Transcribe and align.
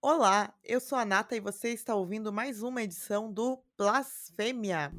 Olá, 0.00 0.54
eu 0.64 0.78
sou 0.78 0.96
a 0.96 1.04
Nata 1.04 1.34
e 1.34 1.40
você 1.40 1.70
está 1.70 1.92
ouvindo 1.92 2.32
mais 2.32 2.62
uma 2.62 2.80
edição 2.80 3.32
do 3.32 3.58
Blasfêmia. 3.76 4.92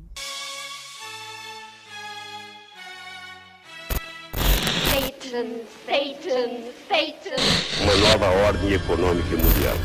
Satan, 4.92 5.62
Satan, 5.86 6.50
Satan. 6.90 7.82
Uma 7.82 7.96
nova 7.96 8.26
ordem 8.46 8.74
econômica 8.74 9.38
mundial. 9.38 9.78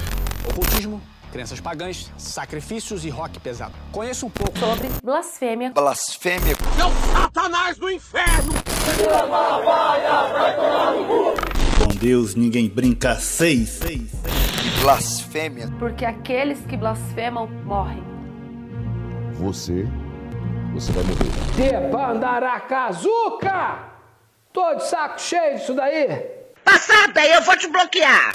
Ocultismo, 0.51 1.01
crenças 1.31 1.61
pagãs, 1.61 2.11
sacrifícios 2.19 3.05
e 3.05 3.09
rock 3.09 3.39
pesado. 3.39 3.75
Conheço 3.93 4.27
um 4.27 4.31
pouco. 4.31 4.59
sobre 4.59 4.89
blasfêmia. 5.01 5.71
Blasfêmia. 5.71 6.57
Com 11.79 11.95
Deus 12.01 12.35
ninguém 12.35 12.69
brinca 12.69 13.15
seis. 13.15 13.79
Blasfêmia. 14.89 15.69
Porque 15.79 16.05
aqueles 16.05 16.61
que 16.67 16.77
blasfemam 16.77 17.47
morrem. 17.65 18.03
Você, 19.33 19.85
você 20.75 20.93
vai 20.93 21.03
morrer. 21.05 21.31
Debandaracazuca! 21.57 23.95
Tô 24.53 24.75
de 24.75 24.87
saco 24.87 25.19
cheio 25.19 25.57
disso 25.57 25.73
daí! 25.73 26.07
Passada, 26.63 27.27
eu 27.27 27.41
vou 27.41 27.57
te 27.57 27.67
bloquear. 27.67 28.33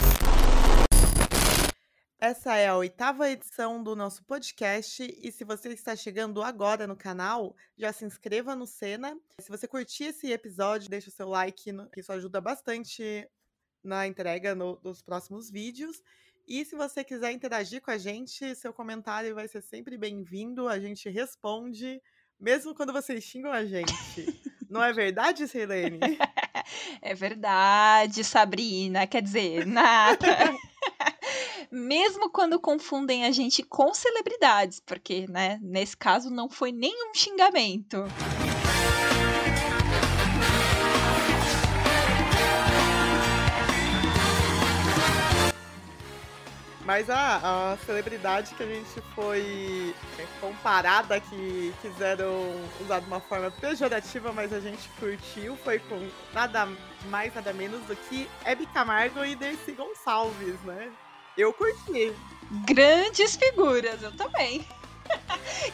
Essa 2.19 2.55
é 2.55 2.67
a 2.67 2.75
oitava 2.77 3.29
edição 3.29 3.83
do 3.83 3.95
nosso 3.95 4.23
podcast 4.23 5.03
e 5.21 5.31
se 5.31 5.43
você 5.43 5.69
está 5.69 5.95
chegando 5.95 6.41
agora 6.41 6.87
no 6.87 6.95
canal, 6.95 7.55
já 7.77 7.93
se 7.93 8.05
inscreva 8.05 8.55
no 8.55 8.65
Sena. 8.65 9.15
Se 9.39 9.51
você 9.51 9.67
curtir 9.67 10.05
esse 10.05 10.31
episódio, 10.31 10.89
deixa 10.89 11.09
o 11.09 11.13
seu 11.13 11.29
like, 11.29 11.71
que 11.93 11.99
isso 11.99 12.11
ajuda 12.11 12.41
bastante 12.41 13.29
na 13.83 14.07
entrega 14.07 14.55
no- 14.55 14.77
dos 14.77 15.03
próximos 15.03 15.51
vídeos. 15.51 16.01
E 16.49 16.65
se 16.65 16.75
você 16.75 17.03
quiser 17.03 17.31
interagir 17.31 17.79
com 17.79 17.91
a 17.91 17.97
gente, 17.99 18.55
seu 18.55 18.73
comentário 18.73 19.35
vai 19.35 19.47
ser 19.47 19.61
sempre 19.61 19.95
bem-vindo. 19.95 20.67
A 20.67 20.79
gente 20.79 21.07
responde, 21.07 22.01
mesmo 22.39 22.73
quando 22.73 22.91
vocês 22.91 23.23
xingam 23.23 23.51
a 23.51 23.63
gente. 23.63 23.93
Não 24.67 24.83
é 24.83 24.91
verdade, 24.91 25.47
Silene? 25.47 25.99
É 27.01 27.15
verdade, 27.15 28.23
Sabrina, 28.23 29.07
quer 29.07 29.23
dizer, 29.23 29.65
nada. 29.65 30.27
Mesmo 31.71 32.29
quando 32.29 32.59
confundem 32.59 33.25
a 33.25 33.31
gente 33.31 33.63
com 33.63 33.91
celebridades, 33.91 34.79
porque, 34.79 35.25
né, 35.27 35.57
nesse 35.63 35.97
caso 35.97 36.29
não 36.29 36.47
foi 36.47 36.71
nenhum 36.71 37.11
xingamento. 37.15 38.03
Mas 46.89 47.07
a, 47.07 47.73
a 47.73 47.77
celebridade 47.85 48.55
que 48.55 48.63
a 48.63 48.65
gente 48.65 48.99
foi 49.13 49.93
é, 50.17 50.25
comparada, 50.41 51.19
que 51.19 51.71
quiseram 51.83 52.51
usar 52.81 52.99
de 52.99 53.05
uma 53.05 53.19
forma 53.19 53.51
pejorativa, 53.51 54.33
mas 54.33 54.51
a 54.51 54.59
gente 54.59 54.89
curtiu, 54.99 55.55
foi 55.57 55.77
com 55.77 56.09
nada 56.33 56.67
mais, 57.05 57.31
nada 57.35 57.53
menos 57.53 57.79
do 57.83 57.95
que 57.95 58.27
Hebe 58.43 58.65
Camargo 58.65 59.23
e 59.23 59.35
Dercy 59.35 59.73
Gonçalves, 59.73 60.59
né? 60.61 60.91
Eu 61.37 61.53
curti. 61.53 62.11
Grandes 62.65 63.35
figuras, 63.35 64.01
eu 64.01 64.11
também. 64.13 64.67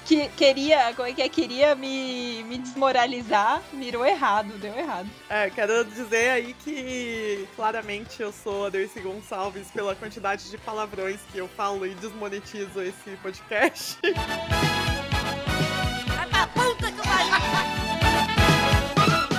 Que 0.05 0.27
queria, 0.29 0.93
como 0.95 1.07
é 1.07 1.13
que 1.13 1.21
é? 1.21 1.29
Queria 1.29 1.75
me, 1.75 2.43
me 2.43 2.57
desmoralizar, 2.57 3.61
mirou 3.73 4.05
errado, 4.05 4.57
deu 4.59 4.75
errado. 4.75 5.09
É, 5.29 5.49
quero 5.49 5.83
dizer 5.85 6.29
aí 6.31 6.53
que 6.63 7.47
claramente 7.55 8.21
eu 8.21 8.31
sou 8.31 8.67
a 8.67 8.69
Dercy 8.69 8.99
Gonçalves 8.99 9.69
pela 9.71 9.95
quantidade 9.95 10.49
de 10.49 10.57
palavrões 10.57 11.19
que 11.31 11.37
eu 11.37 11.47
falo 11.47 11.85
e 11.85 11.95
desmonetizo 11.95 12.81
esse 12.81 13.17
podcast. 13.21 13.97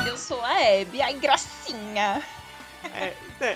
Eu 0.07 0.17
sou 0.17 0.45
a 0.45 0.61
Hebe, 0.61 1.03
a 1.03 1.13
gracinha. 1.13 2.23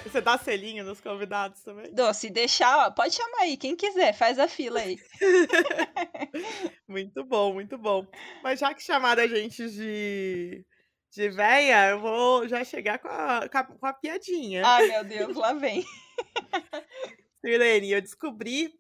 Você 0.05 0.21
dá 0.21 0.37
selinho 0.39 0.85
nos 0.85 1.01
convidados 1.01 1.63
também? 1.63 1.93
Dô, 1.93 2.13
se 2.13 2.31
deixar, 2.31 2.87
ó, 2.87 2.91
pode 2.91 3.15
chamar 3.15 3.41
aí, 3.41 3.57
quem 3.57 3.75
quiser, 3.77 4.13
faz 4.13 4.39
a 4.39 4.47
fila 4.49 4.81
aí. 4.81 4.99
Muito 6.87 7.25
bom, 7.25 7.55
muito 7.55 7.79
bom. 7.79 8.07
Mas 8.43 8.59
já 8.59 8.75
que 8.75 8.83
chamaram 8.83 9.23
a 9.23 9.27
gente 9.27 9.69
de, 9.71 10.67
de 11.13 11.29
véia, 11.29 11.91
eu 11.91 12.01
vou 12.01 12.49
já 12.49 12.65
chegar 12.65 12.99
com 12.99 13.09
a, 13.09 13.49
com 13.49 13.59
a, 13.59 13.65
com 13.65 13.87
a 13.87 13.93
piadinha. 13.93 14.63
Ai, 14.67 14.89
meu 14.89 15.05
Deus, 15.05 15.37
lá 15.37 15.53
vem. 15.53 15.85
Sirlene, 17.41 17.93
eu 17.93 18.03
descobri 18.03 18.75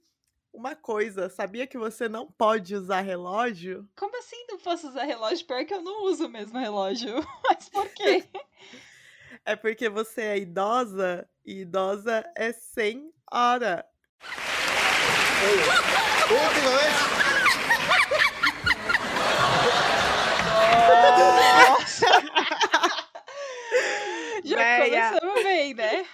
uma 0.52 0.74
coisa. 0.74 1.28
Sabia 1.28 1.66
que 1.66 1.78
você 1.78 2.08
não 2.08 2.30
pode 2.30 2.74
usar 2.74 3.00
relógio? 3.00 3.88
Como 3.96 4.16
assim 4.18 4.44
não 4.48 4.58
posso 4.58 4.88
usar 4.88 5.04
relógio? 5.04 5.46
Pior 5.46 5.64
que 5.64 5.74
eu 5.74 5.82
não 5.82 6.04
uso 6.04 6.28
mesmo 6.28 6.58
relógio. 6.58 7.14
Mas 7.48 7.68
por 7.68 7.88
quê? 7.90 8.24
É 9.44 9.56
porque 9.56 9.88
você 9.88 10.22
é 10.22 10.38
idosa 10.38 11.28
e 11.44 11.60
idosa 11.62 12.24
é 12.36 12.52
sem 12.52 13.12
hora. 13.30 13.84
Nossa! 21.68 22.06
Já 24.44 24.56
Véia. 24.56 25.08
começamos 25.10 25.44
bem, 25.44 25.74
né? 25.74 26.06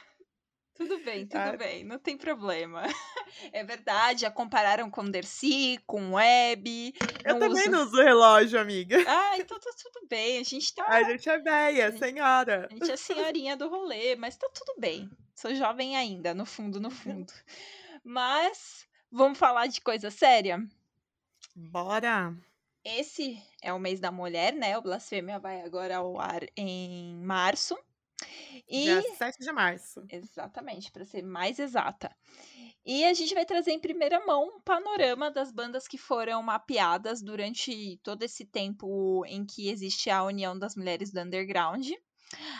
Tudo 0.76 0.98
bem, 1.04 1.26
tudo 1.26 1.40
Ah. 1.40 1.56
bem, 1.56 1.84
não 1.84 1.98
tem 1.98 2.16
problema. 2.16 2.82
É 3.52 3.62
verdade, 3.64 4.22
já 4.22 4.30
compararam 4.30 4.88
com 4.90 5.04
Dercy, 5.10 5.78
com 5.86 6.14
Web. 6.14 6.94
Eu 7.24 7.38
também 7.38 7.62
uso- 7.62 7.70
não 7.70 7.82
uso 7.84 8.02
relógio, 8.02 8.58
amiga. 8.58 8.96
Ah, 9.06 9.36
então 9.38 9.58
tá 9.60 9.70
tudo 9.82 10.06
bem. 10.08 10.38
A 10.38 10.42
gente 10.42 10.74
tá. 10.74 10.84
A 10.88 11.02
gente 11.02 11.28
é 11.28 11.38
véia, 11.38 11.92
sem 11.98 12.20
hora. 12.20 12.66
A 12.70 12.74
gente 12.74 12.90
é 12.90 12.96
senhorinha 12.96 13.54
do 13.56 13.68
rolê, 13.68 14.16
mas 14.16 14.36
tá 14.36 14.48
tudo 14.48 14.74
bem. 14.78 15.10
Sou 15.34 15.54
jovem 15.54 15.96
ainda, 15.96 16.32
no 16.34 16.46
fundo, 16.46 16.80
no 16.80 16.90
fundo. 16.90 17.30
Mas 18.02 18.86
vamos 19.10 19.38
falar 19.38 19.66
de 19.66 19.80
coisa 19.82 20.10
séria? 20.10 20.64
Bora. 21.54 22.34
Esse 22.84 23.42
é 23.60 23.72
o 23.72 23.78
mês 23.78 24.00
da 24.00 24.10
mulher, 24.12 24.54
né? 24.54 24.78
O 24.78 24.82
Blasfêmia 24.82 25.38
vai 25.38 25.60
agora 25.62 25.96
ao 25.98 26.18
ar 26.20 26.40
em 26.56 27.16
março. 27.22 27.76
E 28.68 28.84
Dia 28.84 29.02
7 29.16 29.38
de 29.38 29.52
março. 29.52 30.04
Exatamente, 30.10 30.90
para 30.90 31.04
ser 31.04 31.22
mais 31.22 31.58
exata. 31.58 32.14
E 32.84 33.04
a 33.04 33.12
gente 33.12 33.34
vai 33.34 33.44
trazer 33.44 33.72
em 33.72 33.80
primeira 33.80 34.24
mão 34.24 34.44
um 34.44 34.60
panorama 34.60 35.30
das 35.30 35.50
bandas 35.50 35.88
que 35.88 35.98
foram 35.98 36.42
mapeadas 36.42 37.20
durante 37.20 37.98
todo 38.02 38.22
esse 38.22 38.44
tempo 38.44 39.24
em 39.26 39.44
que 39.44 39.68
existe 39.68 40.08
a 40.08 40.22
União 40.22 40.56
das 40.56 40.76
Mulheres 40.76 41.12
do 41.12 41.20
Underground. 41.20 41.90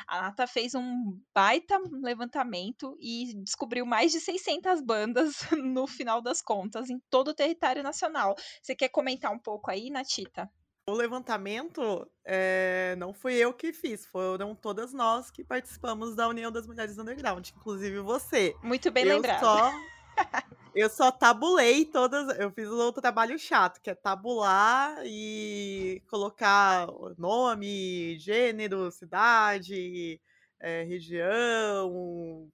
A 0.07 0.23
Nata 0.23 0.47
fez 0.47 0.75
um 0.75 1.21
baita 1.35 1.79
levantamento 2.03 2.97
e 3.01 3.35
descobriu 3.43 3.85
mais 3.85 4.13
de 4.13 4.21
600 4.21 4.81
bandas 4.81 5.37
no 5.53 5.87
final 5.87 6.21
das 6.21 6.41
contas, 6.41 6.91
em 6.91 7.01
todo 7.11 7.29
o 7.29 7.35
território 7.35 7.83
nacional. 7.83 8.35
Você 8.63 8.75
quer 8.75 8.89
comentar 8.89 9.33
um 9.33 9.39
pouco 9.39 9.71
aí, 9.71 9.91
Natita? 9.91 10.51
O 10.89 10.95
levantamento 10.95 12.09
eh, 12.25 12.95
não 12.97 13.13
fui 13.13 13.35
eu 13.35 13.53
que 13.53 13.73
fiz, 13.73 14.07
foram 14.07 14.55
todas 14.55 14.93
nós 14.93 15.33
que 15.33 15.43
participamos 15.43 16.15
da 16.15 16.29
União 16.29 16.53
das 16.53 16.65
Mulheres 16.65 16.97
Underground, 16.97 17.49
inclusive 17.57 17.99
você. 17.99 18.55
Muito 18.63 18.89
bem 18.93 19.03
eu 19.03 19.17
lembrado. 19.17 19.41
Só, 19.41 19.73
eu 20.77 20.89
só 20.89 21.11
tabulei 21.11 21.87
todas. 21.87 22.39
Eu 22.39 22.53
fiz 22.53 22.69
o 22.69 22.77
outro 22.79 23.03
trabalho 23.03 23.37
chato, 23.37 23.81
que 23.81 23.91
é 23.91 23.97
tabular 23.97 24.97
e 25.05 26.01
colocar 26.09 26.87
nome, 27.19 28.17
gênero, 28.21 28.89
cidade, 28.93 30.21
eh, 30.61 30.85
região, 30.85 32.49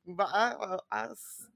as 0.90 1.51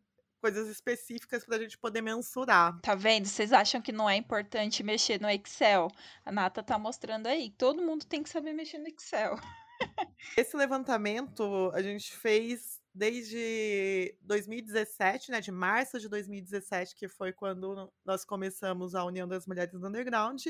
coisas 0.46 0.68
específicas 0.68 1.44
para 1.44 1.56
a 1.56 1.58
gente 1.58 1.76
poder 1.76 2.00
mensurar. 2.00 2.80
Tá 2.80 2.94
vendo? 2.94 3.26
Vocês 3.26 3.52
acham 3.52 3.82
que 3.82 3.90
não 3.90 4.08
é 4.08 4.14
importante 4.14 4.80
mexer 4.84 5.20
no 5.20 5.28
Excel? 5.28 5.88
A 6.24 6.30
Nata 6.30 6.62
tá 6.62 6.78
mostrando 6.78 7.26
aí. 7.26 7.50
Todo 7.50 7.82
mundo 7.82 8.04
tem 8.06 8.22
que 8.22 8.28
saber 8.30 8.52
mexer 8.52 8.78
no 8.78 8.86
Excel. 8.86 9.34
Esse 10.38 10.56
levantamento 10.56 11.72
a 11.74 11.82
gente 11.82 12.12
fez 12.16 12.80
desde 12.94 14.16
2017, 14.22 15.32
né, 15.32 15.40
de 15.40 15.50
março 15.50 15.98
de 15.98 16.08
2017, 16.08 16.94
que 16.94 17.08
foi 17.08 17.32
quando 17.32 17.92
nós 18.04 18.24
começamos 18.24 18.94
a 18.94 19.04
União 19.04 19.26
das 19.26 19.46
Mulheres 19.48 19.72
do 19.72 19.84
Underground, 19.86 20.46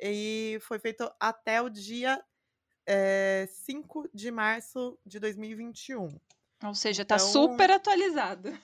e 0.00 0.58
foi 0.62 0.78
feito 0.78 1.10
até 1.18 1.60
o 1.60 1.68
dia 1.68 2.22
eh, 2.86 3.48
5 3.50 4.08
de 4.14 4.30
março 4.30 4.96
de 5.04 5.18
2021. 5.18 6.18
Ou 6.64 6.74
seja, 6.74 7.04
tá 7.04 7.16
Então- 7.16 7.28
super 7.28 7.70
atualizado. 7.72 8.56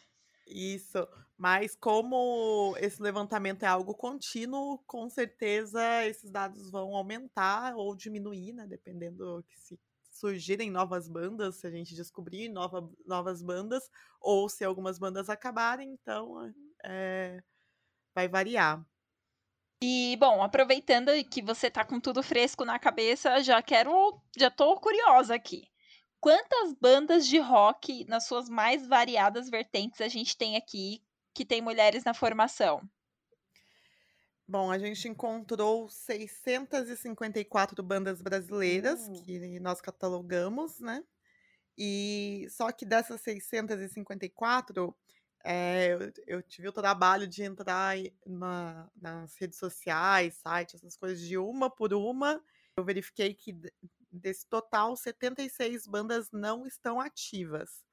Isso. 0.50 1.08
Mas 1.38 1.74
como 1.74 2.74
esse 2.78 3.00
levantamento 3.00 3.62
é 3.62 3.66
algo 3.66 3.94
contínuo, 3.94 4.78
com 4.86 5.08
certeza 5.08 6.04
esses 6.04 6.30
dados 6.30 6.70
vão 6.70 6.94
aumentar 6.94 7.74
ou 7.76 7.96
diminuir, 7.96 8.52
né? 8.52 8.66
Dependendo 8.66 9.42
que 9.48 9.58
se 9.58 9.80
surgirem 10.10 10.70
novas 10.70 11.08
bandas, 11.08 11.56
se 11.56 11.66
a 11.66 11.70
gente 11.70 11.94
descobrir 11.94 12.48
nova, 12.50 12.90
novas 13.06 13.42
bandas, 13.42 13.88
ou 14.20 14.48
se 14.50 14.64
algumas 14.64 14.98
bandas 14.98 15.30
acabarem, 15.30 15.92
então 15.92 16.52
é, 16.84 17.42
vai 18.14 18.28
variar. 18.28 18.84
E, 19.82 20.14
bom, 20.18 20.42
aproveitando 20.42 21.10
que 21.24 21.40
você 21.40 21.70
tá 21.70 21.86
com 21.86 21.98
tudo 21.98 22.22
fresco 22.22 22.66
na 22.66 22.78
cabeça, 22.78 23.42
já 23.42 23.62
quero. 23.62 24.20
Já 24.36 24.50
tô 24.50 24.78
curiosa 24.78 25.34
aqui. 25.34 25.70
Quantas 26.20 26.72
bandas 26.74 27.26
de 27.26 27.38
rock, 27.38 28.04
nas 28.04 28.26
suas 28.26 28.48
mais 28.48 28.86
variadas 28.86 29.50
vertentes, 29.50 30.00
a 30.00 30.08
gente 30.08 30.36
tem 30.36 30.56
aqui 30.56 31.02
que 31.34 31.44
tem 31.44 31.60
mulheres 31.62 32.04
na 32.04 32.14
formação? 32.14 32.88
Bom, 34.46 34.70
a 34.70 34.78
gente 34.78 35.06
encontrou 35.08 35.88
654 35.88 37.82
bandas 37.84 38.20
brasileiras 38.20 39.08
Uh. 39.08 39.12
que 39.12 39.60
nós 39.60 39.80
catalogamos, 39.80 40.80
né? 40.80 41.04
E 41.78 42.46
só 42.50 42.72
que 42.72 42.86
dessas 42.86 43.20
654, 43.22 44.96
eh, 45.44 45.88
eu, 46.26 46.38
eu 46.38 46.42
tive 46.42 46.68
o 46.68 46.72
trabalho 46.72 47.26
de 47.28 47.42
entrar 47.44 47.96
na- 48.26 48.90
nas 48.96 49.36
redes 49.36 49.58
sociais, 49.58 50.36
sites, 50.36 50.76
essas 50.76 50.96
coisas 50.96 51.20
de 51.20 51.38
uma 51.38 51.70
por 51.70 51.94
uma. 51.94 52.42
Eu 52.76 52.84
verifiquei 52.84 53.34
que 53.34 53.52
desse 54.12 54.46
total, 54.48 54.96
76 54.96 55.86
bandas 55.86 56.30
não 56.32 56.66
estão 56.66 57.00
ativas. 57.00 57.84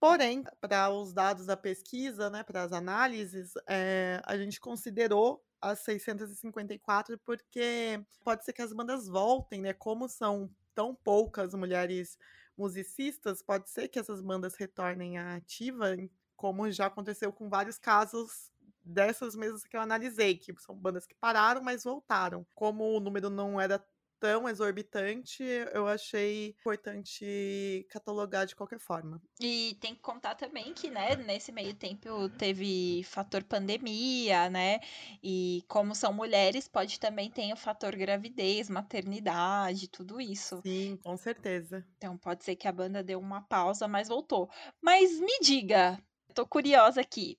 Porém, 0.00 0.42
para 0.60 0.90
os 0.90 1.12
dados 1.12 1.46
da 1.46 1.56
pesquisa, 1.56 2.28
né, 2.28 2.42
para 2.42 2.64
as 2.64 2.72
análises, 2.72 3.52
eh, 3.68 4.20
a 4.24 4.36
gente 4.36 4.60
considerou 4.60 5.44
as 5.60 5.78
654 5.80 7.18
porque 7.20 8.04
pode 8.24 8.44
ser 8.44 8.52
que 8.52 8.62
as 8.62 8.72
bandas 8.72 9.06
voltem, 9.06 9.60
né? 9.62 9.72
Como 9.72 10.08
são 10.08 10.50
tão 10.74 10.92
poucas 10.94 11.54
mulheres 11.54 12.18
musicistas, 12.58 13.42
pode 13.42 13.70
ser 13.70 13.88
que 13.88 13.98
essas 13.98 14.20
bandas 14.20 14.56
retornem 14.56 15.18
à 15.18 15.36
ativa, 15.36 15.96
como 16.36 16.68
já 16.70 16.86
aconteceu 16.86 17.32
com 17.32 17.48
vários 17.48 17.78
casos 17.78 18.50
dessas 18.84 19.36
mesmas 19.36 19.64
que 19.64 19.76
eu 19.76 19.80
analisei, 19.80 20.36
que 20.36 20.52
são 20.60 20.74
bandas 20.74 21.06
que 21.06 21.14
pararam, 21.14 21.62
mas 21.62 21.84
voltaram. 21.84 22.44
Como 22.54 22.84
o 22.96 23.00
número 23.00 23.30
não 23.30 23.60
era 23.60 23.78
tão 24.22 24.48
exorbitante, 24.48 25.42
eu 25.74 25.88
achei 25.88 26.50
importante 26.60 27.84
catalogar 27.90 28.46
de 28.46 28.54
qualquer 28.54 28.78
forma. 28.78 29.20
E 29.40 29.76
tem 29.80 29.96
que 29.96 30.00
contar 30.00 30.36
também 30.36 30.72
que, 30.72 30.88
né, 30.88 31.16
nesse 31.16 31.50
meio 31.50 31.74
tempo 31.74 32.28
teve 32.38 33.02
fator 33.02 33.42
pandemia, 33.42 34.48
né? 34.48 34.78
E 35.20 35.64
como 35.66 35.92
são 35.92 36.12
mulheres, 36.12 36.68
pode 36.68 37.00
também 37.00 37.28
ter 37.32 37.52
o 37.52 37.56
fator 37.56 37.96
gravidez, 37.96 38.70
maternidade, 38.70 39.88
tudo 39.88 40.20
isso. 40.20 40.60
Sim, 40.64 40.96
com 41.02 41.16
certeza. 41.16 41.84
Então 41.96 42.16
pode 42.16 42.44
ser 42.44 42.54
que 42.54 42.68
a 42.68 42.72
banda 42.72 43.02
deu 43.02 43.18
uma 43.18 43.42
pausa, 43.42 43.88
mas 43.88 44.06
voltou. 44.06 44.48
Mas 44.80 45.18
me 45.18 45.40
diga, 45.40 45.98
eu 46.28 46.34
tô 46.36 46.46
curiosa 46.46 47.00
aqui. 47.00 47.36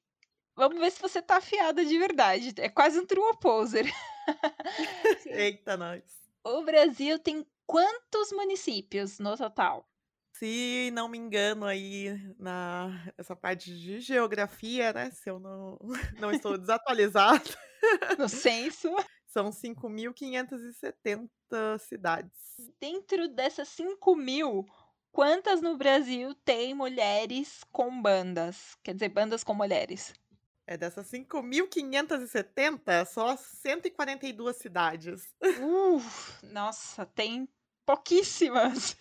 Vamos 0.54 0.82
ver 0.82 0.92
se 0.92 1.02
você 1.02 1.22
tá 1.22 1.38
afiada 1.38 1.86
de 1.86 1.98
verdade. 1.98 2.54
É 2.58 2.68
quase 2.68 3.00
um 3.00 3.06
true 3.06 3.38
poser. 3.40 3.86
Eita, 5.26 5.78
nós. 5.78 6.23
O 6.46 6.64
Brasil 6.64 7.20
tem 7.20 7.46
quantos 7.66 8.32
municípios 8.32 9.20
no 9.20 9.36
total? 9.36 9.86
Se 10.36 10.90
não 10.92 11.08
me 11.08 11.18
engano 11.18 11.66
aí 11.66 12.10
na 12.40 12.90
essa 13.18 13.36
parte 13.36 13.78
de 13.80 14.00
geografia, 14.02 14.92
né, 14.92 15.12
se 15.12 15.30
eu 15.30 15.40
não 15.40 15.78
não 16.20 16.32
estou 16.32 16.58
desatualizada, 16.58 17.44
No 18.18 18.28
censo. 18.30 18.90
são 19.28 19.52
5.570 19.52 21.78
cidades. 21.80 22.64
Dentro 22.80 23.28
dessas 23.28 23.68
5 23.70 24.16
mil, 24.16 24.66
quantas 25.12 25.62
no 25.62 25.78
Brasil 25.78 26.34
tem 26.46 26.74
mulheres 26.74 27.64
com 27.72 28.02
bandas? 28.02 28.76
Quer 28.84 28.94
dizer, 28.94 29.10
bandas 29.10 29.44
com 29.44 29.54
mulheres. 29.54 30.14
É 30.66 30.78
dessas 30.78 31.12
5.570, 31.12 33.06
só 33.06 33.36
142 33.36 34.56
cidades. 34.56 35.28
Uh, 35.42 36.02
nossa, 36.52 37.06
tem 37.06 37.48
pouquíssimas. 37.86 38.96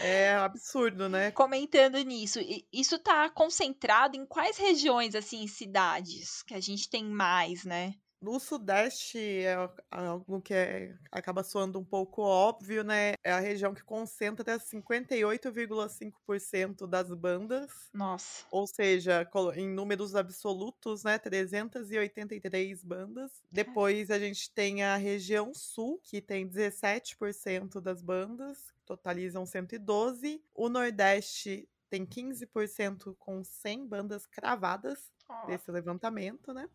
É 0.00 0.34
absurdo, 0.36 1.08
né? 1.08 1.30
Comentando 1.30 1.98
nisso, 1.98 2.38
isso 2.72 2.98
tá 2.98 3.28
concentrado 3.30 4.16
em 4.16 4.24
quais 4.24 4.56
regiões, 4.56 5.14
assim, 5.14 5.46
cidades 5.46 6.42
que 6.42 6.54
a 6.54 6.60
gente 6.60 6.88
tem 6.88 7.04
mais, 7.04 7.64
né? 7.64 7.94
No 8.20 8.40
Sudeste 8.40 9.16
é 9.18 9.54
a- 9.54 9.72
algo 9.90 10.42
que 10.42 10.52
é- 10.52 10.96
acaba 11.10 11.44
soando 11.44 11.78
um 11.78 11.84
pouco 11.84 12.20
óbvio, 12.22 12.82
né? 12.82 13.14
É 13.22 13.30
a 13.30 13.38
região 13.38 13.72
que 13.72 13.84
concentra 13.84 14.58
58,5% 14.58 16.86
das 16.86 17.08
bandas. 17.14 17.70
Nossa. 17.94 18.44
Ou 18.50 18.66
seja, 18.66 19.28
em 19.54 19.68
números 19.68 20.16
absolutos, 20.16 21.04
né, 21.04 21.16
383 21.18 22.82
bandas. 22.82 23.30
Depois 23.52 24.10
a 24.10 24.18
gente 24.18 24.52
tem 24.52 24.82
a 24.82 24.96
região 24.96 25.54
sul, 25.54 26.00
que 26.02 26.20
tem 26.20 26.46
17% 26.46 27.80
das 27.80 28.02
bandas, 28.02 28.74
totalizam 28.84 29.46
112. 29.46 30.42
O 30.54 30.68
Nordeste 30.68 31.68
tem 31.88 32.04
15% 32.04 33.14
com 33.18 33.44
100 33.44 33.86
bandas 33.86 34.26
cravadas 34.26 35.12
desse 35.46 35.70
levantamento, 35.70 36.52
né? 36.52 36.68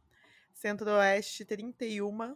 Centro-Oeste, 0.54 1.44
31, 1.46 2.36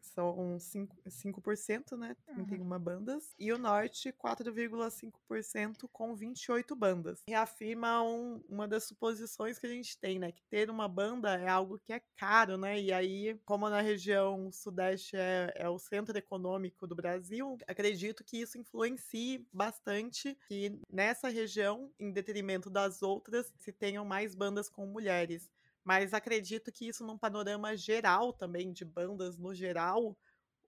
são 0.00 0.56
5%, 0.58 0.88
5% 1.10 1.96
né? 1.96 2.16
31 2.24 2.78
bandas. 2.78 3.34
E 3.38 3.52
o 3.52 3.58
Norte, 3.58 4.12
4,5% 4.12 5.88
com 5.92 6.14
28 6.14 6.74
bandas. 6.74 7.22
Reafirma 7.28 8.02
um- 8.02 8.42
uma 8.48 8.66
das 8.66 8.84
suposições 8.84 9.58
que 9.58 9.66
a 9.66 9.70
gente 9.70 9.98
tem, 9.98 10.18
né? 10.18 10.32
Que 10.32 10.42
ter 10.50 10.70
uma 10.70 10.88
banda 10.88 11.34
é 11.36 11.48
algo 11.48 11.78
que 11.78 11.92
é 11.92 12.00
caro, 12.16 12.56
né? 12.56 12.80
E 12.80 12.92
aí, 12.92 13.38
como 13.44 13.68
na 13.68 13.80
região 13.80 14.50
Sudeste 14.50 15.16
é, 15.16 15.52
é 15.54 15.68
o 15.68 15.78
centro 15.78 16.16
econômico 16.16 16.86
do 16.86 16.94
Brasil, 16.94 17.56
acredito 17.66 18.24
que 18.24 18.38
isso 18.40 18.58
influencie 18.58 19.46
bastante 19.52 20.36
que 20.48 20.80
nessa 20.90 21.28
região, 21.28 21.92
em 21.98 22.10
detrimento 22.10 22.70
das 22.70 23.02
outras, 23.02 23.52
se 23.56 23.72
tenham 23.72 24.04
mais 24.04 24.34
bandas 24.34 24.68
com 24.68 24.86
mulheres. 24.86 25.48
Mas 25.88 26.12
acredito 26.12 26.70
que 26.70 26.86
isso 26.86 27.02
num 27.06 27.16
panorama 27.18 27.74
geral 27.74 28.30
também, 28.34 28.74
de 28.74 28.84
bandas 28.84 29.38
no 29.38 29.54
geral, 29.54 30.18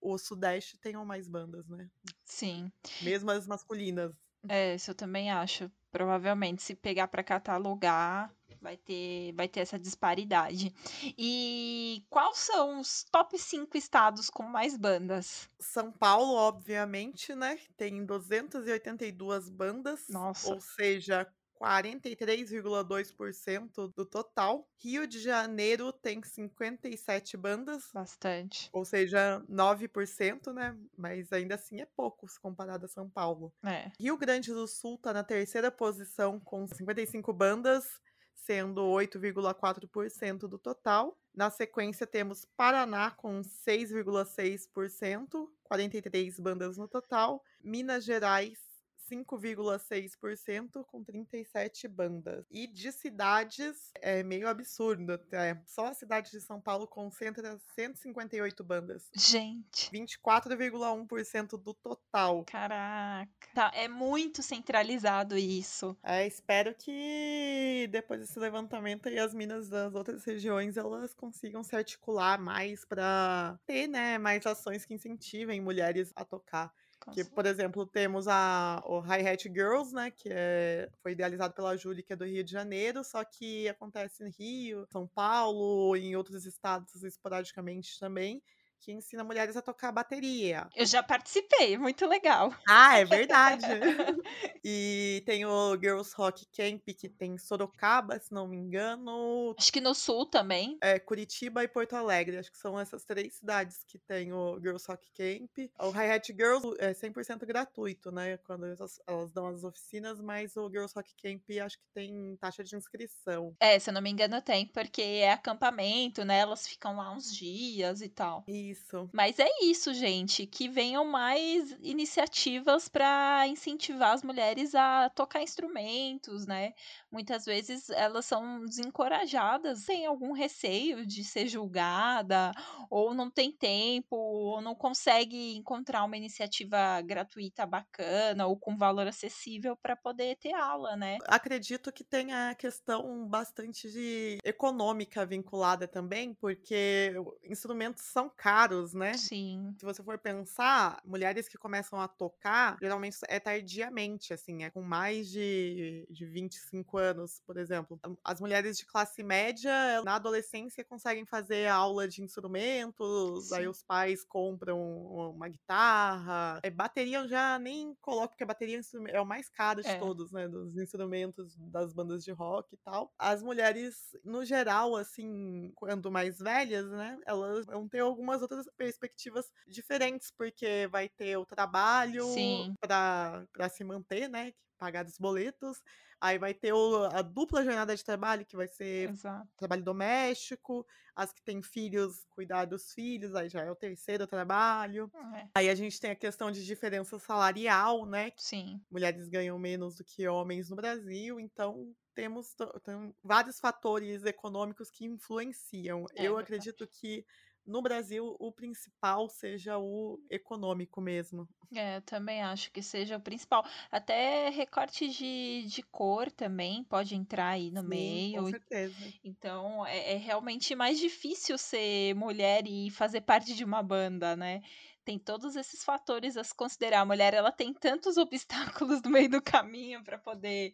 o 0.00 0.16
Sudeste 0.16 0.78
tenham 0.78 1.04
mais 1.04 1.28
bandas, 1.28 1.68
né? 1.68 1.90
sim. 2.24 2.72
Mesmo 3.00 3.30
as 3.30 3.46
masculinas. 3.46 4.14
É, 4.48 4.74
isso 4.74 4.90
eu 4.90 4.94
também 4.94 5.30
acho. 5.30 5.70
Provavelmente, 5.92 6.62
se 6.62 6.74
pegar 6.74 7.08
para 7.08 7.22
catalogar, 7.24 8.34
vai 8.60 8.76
ter, 8.76 9.32
vai 9.34 9.48
ter 9.48 9.60
essa 9.60 9.78
disparidade. 9.78 10.74
E 11.18 12.04
quais 12.08 12.38
são 12.38 12.80
os 12.80 13.04
top 13.10 13.38
5 13.38 13.76
estados 13.76 14.30
com 14.30 14.44
mais 14.44 14.76
bandas? 14.76 15.50
São 15.60 15.92
Paulo, 15.92 16.34
obviamente, 16.34 17.34
né? 17.34 17.58
Tem 17.76 18.04
282 18.04 19.48
bandas. 19.48 20.00
Nossa. 20.08 20.54
Ou 20.54 20.60
seja, 20.60 21.30
43,2% 21.60 23.92
do 23.94 24.04
total. 24.06 24.66
Rio 24.78 25.06
de 25.06 25.20
Janeiro 25.20 25.92
tem 25.92 26.22
57 26.22 27.36
bandas. 27.36 27.90
Bastante. 27.92 28.70
Ou 28.72 28.82
seja, 28.84 29.44
9%, 29.48 30.52
né? 30.54 30.76
Mas 30.96 31.32
ainda 31.32 31.56
assim 31.56 31.80
é 31.80 31.86
pouco 31.86 32.26
se 32.26 32.40
comparado 32.40 32.86
a 32.86 32.88
São 32.88 33.10
Paulo. 33.10 33.52
É. 33.62 33.92
Rio 34.00 34.16
Grande 34.16 34.50
do 34.52 34.66
Sul 34.66 34.94
está 34.94 35.12
na 35.12 35.22
terceira 35.22 35.70
posição 35.70 36.40
com 36.40 36.66
55 36.66 37.30
bandas, 37.32 38.00
sendo 38.34 38.80
8,4% 38.80 40.48
do 40.48 40.58
total. 40.58 41.16
Na 41.34 41.50
sequência 41.50 42.06
temos 42.06 42.46
Paraná 42.56 43.10
com 43.10 43.42
6,6%, 43.42 45.46
43 45.62 46.40
bandas 46.40 46.78
no 46.78 46.88
total. 46.88 47.44
Minas 47.62 48.04
Gerais 48.04 48.69
5,6% 49.10 50.84
com 50.84 51.02
37 51.02 51.88
bandas. 51.88 52.46
E 52.50 52.66
de 52.66 52.92
cidades 52.92 53.90
é 53.96 54.22
meio 54.22 54.48
absurdo, 54.48 55.20
é, 55.32 55.56
só 55.66 55.86
a 55.86 55.94
cidade 55.94 56.30
de 56.30 56.40
São 56.40 56.60
Paulo 56.60 56.86
concentra 56.86 57.58
158 57.74 58.62
bandas. 58.62 59.10
Gente. 59.14 59.90
24,1% 59.90 61.58
do 61.58 61.74
total. 61.74 62.44
Caraca. 62.44 63.30
Tá, 63.54 63.70
é 63.74 63.88
muito 63.88 64.42
centralizado 64.42 65.36
isso. 65.36 65.96
É, 66.02 66.26
espero 66.26 66.74
que 66.74 67.88
depois 67.90 68.20
desse 68.20 68.38
levantamento 68.38 69.08
aí 69.08 69.18
as 69.18 69.34
minas 69.34 69.68
das 69.68 69.94
outras 69.94 70.24
regiões 70.24 70.76
elas 70.76 71.12
consigam 71.14 71.62
se 71.62 71.74
articular 71.74 72.40
mais 72.40 72.84
para 72.84 73.58
ter, 73.66 73.88
né, 73.88 74.18
mais 74.18 74.44
ações 74.46 74.84
que 74.84 74.94
incentivem 74.94 75.60
mulheres 75.60 76.12
a 76.14 76.24
tocar. 76.24 76.72
Que, 77.12 77.24
por 77.24 77.46
exemplo, 77.46 77.86
temos 77.86 78.28
a, 78.28 78.82
o 78.86 79.00
Hi 79.00 79.26
Hat 79.26 79.42
Girls, 79.48 79.94
né? 79.94 80.10
Que 80.10 80.28
é, 80.30 80.90
foi 81.02 81.12
idealizado 81.12 81.54
pela 81.54 81.76
Júlia, 81.76 82.02
que 82.02 82.12
é 82.12 82.16
do 82.16 82.24
Rio 82.24 82.44
de 82.44 82.52
Janeiro, 82.52 83.02
só 83.02 83.24
que 83.24 83.68
acontece 83.68 84.22
em 84.22 84.30
Rio, 84.30 84.86
São 84.86 85.06
Paulo, 85.06 85.96
em 85.96 86.14
outros 86.14 86.44
estados 86.44 87.02
esporadicamente 87.02 87.98
também. 87.98 88.42
Que 88.80 88.92
ensina 88.92 89.22
mulheres 89.22 89.56
a 89.56 89.62
tocar 89.62 89.92
bateria. 89.92 90.68
Eu 90.74 90.86
já 90.86 91.02
participei, 91.02 91.76
muito 91.76 92.06
legal. 92.06 92.54
Ah, 92.68 92.98
é 92.98 93.04
verdade. 93.04 93.66
e 94.64 95.22
tem 95.26 95.44
o 95.44 95.76
Girls 95.76 96.14
Rock 96.16 96.46
Camp, 96.46 96.82
que 96.96 97.08
tem 97.08 97.36
Sorocaba, 97.36 98.18
se 98.18 98.32
não 98.32 98.48
me 98.48 98.56
engano. 98.56 99.54
Acho 99.58 99.72
que 99.72 99.80
no 99.80 99.94
sul 99.94 100.26
também. 100.26 100.78
É, 100.82 100.98
Curitiba 100.98 101.62
e 101.62 101.68
Porto 101.68 101.94
Alegre. 101.94 102.38
Acho 102.38 102.50
que 102.50 102.58
são 102.58 102.78
essas 102.78 103.04
três 103.04 103.34
cidades 103.34 103.84
que 103.86 103.98
tem 103.98 104.32
o 104.32 104.58
Girls 104.60 104.86
Rock 104.88 105.10
Camp. 105.12 105.70
O 105.78 105.90
Hi-Hat 105.90 106.32
Girls 106.32 106.66
é 106.78 106.92
100% 106.92 107.44
gratuito, 107.44 108.10
né? 108.10 108.38
Quando 108.38 108.66
elas, 108.66 109.00
elas 109.06 109.30
dão 109.32 109.46
as 109.48 109.62
oficinas, 109.62 110.20
mas 110.20 110.56
o 110.56 110.68
Girls 110.70 110.94
Rock 110.94 111.14
Camp 111.22 111.42
acho 111.64 111.78
que 111.78 111.86
tem 111.92 112.36
taxa 112.40 112.64
de 112.64 112.74
inscrição. 112.76 113.54
É, 113.60 113.78
se 113.78 113.90
eu 113.90 113.94
não 113.94 114.00
me 114.00 114.10
engano, 114.10 114.40
tem, 114.40 114.66
porque 114.66 115.02
é 115.02 115.32
acampamento, 115.32 116.24
né? 116.24 116.38
Elas 116.38 116.66
ficam 116.66 116.96
lá 116.96 117.12
uns 117.12 117.34
dias 117.34 118.00
e 118.00 118.08
tal. 118.08 118.44
Isso. 118.70 119.08
Mas 119.12 119.38
é 119.38 119.48
isso, 119.62 119.92
gente. 119.92 120.46
Que 120.46 120.68
venham 120.68 121.04
mais 121.04 121.76
iniciativas 121.82 122.88
para 122.88 123.46
incentivar 123.48 124.12
as 124.12 124.22
mulheres 124.22 124.74
a 124.74 125.10
tocar 125.10 125.42
instrumentos, 125.42 126.46
né? 126.46 126.72
Muitas 127.10 127.44
vezes 127.44 127.90
elas 127.90 128.26
são 128.26 128.64
desencorajadas, 128.64 129.84
têm 129.84 130.06
algum 130.06 130.32
receio 130.32 131.04
de 131.06 131.24
ser 131.24 131.48
julgada, 131.48 132.52
ou 132.88 133.14
não 133.14 133.30
tem 133.30 133.50
tempo, 133.50 134.16
ou 134.16 134.60
não 134.60 134.74
consegue 134.74 135.56
encontrar 135.56 136.04
uma 136.04 136.16
iniciativa 136.16 137.00
gratuita 137.02 137.66
bacana 137.66 138.46
ou 138.46 138.56
com 138.56 138.76
valor 138.76 139.06
acessível 139.06 139.76
para 139.76 139.96
poder 139.96 140.36
ter 140.36 140.52
aula, 140.54 140.96
né? 140.96 141.18
Acredito 141.26 141.92
que 141.92 142.04
tenha 142.04 142.50
a 142.50 142.54
questão 142.54 143.26
bastante 143.26 143.90
de 143.90 144.38
econômica 144.44 145.26
vinculada 145.26 145.88
também, 145.88 146.34
porque 146.34 147.12
instrumentos 147.44 148.04
são 148.04 148.28
caros, 148.28 148.59
né? 148.94 149.14
Sim. 149.14 149.74
Se 149.78 149.84
você 149.84 150.02
for 150.02 150.18
pensar, 150.18 151.00
mulheres 151.04 151.48
que 151.48 151.56
começam 151.58 152.00
a 152.00 152.06
tocar, 152.08 152.76
geralmente 152.80 153.16
é 153.28 153.40
tardiamente, 153.40 154.32
assim, 154.32 154.62
é 154.64 154.70
com 154.70 154.82
mais 154.82 155.28
de, 155.30 156.06
de 156.10 156.26
25 156.26 156.98
anos, 156.98 157.40
por 157.46 157.56
exemplo. 157.56 157.98
As 158.24 158.40
mulheres 158.40 158.76
de 158.76 158.84
classe 158.84 159.22
média, 159.22 160.02
na 160.04 160.16
adolescência, 160.16 160.84
conseguem 160.84 161.24
fazer 161.24 161.68
aula 161.68 162.06
de 162.06 162.22
instrumentos, 162.22 163.48
Sim. 163.48 163.54
aí 163.56 163.68
os 163.68 163.82
pais 163.82 164.24
compram 164.24 164.80
uma 164.80 165.48
guitarra. 165.48 166.60
É, 166.62 166.70
bateria 166.70 167.18
eu 167.18 167.28
já 167.28 167.58
nem 167.58 167.94
coloco, 168.00 168.28
porque 168.30 168.44
a 168.44 168.46
bateria 168.46 168.78
é 168.78 168.80
é 169.16 169.20
o 169.20 169.26
mais 169.26 169.48
caro 169.48 169.82
de 169.82 169.88
É. 169.88 169.98
todos, 169.98 170.30
né? 170.32 170.48
Dos 170.48 170.76
instrumentos 170.76 171.54
das 171.56 171.92
bandas 171.92 172.24
de 172.24 172.32
rock 172.32 172.74
e 172.74 172.78
tal. 172.78 173.12
As 173.18 173.42
mulheres, 173.42 174.16
no 174.24 174.44
geral, 174.44 174.96
assim, 174.96 175.70
quando 175.74 176.10
mais 176.10 176.38
velhas, 176.38 176.88
né? 176.90 177.18
Elas 177.26 177.66
vão 177.66 177.88
ter 177.88 178.00
algumas 178.00 178.42
outras 178.50 178.66
perspectivas 178.76 179.46
diferentes, 179.66 180.30
porque 180.30 180.88
vai 180.90 181.08
ter 181.08 181.36
o 181.36 181.46
trabalho 181.46 182.66
para 182.80 183.68
se 183.68 183.84
manter, 183.84 184.28
né? 184.28 184.52
Pagar 184.78 185.06
os 185.06 185.18
boletos. 185.18 185.82
Aí 186.20 186.38
vai 186.38 186.54
ter 186.54 186.72
o- 186.72 187.04
a 187.06 187.22
dupla 187.22 187.64
jornada 187.64 187.94
de 187.96 188.04
trabalho, 188.04 188.46
que 188.46 188.56
vai 188.56 188.68
ser 188.68 189.12
Exato. 189.12 189.50
trabalho 189.56 189.82
doméstico, 189.84 190.86
as 191.14 191.32
que 191.32 191.42
têm 191.42 191.62
filhos, 191.62 192.24
cuidar 192.30 192.64
dos 192.64 192.92
filhos, 192.92 193.34
aí 193.34 193.48
já 193.50 193.60
é 193.62 193.70
o 193.70 193.76
terceiro 193.76 194.26
trabalho. 194.26 195.12
É, 195.12 195.50
Aí 195.54 195.68
a 195.68 195.74
gente 195.74 196.00
tem 196.00 196.10
a 196.12 196.16
questão 196.16 196.50
de 196.50 196.64
diferença 196.64 197.18
salarial, 197.18 198.06
né? 198.06 198.32
sim. 198.36 198.84
Mulheres 198.90 199.28
ganham 199.28 199.58
menos 199.58 199.96
do 199.96 200.04
que 200.04 200.26
homens 200.28 200.68
no 200.70 200.76
Brasil, 200.76 201.38
então 201.38 201.94
temos 202.14 202.54
tem 202.84 203.14
vários 203.22 203.60
fatores 203.60 204.24
econômicos 204.24 204.90
que 204.90 205.04
influenciam. 205.06 206.06
É 206.14 206.14
Eu 206.14 206.36
verdade. 206.36 206.38
acredito 206.38 206.86
que 206.88 207.24
no 207.66 207.82
Brasil 207.82 208.36
o 208.38 208.52
principal 208.52 209.28
seja 209.28 209.78
o 209.78 210.20
econômico 210.30 211.00
mesmo. 211.00 211.48
É, 211.72 211.98
eu 211.98 212.02
também 212.02 212.42
acho 212.42 212.72
que 212.72 212.82
seja 212.82 213.16
o 213.16 213.20
principal. 213.20 213.64
Até 213.92 214.48
recorte 214.48 215.08
de, 215.08 215.64
de 215.68 215.82
cor 215.84 216.30
também 216.30 216.82
pode 216.84 217.14
entrar 217.14 217.50
aí 217.50 217.70
no 217.70 217.82
Sim, 217.82 217.82
meio. 217.82 218.32
com 218.32 218.44
certeza. 218.44 219.12
Então, 219.24 219.86
é, 219.86 220.14
é 220.14 220.16
realmente 220.16 220.74
mais 220.74 220.98
difícil 220.98 221.58
ser 221.58 222.14
mulher 222.14 222.64
e 222.66 222.90
fazer 222.90 223.20
parte 223.22 223.54
de 223.54 223.64
uma 223.64 223.82
banda, 223.82 224.36
né? 224.36 224.62
Tem 225.04 225.18
todos 225.18 225.56
esses 225.56 225.84
fatores 225.84 226.36
a 226.36 226.44
se 226.44 226.54
considerar. 226.54 227.00
A 227.00 227.04
mulher, 227.06 227.34
ela 227.34 227.52
tem 227.52 227.72
tantos 227.74 228.16
obstáculos 228.88 229.02
no 229.02 229.10
meio 229.10 229.30
do 229.30 229.42
caminho 229.42 230.02
para 230.04 230.18
poder 230.18 230.72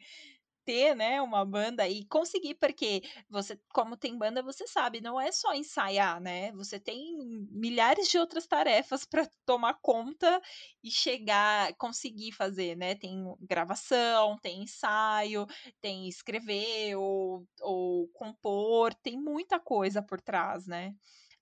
ter, 0.67 0.95
né, 0.97 1.23
uma 1.23 1.45
banda 1.47 1.89
e 1.89 2.05
conseguir, 2.07 2.57
porque 2.57 3.03
você, 3.31 3.59
como 3.73 3.97
tem 3.97 4.19
banda, 4.19 4.43
você 4.43 4.67
sabe, 4.67 5.01
não 5.01 5.21
é 5.21 5.33
só 5.33 5.55
ensaiar, 5.55 6.21
né? 6.21 6.53
Você 6.53 6.81
tem 6.81 7.17
milhares 7.51 8.09
de 8.09 8.19
outras 8.19 8.47
tarefas 8.47 9.05
para 9.07 9.29
tomar 9.47 9.79
conta 9.81 10.41
e 10.83 10.91
chegar, 10.91 11.73
conseguir 11.77 12.33
fazer, 12.33 12.77
né? 12.77 12.95
Tem 12.97 13.17
gravação, 13.41 14.37
tem 14.43 14.63
ensaio, 14.65 15.47
tem 15.81 16.09
escrever 16.09 16.97
ou, 16.97 17.47
ou 17.63 18.09
compor, 18.09 18.93
tem 18.95 19.19
muita 19.21 19.61
coisa 19.61 20.03
por 20.03 20.21
trás, 20.21 20.67
né? 20.67 20.93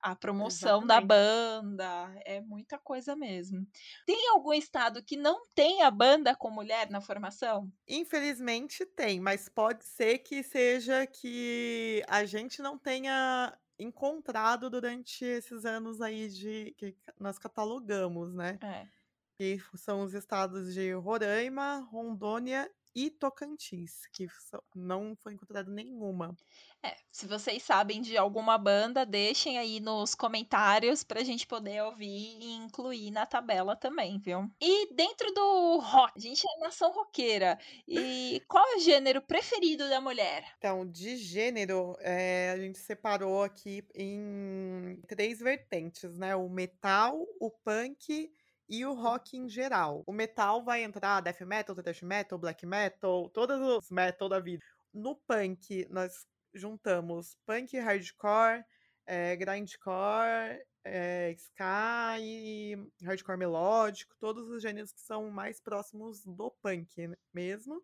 A 0.05 0.15
promoção 0.15 0.87
da 0.87 1.01
Exatamente. 1.01 1.09
banda, 1.09 2.15
é 2.27 2.39
muita 2.41 2.79
coisa 2.79 3.17
mesmo. 3.17 3.67
Tem 4.05 4.29
algum 4.29 4.53
estado 4.53 5.03
que 5.03 5.17
não 5.17 5.47
tenha 5.55 5.91
banda 5.91 6.37
com 6.37 6.51
mulher 6.51 6.91
na 6.91 7.01
formação? 7.01 7.73
Infelizmente 7.87 8.87
tem, 8.87 9.21
mas 9.21 9.49
pode 9.49 9.85
ser 9.85 10.19
que 10.19 10.43
seja 10.43 11.07
que 11.07 12.03
a 12.09 12.25
gente 12.25 12.63
não 12.63 12.79
tenha 12.79 13.59
encontrado 13.79 14.71
durante 14.71 15.23
esses 15.25 15.67
anos 15.67 16.01
aí 16.01 16.29
de 16.29 16.75
que 16.79 16.97
nós 17.21 17.39
catalogamos, 17.39 18.33
né? 18.35 18.61
É. 18.61 18.89
Que 19.39 19.59
são 19.77 20.03
os 20.03 20.15
estados 20.15 20.73
de 20.75 20.93
Roraima, 20.95 21.81
Rondônia 21.91 22.71
e 22.95 23.11
Tocantins, 23.11 24.07
que 24.13 24.27
não 24.75 25.17
foi 25.17 25.33
encontrado 25.35 25.71
nenhuma. 25.71 26.37
É, 26.83 26.95
se 27.11 27.27
vocês 27.27 27.63
sabem 27.63 28.03
de 28.03 28.17
alguma 28.17 28.59
banda, 28.59 29.07
deixem 29.07 29.59
aí 29.59 29.81
nos 29.81 30.15
comentários 30.15 31.03
pra 31.03 31.25
gente 31.25 31.47
poder 31.47 31.83
ouvir 31.83 32.37
e 32.39 32.53
incluir 32.55 33.11
na 33.11 33.25
tabela 33.25 33.75
também, 33.75 34.19
viu? 34.19 34.51
E 34.61 34.95
dentro 34.95 35.33
do 35.33 35.79
rock, 35.79 36.13
a 36.17 36.21
gente 36.21 36.47
é 36.47 36.61
nação 36.61 36.93
roqueira. 36.93 37.59
E 37.89 38.43
qual 38.47 38.65
é 38.73 38.77
o 38.77 38.81
gênero 38.81 39.23
preferido 39.23 39.89
da 39.89 40.01
mulher? 40.01 40.45
Então, 40.59 40.87
de 40.87 41.17
gênero, 41.17 41.97
eh, 42.01 42.53
a 42.55 42.59
gente 42.59 42.79
separou 42.79 43.43
aqui 43.43 43.83
em 43.95 45.01
três 45.09 45.39
vertentes, 45.39 46.17
né? 46.19 46.37
O 46.37 46.49
metal, 46.49 47.19
o 47.41 47.51
punk 47.51 48.31
e 48.69 48.85
o 48.87 48.95
rock 48.95 49.37
em 49.37 49.49
geral. 49.49 50.03
O 50.07 50.13
metal 50.13 50.65
vai 50.65 50.83
entrar 50.85 51.21
death 51.21 51.41
metal, 51.43 51.75
thrash 51.77 52.03
metal, 52.03 52.39
black 52.39 52.67
metal, 52.67 53.29
todos 53.31 53.61
os 53.61 53.91
metal 53.91 54.29
da 54.29 54.41
vida. 54.41 54.65
No 54.93 55.17
punk, 55.27 55.87
nós 55.91 56.13
juntamos 56.55 57.37
punk 57.47 57.77
hardcore, 57.79 58.65
eh, 59.07 59.37
grindcore, 59.37 60.65
eh, 60.85 61.35
ska 61.37 62.17
e 62.21 62.77
hardcore 63.03 63.39
melódico, 63.39 64.15
todos 64.21 64.49
os 64.51 64.63
gêneros 64.63 64.93
que 64.93 65.01
são 65.01 65.31
mais 65.31 65.61
próximos 65.61 66.25
do 66.25 66.51
punk 66.63 67.11
mesmo. 67.33 67.83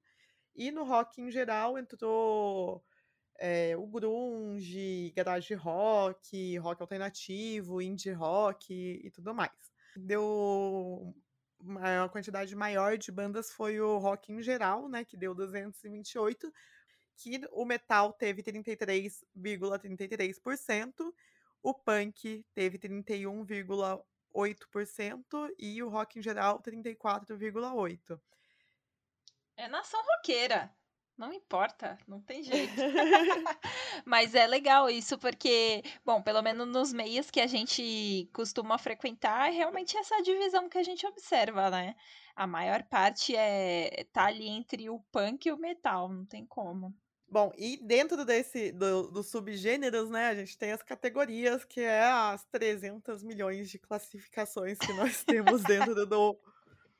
E 0.54 0.70
no 0.70 0.84
rock 0.84 1.20
em 1.20 1.30
geral 1.30 1.78
entrou 1.78 2.84
eh, 3.38 3.76
o 3.76 3.86
grunge, 3.86 5.12
garage 5.16 5.54
rock, 5.54 6.58
rock 6.58 6.82
alternativo, 6.82 7.80
indie 7.82 8.12
rock 8.12 8.72
e 8.72 9.10
tudo 9.10 9.34
mais. 9.34 9.69
Deu 9.96 11.14
uma 11.60 12.08
quantidade 12.08 12.56
maior 12.56 12.96
de 12.96 13.12
bandas 13.12 13.52
foi 13.52 13.78
o 13.80 13.98
rock 13.98 14.32
em 14.32 14.42
geral, 14.42 14.88
né, 14.88 15.04
que 15.04 15.16
deu 15.16 15.32
228, 15.34 16.52
que 17.16 17.40
o 17.52 17.64
metal 17.64 18.12
teve 18.12 18.42
33,33%, 18.42 21.14
o 21.62 21.72
punk 21.74 22.44
teve 22.54 22.78
31,8% 22.78 25.54
e 25.58 25.82
o 25.82 25.90
rock 25.90 26.18
em 26.18 26.22
geral 26.22 26.62
34,8%. 26.62 28.18
É 29.56 29.68
nação 29.68 30.02
roqueira. 30.02 30.74
Não 31.20 31.34
importa, 31.34 31.98
não 32.08 32.18
tem 32.18 32.42
jeito. 32.42 32.72
Mas 34.06 34.34
é 34.34 34.46
legal 34.46 34.88
isso, 34.88 35.18
porque, 35.18 35.82
bom, 36.02 36.22
pelo 36.22 36.40
menos 36.40 36.66
nos 36.66 36.94
meios 36.94 37.30
que 37.30 37.42
a 37.42 37.46
gente 37.46 38.26
costuma 38.32 38.78
frequentar, 38.78 39.48
é 39.48 39.50
realmente 39.50 39.98
essa 39.98 40.22
divisão 40.22 40.66
que 40.66 40.78
a 40.78 40.82
gente 40.82 41.06
observa, 41.06 41.68
né? 41.68 41.94
A 42.34 42.46
maior 42.46 42.82
parte 42.84 43.36
é 43.36 44.06
tá 44.14 44.28
ali 44.28 44.48
entre 44.48 44.88
o 44.88 44.98
punk 45.12 45.44
e 45.44 45.52
o 45.52 45.58
metal, 45.58 46.08
não 46.08 46.24
tem 46.24 46.46
como. 46.46 46.96
Bom, 47.28 47.52
e 47.54 47.76
dentro 47.76 48.24
desse 48.24 48.72
do, 48.72 49.10
dos 49.10 49.26
subgêneros, 49.30 50.08
né, 50.08 50.28
a 50.28 50.34
gente 50.34 50.56
tem 50.56 50.72
as 50.72 50.82
categorias, 50.82 51.66
que 51.66 51.82
é 51.82 52.02
as 52.02 52.44
300 52.46 53.22
milhões 53.22 53.68
de 53.68 53.78
classificações 53.78 54.78
que 54.78 54.92
nós 54.94 55.22
temos 55.22 55.62
dentro 55.64 56.06
do, 56.06 56.40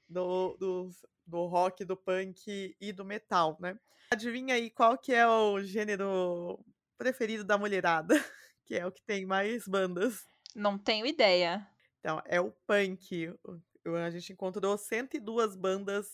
do, 0.07 0.57
do, 0.59 0.91
do 1.31 1.47
rock, 1.47 1.85
do 1.85 1.97
punk 1.97 2.77
e 2.81 2.93
do 2.93 3.05
metal, 3.05 3.57
né? 3.61 3.79
Adivinha 4.11 4.57
aí 4.57 4.69
qual 4.71 4.99
que 4.99 5.15
é 5.15 5.27
o 5.27 5.63
gênero 5.63 6.59
preferido 6.99 7.45
da 7.45 7.57
mulherada, 7.57 8.15
que 8.67 8.75
é 8.75 8.85
o 8.85 8.93
que 8.93 9.03
tem 9.03 9.25
mais 9.25 9.67
bandas. 9.67 10.27
Não 10.55 10.77
tenho 10.77 11.07
ideia. 11.07 11.67
Então, 12.01 12.21
é 12.27 12.41
o 12.41 12.51
punk. 12.67 13.33
A 14.05 14.11
gente 14.11 14.33
encontrou 14.33 14.77
102 14.77 15.55
bandas 15.55 16.09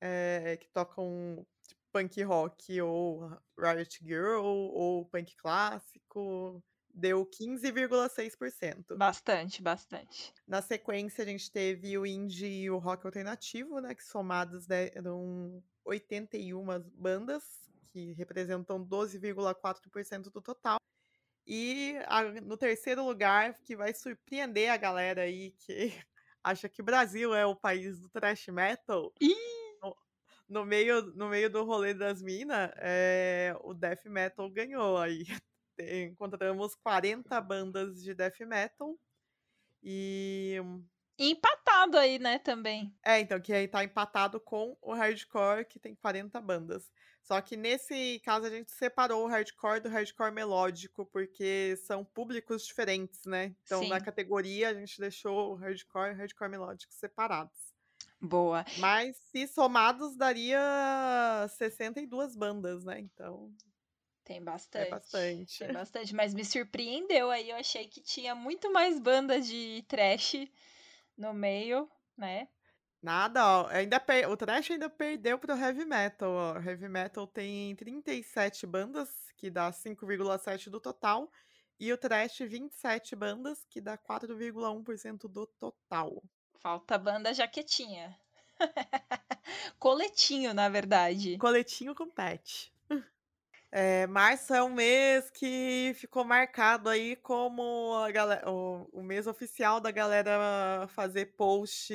eh, 0.00 0.56
que 0.56 0.68
tocam 0.70 1.46
tipo, 1.68 1.80
punk 1.92 2.22
rock, 2.22 2.80
ou 2.80 3.30
Riot 3.58 3.98
Girl, 4.02 4.42
ou 4.42 5.04
punk 5.06 5.36
clássico. 5.36 6.62
Deu 6.96 7.26
15,6%. 7.26 8.96
Bastante, 8.96 9.62
bastante. 9.62 10.32
Na 10.46 10.62
sequência, 10.62 11.22
a 11.24 11.26
gente 11.26 11.50
teve 11.50 11.98
o 11.98 12.06
indie 12.06 12.46
e 12.62 12.70
o 12.70 12.78
rock 12.78 13.04
alternativo, 13.06 13.80
né? 13.80 13.94
Que 13.94 14.02
somados 14.04 14.66
deram 14.66 15.62
81 15.84 16.64
bandas, 16.94 17.68
que 17.92 18.12
representam 18.14 18.82
12,4% 18.82 20.30
do 20.30 20.40
total. 20.40 20.78
E 21.46 21.96
a- 22.06 22.24
no 22.42 22.56
terceiro 22.56 23.04
lugar, 23.04 23.54
que 23.62 23.76
vai 23.76 23.94
surpreender 23.94 24.70
a 24.70 24.76
galera 24.76 25.22
aí 25.22 25.52
que 25.52 25.92
acha 26.44 26.68
que 26.68 26.82
o 26.82 26.84
Brasil 26.84 27.34
é 27.34 27.46
o 27.46 27.56
país 27.56 28.00
do 28.00 28.08
thrash 28.10 28.48
metal. 28.48 29.12
No, 29.82 29.96
no 30.48 30.64
meio, 30.66 31.02
no 31.14 31.28
meio 31.28 31.50
do 31.50 31.64
rolê 31.64 31.94
das 31.94 32.22
minas, 32.22 32.70
o 33.62 33.74
death 33.74 34.04
metal 34.06 34.50
ganhou 34.50 34.98
aí. 34.98 35.24
Encontramos 35.78 36.74
40 36.74 37.40
bandas 37.40 38.02
de 38.02 38.14
death 38.14 38.40
metal. 38.40 38.98
E. 39.82 40.56
Empatado 41.18 41.96
aí, 41.96 42.18
né, 42.18 42.38
também. 42.38 42.94
É, 43.04 43.20
então, 43.20 43.40
que 43.40 43.52
aí 43.52 43.66
tá 43.66 43.82
empatado 43.82 44.38
com 44.38 44.76
o 44.82 44.92
hardcore, 44.92 45.64
que 45.64 45.78
tem 45.78 45.94
40 45.94 46.40
bandas. 46.40 46.90
Só 47.22 47.40
que 47.40 47.56
nesse 47.56 48.20
caso 48.24 48.46
a 48.46 48.50
gente 48.50 48.70
separou 48.70 49.24
o 49.24 49.28
hardcore 49.28 49.80
do 49.80 49.88
hardcore 49.88 50.32
melódico, 50.32 51.06
porque 51.06 51.74
são 51.76 52.04
públicos 52.04 52.64
diferentes, 52.64 53.24
né? 53.24 53.56
Então, 53.64 53.88
na 53.88 53.98
Sim. 53.98 54.04
categoria, 54.04 54.68
a 54.68 54.74
gente 54.74 55.00
deixou 55.00 55.52
o 55.52 55.54
hardcore 55.54 56.10
e 56.10 56.14
o 56.14 56.16
hardcore 56.16 56.50
melódico 56.50 56.92
separados. 56.92 57.74
Boa. 58.20 58.64
Mas, 58.78 59.16
se 59.30 59.46
somados, 59.48 60.16
daria 60.16 61.46
62 61.56 62.36
bandas, 62.36 62.84
né? 62.84 63.00
Então, 63.00 63.52
Tem 64.26 64.38
é 64.38 64.40
bastante. 64.40 64.90
bastante. 64.90 65.58
Tem 65.60 65.72
bastante, 65.72 66.14
mas 66.14 66.34
me 66.34 66.44
surpreendeu 66.44 67.30
aí. 67.30 67.48
Eu 67.48 67.56
achei 67.56 67.86
que 67.86 68.00
tinha 68.00 68.34
muito 68.34 68.72
mais 68.72 68.98
bandas 68.98 69.46
de 69.46 69.84
trash 69.86 70.48
no 71.16 71.32
meio, 71.32 71.88
né? 72.18 72.48
Nada, 73.00 73.46
ó. 73.46 73.66
Ainda 73.68 74.00
per- 74.00 74.28
O 74.28 74.36
Thrash 74.36 74.72
ainda 74.72 74.90
perdeu 74.90 75.38
pro 75.38 75.56
Heavy 75.56 75.84
Metal, 75.84 76.28
ó. 76.28 76.56
Heavy 76.60 76.88
Metal 76.88 77.24
tem 77.28 77.76
37 77.76 78.66
bandas, 78.66 79.08
que 79.36 79.48
dá 79.48 79.70
5,7% 79.70 80.70
do 80.70 80.80
total. 80.80 81.30
E 81.78 81.92
o 81.92 81.96
Thrash, 81.96 82.38
27 82.38 83.14
bandas, 83.14 83.64
que 83.70 83.80
dá 83.80 83.96
4,1% 83.96 85.28
do 85.28 85.46
total. 85.46 86.20
Falta 86.58 86.98
banda 86.98 87.32
jaquetinha. 87.32 88.18
Coletinho, 89.78 90.52
na 90.52 90.68
verdade. 90.68 91.38
Coletinho 91.38 91.94
com 91.94 92.08
pet. 92.10 92.72
É, 93.78 94.06
março 94.06 94.54
é 94.54 94.62
um 94.62 94.70
mês 94.72 95.28
que 95.30 95.92
ficou 95.96 96.24
marcado 96.24 96.88
aí 96.88 97.14
como 97.14 97.92
a 97.98 98.10
galera, 98.10 98.50
o, 98.50 98.88
o 98.90 99.02
mês 99.02 99.26
oficial 99.26 99.80
da 99.80 99.90
galera 99.90 100.86
fazer 100.88 101.26
post 101.36 101.92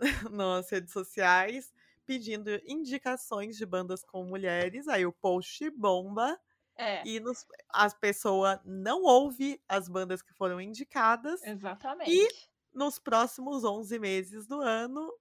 nas 0.30 0.68
redes 0.70 0.92
sociais 0.92 1.72
pedindo 2.04 2.50
indicações 2.66 3.56
de 3.56 3.64
bandas 3.64 4.04
com 4.04 4.22
mulheres. 4.24 4.86
Aí 4.86 5.06
o 5.06 5.12
post 5.14 5.70
bomba 5.70 6.38
É, 6.76 7.04
e 7.04 7.20
nos, 7.20 7.46
as 7.70 7.94
pessoas 7.94 8.58
não 8.64 9.02
ouvem 9.04 9.60
as 9.68 9.88
bandas 9.88 10.22
que 10.22 10.34
foram 10.34 10.60
indicadas. 10.60 11.42
exatamente. 11.52 12.50
Nos 12.74 12.98
próximos 12.98 13.64
11 13.64 13.98
meses 13.98 14.46
do 14.46 14.60
ano, 14.60 15.12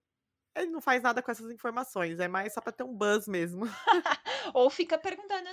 ele 0.56 0.72
não 0.72 0.82
faz 0.82 1.04
nada 1.04 1.22
com 1.24 1.32
essas 1.32 1.52
informações. 1.52 2.20
É 2.20 2.28
mais 2.28 2.54
só 2.54 2.62
pra 2.62 2.74
ter 2.74 2.84
um 2.84 2.96
buzz 2.96 3.28
mesmo. 3.28 3.66
Ou 4.54 4.70
fica 4.70 4.98
perguntando, 4.98 5.50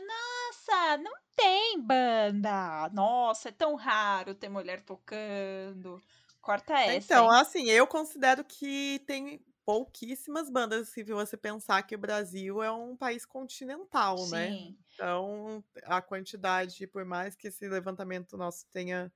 nossa, 0.70 0.98
não 0.98 1.12
tem 1.36 1.80
banda. 1.80 2.88
Nossa, 2.90 3.48
é 3.48 3.52
tão 3.52 3.74
raro 3.76 4.34
ter 4.34 4.48
mulher 4.48 4.82
tocando. 4.84 6.02
Corta 6.40 6.78
essa, 6.80 7.16
Então, 7.16 7.30
hein? 7.30 7.30
assim, 7.30 7.64
eu 7.70 7.86
considero 7.86 8.44
que 8.44 9.00
tem 9.06 9.44
pouquíssimas 9.64 10.50
bandas, 10.50 10.88
se 10.88 11.02
você 11.04 11.36
pensar 11.36 11.82
que 11.82 11.94
o 11.94 11.98
Brasil 11.98 12.62
é 12.62 12.70
um 12.72 12.96
país 12.96 13.24
continental, 13.26 14.26
né? 14.26 14.56
Sim. 14.56 14.78
Então, 14.94 15.64
a 15.84 16.02
quantidade, 16.02 16.86
por 16.86 17.04
mais 17.04 17.34
que 17.36 17.48
esse 17.48 17.68
levantamento 17.68 18.36
nosso 18.36 18.66
tenha, 18.72 19.12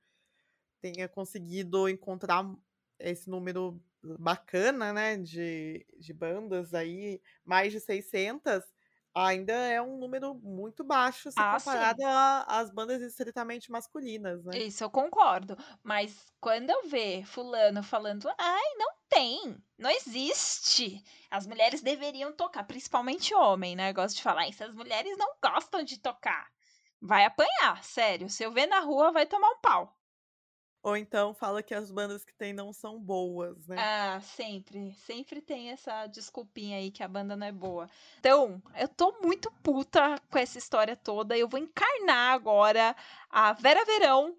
tenha 0.81 1.09
conseguido 1.09 1.89
encontrar 1.89 2.45
esse 2.99 3.29
número 3.29 3.83
bacana, 4.19 4.93
né, 4.93 5.17
de, 5.17 5.85
de 5.99 6.13
bandas 6.13 6.73
aí, 6.73 7.21
mais 7.45 7.73
de 7.73 7.79
600, 7.81 8.63
ainda 9.15 9.53
é 9.53 9.81
um 9.81 9.97
número 9.97 10.35
muito 10.35 10.83
baixo 10.83 11.31
se 11.31 11.37
Ah, 11.37 11.45
comparado 11.45 12.01
às 12.47 12.69
bandas 12.71 13.01
estritamente 13.01 13.71
masculinas, 13.71 14.43
né? 14.43 14.63
Isso 14.65 14.83
eu 14.83 14.89
concordo. 14.89 15.55
Mas 15.83 16.33
quando 16.39 16.69
eu 16.71 16.87
ver 16.87 17.25
fulano 17.25 17.83
falando, 17.83 18.27
ai, 18.39 18.63
não 18.77 18.95
tem, 19.09 19.57
não 19.77 19.89
existe. 19.91 21.03
As 21.29 21.45
mulheres 21.45 21.81
deveriam 21.81 22.31
tocar, 22.35 22.63
principalmente 22.63 23.33
homem, 23.35 23.75
né? 23.75 23.89
Eu 23.89 23.93
gosto 23.93 24.15
de 24.15 24.23
falar, 24.23 24.47
essas 24.47 24.73
mulheres 24.73 25.15
não 25.17 25.35
gostam 25.43 25.83
de 25.83 25.99
tocar. 25.99 26.47
Vai 27.01 27.25
apanhar, 27.25 27.83
sério. 27.83 28.29
Se 28.29 28.43
eu 28.43 28.51
ver 28.51 28.65
na 28.67 28.79
rua, 28.79 29.11
vai 29.11 29.25
tomar 29.27 29.49
um 29.51 29.59
pau. 29.61 29.95
Ou 30.85 30.95
então 30.95 31.33
fala 31.33 31.63
que 31.63 31.73
as 31.73 31.89
bandas 31.89 32.23
que 32.23 32.31
tem 32.31 32.53
não 32.53 32.71
são 32.71 32.99
boas, 32.99 33.65
né? 33.65 33.75
Ah, 33.79 34.21
sempre. 34.21 34.93
Sempre 34.93 35.41
tem 35.41 35.71
essa 35.71 36.05
desculpinha 36.05 36.77
aí 36.77 36.91
que 36.91 37.01
a 37.01 37.07
banda 37.07 37.35
não 37.35 37.47
é 37.47 37.51
boa. 37.51 37.89
Então, 38.19 38.61
eu 38.77 38.87
tô 38.87 39.17
muito 39.19 39.51
puta 39.63 40.21
com 40.29 40.37
essa 40.37 40.59
história 40.59 40.95
toda. 40.95 41.35
Eu 41.35 41.47
vou 41.47 41.59
encarnar 41.59 42.33
agora 42.33 42.95
a 43.31 43.51
Vera 43.53 43.83
Verão. 43.83 44.35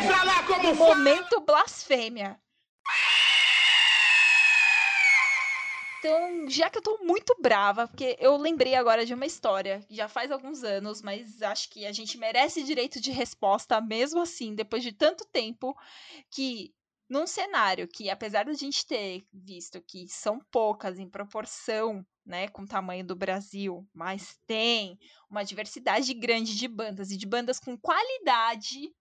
Veja 0.00 0.24
lá 0.24 0.42
como 0.44 0.74
Momento 0.74 1.38
blasfêmia. 1.42 2.40
Então, 5.98 6.48
já 6.48 6.68
que 6.68 6.78
eu 6.78 6.82
tô 6.82 6.98
muito 7.02 7.34
brava, 7.40 7.88
porque 7.88 8.16
eu 8.20 8.36
lembrei 8.36 8.74
agora 8.74 9.04
de 9.06 9.14
uma 9.14 9.26
história, 9.26 9.84
já 9.88 10.08
faz 10.08 10.30
alguns 10.30 10.62
anos, 10.62 11.02
mas 11.02 11.42
acho 11.42 11.70
que 11.70 11.86
a 11.86 11.92
gente 11.92 12.18
merece 12.18 12.62
direito 12.62 13.00
de 13.00 13.10
resposta 13.10 13.80
mesmo 13.80 14.20
assim, 14.20 14.54
depois 14.54 14.82
de 14.82 14.92
tanto 14.92 15.24
tempo, 15.26 15.76
que 16.30 16.74
num 17.08 17.26
cenário 17.26 17.88
que, 17.88 18.10
apesar 18.10 18.44
da 18.44 18.52
gente 18.52 18.84
ter 18.84 19.26
visto 19.32 19.80
que 19.80 20.08
são 20.08 20.40
poucas 20.50 20.98
em 20.98 21.08
proporção, 21.08 22.04
né, 22.24 22.48
com 22.48 22.62
o 22.62 22.68
tamanho 22.68 23.06
do 23.06 23.14
Brasil, 23.14 23.86
mas 23.94 24.38
tem 24.46 24.98
uma 25.30 25.44
diversidade 25.44 26.12
grande 26.12 26.56
de 26.56 26.66
bandas 26.66 27.10
e 27.10 27.16
de 27.16 27.26
bandas 27.26 27.60
com 27.60 27.78
qualidade, 27.78 28.92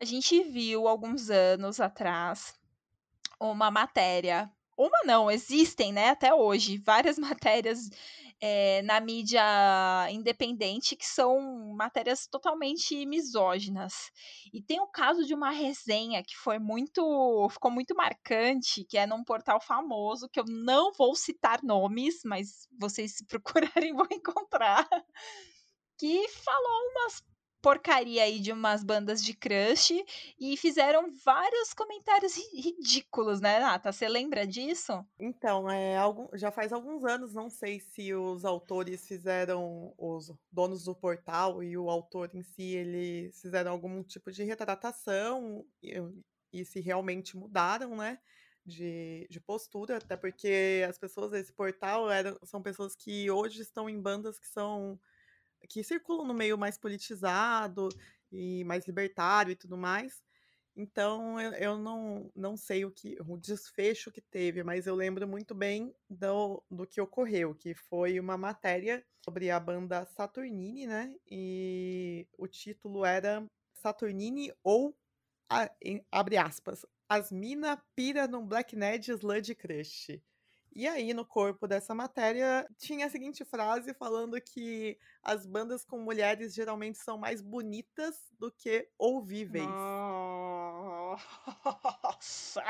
a 0.00 0.04
gente 0.04 0.42
viu 0.44 0.86
alguns 0.86 1.28
anos 1.28 1.80
atrás 1.80 2.54
uma 3.40 3.70
matéria 3.70 4.50
uma 4.78 5.00
não, 5.04 5.30
existem, 5.30 5.92
né, 5.92 6.10
até 6.10 6.32
hoje, 6.32 6.78
várias 6.78 7.18
matérias 7.42 7.90
eh, 8.40 8.82
na 8.82 9.00
mídia 9.00 9.42
independente 10.10 10.94
que 10.94 11.04
são 11.04 11.74
matérias 11.74 12.26
totalmente 12.28 13.04
misóginas. 13.04 14.12
E 14.52 14.62
tem 14.62 14.80
o 14.80 14.86
caso 14.86 15.24
de 15.24 15.34
uma 15.34 15.50
resenha 15.50 16.22
que 16.22 16.36
foi 16.36 16.58
muito, 16.58 17.48
ficou 17.50 17.70
muito 17.70 17.94
marcante, 17.96 18.84
que 18.84 18.96
é 18.96 19.06
num 19.06 19.24
portal 19.24 19.60
famoso, 19.60 20.28
que 20.28 20.38
eu 20.38 20.44
não 20.46 20.92
vou 20.92 21.16
citar 21.16 21.62
nomes, 21.64 22.20
mas 22.24 22.68
vocês 22.78 23.16
se 23.16 23.26
procurarem 23.82 23.92
vão 23.94 24.06
encontrar, 24.12 24.88
que 25.98 26.28
falou 26.28 26.90
umas 26.92 27.20
porcaria 27.62 28.22
aí 28.22 28.38
de 28.40 28.52
umas 28.52 28.82
bandas 28.84 29.22
de 29.22 29.34
crush 29.34 29.92
e 30.38 30.56
fizeram 30.56 31.10
vários 31.24 31.72
comentários 31.74 32.36
ri- 32.36 32.60
ridículos, 32.60 33.40
né, 33.40 33.58
Nata? 33.58 33.92
Você 33.92 34.08
lembra 34.08 34.46
disso? 34.46 34.92
Então, 35.20 35.68
é, 35.68 35.96
algum- 35.96 36.28
já 36.34 36.50
faz 36.52 36.72
alguns 36.72 37.04
anos, 37.04 37.34
não 37.34 37.50
sei 37.50 37.80
se 37.80 38.14
os 38.14 38.44
autores 38.44 39.06
fizeram, 39.06 39.92
os 39.98 40.32
donos 40.50 40.84
do 40.84 40.94
portal 40.94 41.62
e 41.62 41.76
o 41.76 41.90
autor 41.90 42.30
em 42.34 42.42
si, 42.42 42.74
eles 42.76 43.40
fizeram 43.40 43.72
algum 43.72 44.02
tipo 44.04 44.30
de 44.30 44.44
retratação 44.44 45.64
e, 45.82 45.94
e 46.52 46.64
se 46.64 46.80
realmente 46.80 47.36
mudaram, 47.36 47.96
né, 47.96 48.20
de, 48.64 49.26
de 49.28 49.40
postura, 49.40 49.96
até 49.96 50.16
porque 50.16 50.84
as 50.88 50.98
pessoas 50.98 51.32
desse 51.32 51.52
portal 51.52 52.08
eram, 52.10 52.38
são 52.44 52.62
pessoas 52.62 52.94
que 52.94 53.28
hoje 53.30 53.60
estão 53.62 53.88
em 53.90 54.00
bandas 54.00 54.38
que 54.38 54.46
são 54.46 55.00
que 55.68 55.82
circulam 55.84 56.26
no 56.26 56.34
meio 56.34 56.58
mais 56.58 56.78
politizado 56.78 57.88
e 58.32 58.64
mais 58.64 58.86
libertário 58.86 59.52
e 59.52 59.56
tudo 59.56 59.76
mais. 59.76 60.22
Então 60.76 61.40
eu, 61.40 61.52
eu 61.54 61.78
não, 61.78 62.30
não 62.36 62.56
sei 62.56 62.84
o 62.84 62.90
que 62.92 63.16
o 63.26 63.36
desfecho 63.36 64.12
que 64.12 64.20
teve, 64.20 64.62
mas 64.62 64.86
eu 64.86 64.94
lembro 64.94 65.26
muito 65.26 65.54
bem 65.54 65.92
do, 66.08 66.62
do 66.70 66.86
que 66.86 67.00
ocorreu, 67.00 67.54
que 67.54 67.74
foi 67.74 68.20
uma 68.20 68.38
matéria 68.38 69.04
sobre 69.24 69.50
a 69.50 69.58
banda 69.58 70.06
Saturnine, 70.06 70.86
né? 70.86 71.14
E 71.30 72.28
o 72.38 72.46
título 72.46 73.04
era 73.04 73.44
Saturnine 73.74 74.52
ou 74.62 74.96
a- 75.50 75.70
em- 75.82 76.04
abre 76.12 76.36
aspas, 76.36 76.86
as 77.08 77.32
mina 77.32 77.82
pira 77.96 78.28
num 78.28 78.46
Black 78.46 78.76
Ned 78.76 79.10
Sludge 79.12 79.54
Crush. 79.54 80.20
E 80.78 80.86
aí, 80.86 81.12
no 81.12 81.26
corpo 81.26 81.66
dessa 81.66 81.92
matéria, 81.92 82.64
tinha 82.78 83.06
a 83.06 83.10
seguinte 83.10 83.44
frase 83.44 83.92
falando 83.94 84.40
que 84.40 84.96
as 85.24 85.44
bandas 85.44 85.84
com 85.84 85.98
mulheres 85.98 86.54
geralmente 86.54 86.98
são 86.98 87.18
mais 87.18 87.42
bonitas 87.42 88.14
do 88.38 88.48
que 88.52 88.88
ouvíveis. 88.96 89.66
Nossa! 91.08 92.62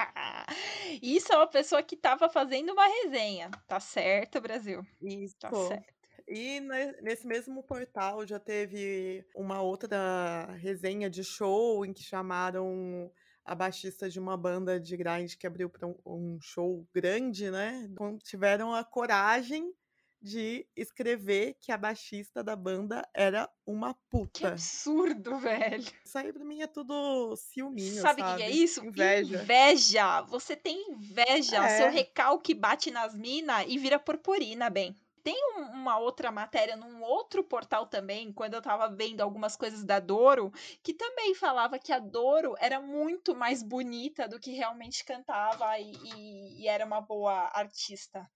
Isso 1.02 1.30
é 1.34 1.36
uma 1.36 1.48
pessoa 1.48 1.82
que 1.82 1.98
tava 1.98 2.30
fazendo 2.30 2.72
uma 2.72 2.86
resenha. 2.86 3.50
Tá 3.66 3.78
certo, 3.78 4.40
Brasil? 4.40 4.80
Isso. 5.02 5.36
Tá 5.38 5.52
certo. 5.52 5.92
E 6.26 6.60
ne- 6.60 6.96
nesse 7.02 7.26
mesmo 7.26 7.62
portal 7.62 8.26
já 8.26 8.40
teve 8.40 9.22
uma 9.36 9.60
outra 9.60 10.46
resenha 10.56 11.10
de 11.10 11.22
show 11.22 11.84
em 11.84 11.92
que 11.92 12.02
chamaram 12.02 13.12
a 13.48 13.54
baixista 13.54 14.10
de 14.10 14.20
uma 14.20 14.36
banda 14.36 14.78
de 14.78 14.94
grind 14.96 15.34
que 15.36 15.46
abriu 15.46 15.70
para 15.70 15.86
um, 16.04 16.38
show 16.40 16.86
grande, 16.94 17.50
né? 17.50 17.88
Tiveram 18.22 18.74
a 18.74 18.84
coragem 18.84 19.72
de 20.20 20.66
escrever 20.76 21.54
que 21.60 21.70
a 21.72 21.78
baixista 21.78 22.42
da 22.42 22.54
banda 22.56 23.08
era 23.14 23.48
uma 23.64 23.94
Que 23.94 24.00
puta. 24.10 24.48
absurdo, 24.48 25.38
velho. 25.38 25.84
Isso 26.04 26.18
aí 26.18 26.32
pra 26.32 26.44
mim 26.44 26.60
é 26.60 26.66
tudo 26.66 27.34
ciúminho, 27.36 28.02
Sabe 28.02 28.20
o 28.20 28.24
que 28.24 28.36
que 28.36 28.42
é 28.42 28.46
sabe? 28.46 28.62
isso? 28.64 28.84
Inveja. 28.84 29.42
Inveja. 29.42 30.20
Você 30.22 30.56
tem 30.56 30.90
inveja. 30.90 31.64
É. 31.64 31.78
Seu 31.78 31.90
recalque 31.90 32.52
bate 32.52 32.90
nas 32.90 33.14
minas 33.14 33.64
e 33.68 33.78
vira 33.78 33.98
purpurina, 33.98 34.68
bem. 34.68 34.94
Tem 35.28 35.36
um- 35.58 35.72
uma 35.72 35.98
outra 35.98 36.32
matéria 36.32 36.74
num 36.76 37.02
outro 37.02 37.44
portal 37.44 37.86
também, 37.86 38.32
quando 38.32 38.54
eu 38.54 38.62
tava 38.62 38.88
vendo 38.88 39.20
algumas 39.20 39.56
coisas 39.56 39.84
da 39.84 40.00
Doro, 40.00 40.50
que 40.82 40.94
também 40.94 41.34
falava 41.34 41.78
que 41.78 41.92
a 41.92 41.98
Doro 41.98 42.54
era 42.58 42.80
muito 42.80 43.34
mais 43.36 43.62
bonita 43.62 44.26
do 44.26 44.40
que 44.40 44.52
realmente 44.52 45.04
cantava 45.04 45.78
e, 45.78 45.92
e- 45.92 46.62
e 46.62 46.68
era 46.68 46.86
uma 46.86 47.00
boa 47.02 47.50
artista. 47.54 48.26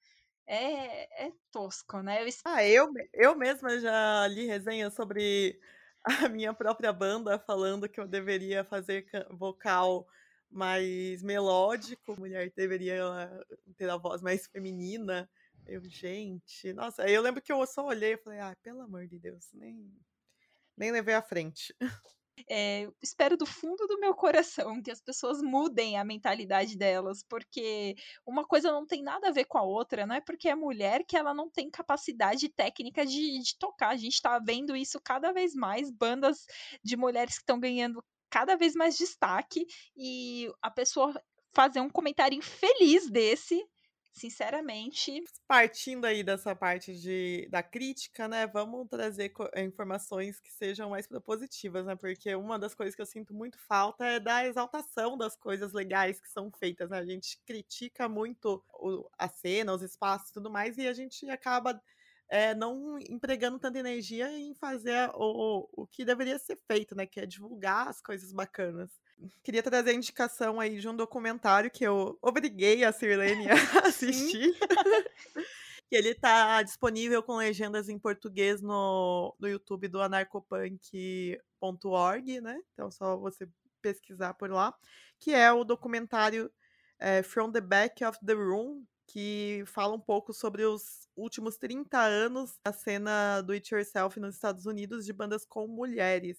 É, 0.46 1.26
é 1.28 1.32
tosco, 1.52 2.02
né? 2.02 2.22
Eu 2.22 2.28
Ah, 2.44 2.64
eu, 2.66 2.88
eu 3.12 3.36
mesma 3.36 3.78
já 3.78 4.26
li 4.26 4.46
resenha 4.46 4.90
sobre 4.90 5.60
a 6.26 6.28
minha 6.28 6.52
própria 6.52 6.92
banda, 6.92 7.38
falando 7.38 7.88
que 7.88 8.00
eu 8.00 8.08
deveria 8.08 8.64
fazer 8.64 9.02
ca- 9.02 9.26
vocal 9.30 10.06
mais 10.50 11.22
melódico, 11.22 12.18
mulher 12.18 12.52
deveria 12.56 13.30
ter 13.76 13.88
a 13.88 13.96
voz 13.96 14.20
mais 14.22 14.46
feminina. 14.48 15.30
Eu, 15.66 15.82
gente, 15.84 16.72
nossa, 16.72 17.08
eu 17.08 17.22
lembro 17.22 17.40
que 17.40 17.52
eu 17.52 17.64
só 17.66 17.86
olhei 17.86 18.14
e 18.14 18.18
falei, 18.18 18.40
ah, 18.40 18.56
pelo 18.62 18.80
amor 18.80 19.06
de 19.06 19.18
Deus, 19.18 19.48
nem, 19.52 19.90
nem 20.76 20.90
levei 20.90 21.14
à 21.14 21.22
frente. 21.22 21.74
é, 22.50 22.88
espero 23.00 23.36
do 23.36 23.46
fundo 23.46 23.86
do 23.86 23.98
meu 23.98 24.14
coração 24.14 24.82
que 24.82 24.90
as 24.90 25.00
pessoas 25.00 25.40
mudem 25.42 25.98
a 25.98 26.04
mentalidade 26.04 26.76
delas, 26.76 27.22
porque 27.22 27.94
uma 28.26 28.44
coisa 28.44 28.72
não 28.72 28.86
tem 28.86 29.02
nada 29.02 29.28
a 29.28 29.32
ver 29.32 29.44
com 29.44 29.58
a 29.58 29.62
outra, 29.62 30.06
não 30.06 30.16
é 30.16 30.20
porque 30.20 30.48
é 30.48 30.54
mulher 30.54 31.04
que 31.04 31.16
ela 31.16 31.34
não 31.34 31.48
tem 31.50 31.70
capacidade 31.70 32.48
técnica 32.48 33.06
de, 33.06 33.38
de 33.38 33.56
tocar. 33.58 33.90
A 33.90 33.96
gente 33.96 34.20
tá 34.20 34.38
vendo 34.38 34.76
isso 34.76 35.00
cada 35.00 35.32
vez 35.32 35.54
mais, 35.54 35.90
bandas 35.90 36.46
de 36.82 36.96
mulheres 36.96 37.34
que 37.34 37.42
estão 37.42 37.60
ganhando 37.60 38.02
cada 38.30 38.56
vez 38.56 38.74
mais 38.74 38.96
destaque, 38.96 39.66
e 39.94 40.50
a 40.62 40.70
pessoa 40.70 41.12
fazer 41.54 41.80
um 41.80 41.90
comentário 41.90 42.36
infeliz 42.36 43.10
desse, 43.10 43.62
sinceramente, 44.12 45.22
Partindo 45.48 46.06
aí 46.06 46.22
dessa 46.24 46.56
parte 46.56 46.94
de, 46.98 47.46
da 47.50 47.62
crítica, 47.62 48.26
né, 48.26 48.46
vamos 48.46 48.88
trazer 48.88 49.30
eh, 49.54 49.62
informações 49.64 50.40
que 50.40 50.50
sejam 50.50 50.88
mais 50.88 51.06
propositivas, 51.06 51.84
né, 51.84 51.94
porque 51.94 52.34
uma 52.34 52.58
das 52.58 52.74
coisas 52.74 52.94
que 52.94 53.02
eu 53.02 53.06
sinto 53.06 53.34
muito 53.34 53.58
falta 53.58 54.02
é 54.06 54.18
da 54.20 54.46
exaltação 54.46 55.18
das 55.18 55.36
coisas 55.36 55.74
legais 55.74 56.18
que 56.20 56.28
são 56.30 56.50
feitas, 56.58 56.88
né, 56.88 56.98
a 56.98 57.04
gente 57.04 57.38
critica 57.44 58.08
muito 58.08 58.64
o- 58.80 59.10
a 59.18 59.28
cena, 59.28 59.74
os 59.74 59.82
espaços 59.82 60.30
e 60.30 60.32
tudo 60.32 60.50
mais, 60.50 60.78
e 60.78 60.86
a 60.88 60.94
gente 60.94 61.28
acaba 61.28 61.78
eh, 62.30 62.54
não 62.54 62.98
empregando 62.98 63.58
tanta 63.58 63.78
energia 63.78 64.30
em 64.32 64.54
fazer 64.54 65.10
o, 65.14 65.68
o 65.82 65.86
que 65.86 66.02
deveria 66.04 66.38
ser 66.38 66.56
feito, 66.66 66.94
né, 66.94 67.04
que 67.06 67.20
é 67.20 67.26
divulgar 67.26 67.88
as 67.88 68.00
coisas 68.00 68.32
bacanas. 68.32 69.01
Queria 69.42 69.62
trazer 69.62 69.90
a 69.90 69.94
indicação 69.94 70.60
aí 70.60 70.78
de 70.78 70.88
um 70.88 70.96
documentário 70.96 71.70
que 71.70 71.84
eu 71.84 72.18
obriguei 72.22 72.84
a 72.84 72.92
Sirlene 72.92 73.48
a 73.48 73.54
assistir. 73.86 74.56
que 75.88 75.96
ele 75.96 76.14
tá 76.14 76.62
disponível 76.62 77.22
com 77.22 77.36
legendas 77.36 77.88
em 77.88 77.98
português 77.98 78.62
no, 78.62 79.34
no 79.38 79.46
YouTube 79.46 79.88
do 79.88 80.00
anarcopunk.org, 80.00 82.40
né? 82.40 82.58
Então 82.72 82.88
é 82.88 82.90
só 82.90 83.16
você 83.16 83.46
pesquisar 83.82 84.34
por 84.34 84.50
lá. 84.50 84.74
Que 85.18 85.34
é 85.34 85.52
o 85.52 85.64
documentário 85.64 86.50
eh, 86.98 87.22
From 87.22 87.52
the 87.52 87.60
Back 87.60 88.02
of 88.04 88.18
the 88.24 88.32
Room, 88.32 88.84
que 89.06 89.62
fala 89.66 89.94
um 89.94 90.00
pouco 90.00 90.32
sobre 90.32 90.64
os 90.64 91.06
últimos 91.14 91.58
30 91.58 92.00
anos 92.00 92.58
da 92.64 92.72
cena 92.72 93.42
do 93.42 93.52
It 93.52 93.74
Yourself 93.74 94.18
nos 94.18 94.34
Estados 94.34 94.64
Unidos 94.64 95.04
de 95.04 95.12
bandas 95.12 95.44
com 95.44 95.66
mulheres 95.66 96.38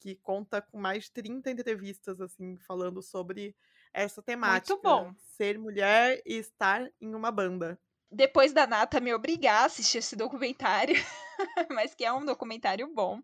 que 0.00 0.16
conta 0.16 0.60
com 0.62 0.78
mais 0.78 1.04
de 1.04 1.12
30 1.12 1.50
entrevistas, 1.50 2.20
assim, 2.20 2.56
falando 2.58 3.02
sobre 3.02 3.54
essa 3.92 4.22
temática. 4.22 4.76
bom. 4.82 5.12
Ser 5.36 5.58
mulher 5.58 6.22
e 6.24 6.34
estar 6.34 6.88
em 7.00 7.14
uma 7.14 7.30
banda. 7.30 7.78
depois 8.10 8.52
da 8.52 8.66
Nata 8.66 9.00
me 9.00 9.12
obrigar 9.12 9.62
a 9.62 9.66
assistir 9.66 9.98
esse 9.98 10.16
documentário, 10.16 10.94
mas 11.70 11.94
que 11.94 12.04
é 12.04 12.12
um 12.12 12.24
documentário 12.24 12.88
bom, 12.92 13.20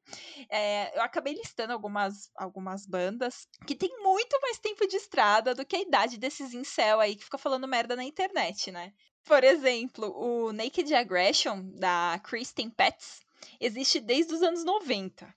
é, 0.50 0.96
eu 0.96 1.02
acabei 1.02 1.32
listando 1.32 1.72
algumas, 1.72 2.30
algumas 2.36 2.86
bandas 2.86 3.48
que 3.66 3.74
tem 3.74 3.90
muito 4.02 4.38
mais 4.42 4.58
tempo 4.58 4.86
de 4.86 4.96
estrada 4.96 5.54
do 5.54 5.64
que 5.64 5.76
a 5.76 5.80
idade 5.80 6.18
desses 6.18 6.52
incel 6.52 7.00
aí 7.00 7.16
que 7.16 7.24
fica 7.24 7.38
falando 7.38 7.66
merda 7.66 7.96
na 7.96 8.04
internet, 8.04 8.70
né? 8.70 8.92
Por 9.24 9.42
exemplo, 9.42 10.12
o 10.14 10.52
Naked 10.52 10.94
Aggression, 10.94 11.62
da 11.78 12.20
Kristen 12.22 12.68
Petz, 12.68 13.22
existe 13.58 14.00
desde 14.00 14.34
os 14.34 14.42
anos 14.42 14.64
90. 14.64 15.34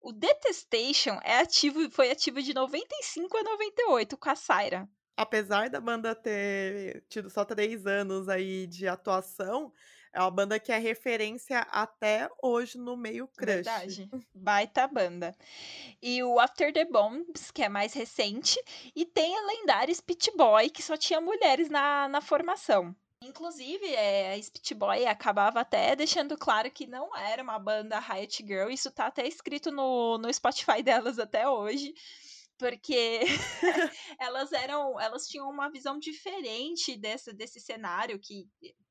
O 0.00 0.12
Detestation 0.12 1.18
é 1.22 1.40
ativo, 1.40 1.90
foi 1.90 2.10
ativo 2.10 2.42
de 2.42 2.54
95 2.54 3.36
a 3.36 3.42
98 3.42 4.16
com 4.16 4.30
a 4.30 4.34
Syra. 4.34 4.88
Apesar 5.16 5.68
da 5.68 5.80
banda 5.80 6.14
ter 6.14 7.04
tido 7.08 7.28
só 7.28 7.44
três 7.44 7.86
anos 7.86 8.28
aí 8.28 8.66
de 8.66 8.88
atuação, 8.88 9.70
é 10.12 10.20
uma 10.20 10.30
banda 10.30 10.58
que 10.58 10.72
é 10.72 10.78
referência 10.78 11.60
até 11.70 12.28
hoje 12.42 12.78
no 12.78 12.96
meio 12.96 13.28
crush. 13.28 13.54
Verdade. 13.56 14.10
Baita 14.34 14.88
banda. 14.88 15.36
E 16.00 16.22
o 16.22 16.40
After 16.40 16.72
the 16.72 16.86
Bombs, 16.86 17.50
que 17.50 17.62
é 17.62 17.68
mais 17.68 17.92
recente, 17.92 18.58
e 18.96 19.04
tem 19.04 19.36
a 19.36 19.46
lendária 19.46 19.94
Spit 19.94 20.32
Boy, 20.36 20.70
que 20.70 20.82
só 20.82 20.96
tinha 20.96 21.20
mulheres 21.20 21.68
na, 21.68 22.08
na 22.08 22.20
formação. 22.20 22.96
Inclusive, 23.22 23.86
é, 23.94 24.32
a 24.32 24.42
Spit 24.42 24.74
Boy 24.74 25.04
acabava 25.04 25.60
até 25.60 25.94
deixando 25.94 26.38
claro 26.38 26.70
que 26.70 26.86
não 26.86 27.14
era 27.14 27.42
uma 27.42 27.58
banda 27.58 27.98
Riot 27.98 28.44
Girl. 28.46 28.70
Isso 28.70 28.90
tá 28.90 29.06
até 29.06 29.26
escrito 29.28 29.70
no, 29.70 30.16
no 30.16 30.32
Spotify 30.32 30.82
delas 30.82 31.18
até 31.18 31.46
hoje. 31.48 31.92
Porque 32.56 33.20
elas 34.18 34.52
eram. 34.52 34.98
Elas 34.98 35.26
tinham 35.26 35.48
uma 35.50 35.70
visão 35.70 35.98
diferente 35.98 36.96
desse, 36.96 37.32
desse 37.32 37.60
cenário 37.60 38.18
que 38.18 38.48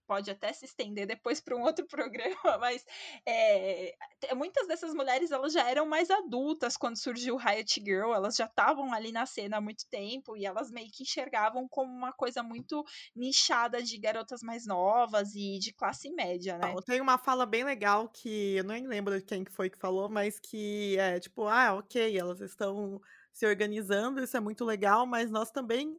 pode 0.09 0.31
até 0.31 0.51
se 0.51 0.65
estender 0.65 1.05
depois 1.05 1.39
para 1.39 1.55
um 1.55 1.61
outro 1.61 1.85
programa, 1.87 2.57
mas 2.57 2.83
é, 3.23 3.95
te- 4.19 4.33
muitas 4.33 4.67
dessas 4.67 4.91
mulheres 4.91 5.29
elas 5.29 5.53
já 5.53 5.69
eram 5.69 5.85
mais 5.85 6.09
adultas 6.09 6.75
quando 6.75 6.97
surgiu 6.97 7.35
o 7.35 7.37
Riot 7.37 7.79
Girl, 7.79 8.11
elas 8.11 8.35
já 8.35 8.45
estavam 8.45 8.91
ali 8.91 9.11
na 9.11 9.27
cena 9.27 9.57
há 9.57 9.61
muito 9.61 9.87
tempo 9.87 10.35
e 10.35 10.47
elas 10.47 10.71
meio 10.71 10.89
que 10.91 11.03
enxergavam 11.03 11.67
como 11.69 11.93
uma 11.93 12.11
coisa 12.11 12.41
muito 12.41 12.83
nichada 13.15 13.83
de 13.83 13.99
garotas 13.99 14.41
mais 14.41 14.65
novas 14.65 15.35
e 15.35 15.59
de 15.59 15.71
classe 15.71 16.09
média, 16.09 16.57
né? 16.57 16.73
Não, 16.73 16.81
Tem 16.81 16.99
uma 16.99 17.19
fala 17.19 17.45
bem 17.45 17.63
legal 17.63 18.09
que 18.09 18.55
eu 18.55 18.63
nem 18.63 18.87
lembro 18.87 19.15
de 19.15 19.23
quem 19.23 19.43
que 19.43 19.51
foi 19.51 19.69
que 19.69 19.77
falou, 19.77 20.09
mas 20.09 20.39
que 20.39 20.97
é 20.97 21.19
tipo, 21.19 21.45
ah, 21.45 21.75
ok, 21.75 22.17
elas 22.17 22.41
estão 22.41 22.99
se 23.31 23.45
organizando, 23.45 24.23
isso 24.23 24.35
é 24.35 24.39
muito 24.39 24.65
legal, 24.65 25.05
mas 25.05 25.29
nós 25.29 25.51
também 25.51 25.95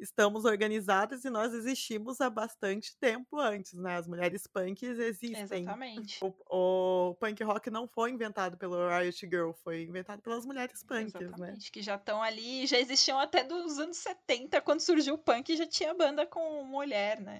estamos 0.00 0.44
organizadas 0.44 1.24
e 1.24 1.30
nós 1.30 1.52
existimos 1.52 2.20
há 2.20 2.30
bastante 2.30 2.96
tempo 2.98 3.38
antes, 3.38 3.74
né? 3.74 3.96
As 3.96 4.06
mulheres 4.06 4.46
punks 4.46 4.98
existem. 4.98 5.62
Exatamente. 5.62 6.18
O, 6.22 6.34
o 6.48 7.14
punk 7.14 7.42
rock 7.44 7.70
não 7.70 7.86
foi 7.86 8.10
inventado 8.10 8.56
pelo 8.56 8.76
Riot 8.88 9.28
Girl, 9.28 9.50
foi 9.62 9.82
inventado 9.84 10.20
pelas 10.22 10.44
mulheres 10.44 10.82
punks, 10.82 11.14
né? 11.14 11.22
Exatamente, 11.22 11.70
que 11.70 11.82
já 11.82 11.96
estão 11.96 12.22
ali, 12.22 12.66
já 12.66 12.78
existiam 12.78 13.18
até 13.18 13.44
dos 13.44 13.78
anos 13.78 13.96
70, 13.98 14.60
quando 14.60 14.80
surgiu 14.80 15.14
o 15.14 15.18
punk, 15.18 15.56
já 15.56 15.66
tinha 15.66 15.94
banda 15.94 16.26
com 16.26 16.64
mulher, 16.64 17.20
né? 17.20 17.38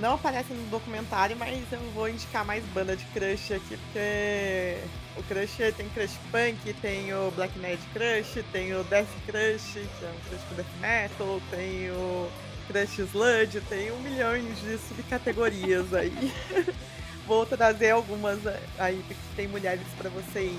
Não 0.00 0.14
aparece 0.14 0.52
no 0.52 0.70
documentário, 0.70 1.36
mas 1.36 1.72
eu 1.72 1.78
vou 1.92 2.08
indicar 2.08 2.44
mais 2.44 2.64
banda 2.66 2.96
de 2.96 3.04
crush 3.06 3.54
aqui, 3.54 3.76
porque 3.76 4.76
o 5.18 5.22
crush 5.24 5.56
tem 5.76 5.88
crush 5.90 6.16
punk, 6.30 6.72
tem 6.74 7.12
o 7.12 7.30
Black 7.32 7.58
Nerd 7.58 7.80
Crush, 7.92 8.44
tem 8.52 8.74
o 8.74 8.84
Death 8.84 9.08
Crush, 9.26 9.72
que 9.72 10.04
é 10.04 10.08
um 10.08 10.28
crush 10.28 10.44
com 10.48 10.54
death 10.54 10.66
metal, 10.80 11.42
tem 11.50 11.90
o 11.90 12.30
crush 12.68 12.98
sludge, 13.00 13.60
tem 13.62 13.90
um 13.90 14.00
milhão 14.00 14.38
de 14.38 14.78
subcategorias 14.78 15.92
aí. 15.92 16.32
vou 17.26 17.44
trazer 17.44 17.90
algumas 17.90 18.38
aí, 18.78 19.04
porque 19.06 19.22
tem 19.36 19.48
mulheres 19.48 19.86
para 19.98 20.08
vocês 20.08 20.56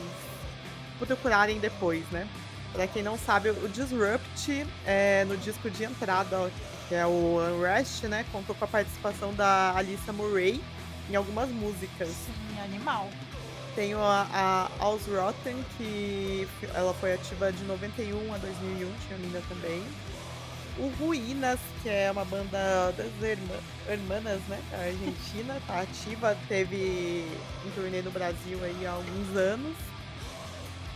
procurarem 1.00 1.60
depois, 1.60 2.04
né? 2.12 2.28
Pra 2.74 2.86
quem 2.86 3.02
não 3.02 3.18
sabe, 3.18 3.50
o 3.50 3.68
Disrupt 3.70 4.68
é 4.86 5.26
no 5.26 5.36
disco 5.38 5.72
de 5.72 5.86
entrada, 5.86 6.52
que 6.88 6.94
é 6.94 7.06
o 7.06 7.40
Unrest, 7.40 8.04
né? 8.04 8.26
Contou 8.32 8.56
com 8.56 8.66
a 8.66 8.68
participação 8.68 9.34
da 9.34 9.74
Alissa 9.76 10.14
Murray 10.14 10.62
em 11.10 11.16
algumas 11.16 11.50
músicas. 11.50 12.10
Sim, 12.10 12.60
animal. 12.62 13.10
Tem 13.76 13.94
a, 13.94 14.70
a 14.80 14.86
Rotten, 14.86 15.64
que 15.78 16.48
ela 16.74 16.94
foi 16.96 17.14
ativa 17.14 17.52
de 17.52 17.64
91 17.64 18.34
a 18.34 18.38
2001, 18.38 18.92
tinha 19.08 19.20
linda 19.20 19.42
também. 19.48 19.84
O 20.78 20.88
Ruínas, 20.98 21.60
que 21.82 21.90
é 21.90 22.10
uma 22.12 22.24
banda 22.24 22.94
das 22.94 23.22
irmã, 23.22 23.56
irmãs, 23.90 24.42
né? 24.48 24.60
A 24.72 24.78
Argentina, 24.78 25.62
tá 25.68 25.82
ativa, 25.82 26.38
teve 26.48 27.26
um 27.66 27.72
turnê 27.72 28.02
no 28.02 28.12
Brasil 28.12 28.60
aí 28.64 28.86
há 28.86 28.92
alguns 28.92 29.36
anos. 29.36 29.76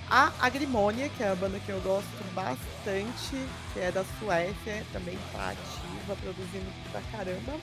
A 0.10 0.32
Agrimônia, 0.40 1.10
que 1.10 1.24
é 1.24 1.30
a 1.30 1.36
banda 1.36 1.60
que 1.60 1.70
eu 1.70 1.82
gosto 1.82 2.34
bastante, 2.34 3.48
que 3.74 3.80
é 3.80 3.92
da 3.92 4.06
Suécia, 4.20 4.86
também 4.94 5.18
tá 5.32 5.50
ativa, 5.50 6.16
produzindo 6.16 6.72
pra 6.92 7.02
caramba. 7.12 7.54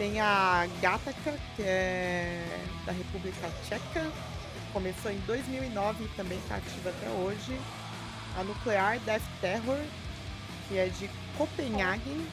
Tem 0.00 0.18
a 0.18 0.66
Gataca, 0.80 1.38
que 1.54 1.62
é 1.62 2.42
da 2.86 2.92
República 2.92 3.50
Tcheca, 3.62 4.10
começou 4.72 5.12
em 5.12 5.18
2009 5.26 6.04
e 6.04 6.08
também 6.16 6.40
tá 6.48 6.56
ativa 6.56 6.88
até 6.88 7.10
hoje. 7.10 7.60
A 8.38 8.42
Nuclear 8.42 8.98
Death 9.00 9.20
Terror, 9.42 9.78
que 10.66 10.78
é 10.78 10.86
de 10.86 11.10
Copenhagen. 11.36 12.26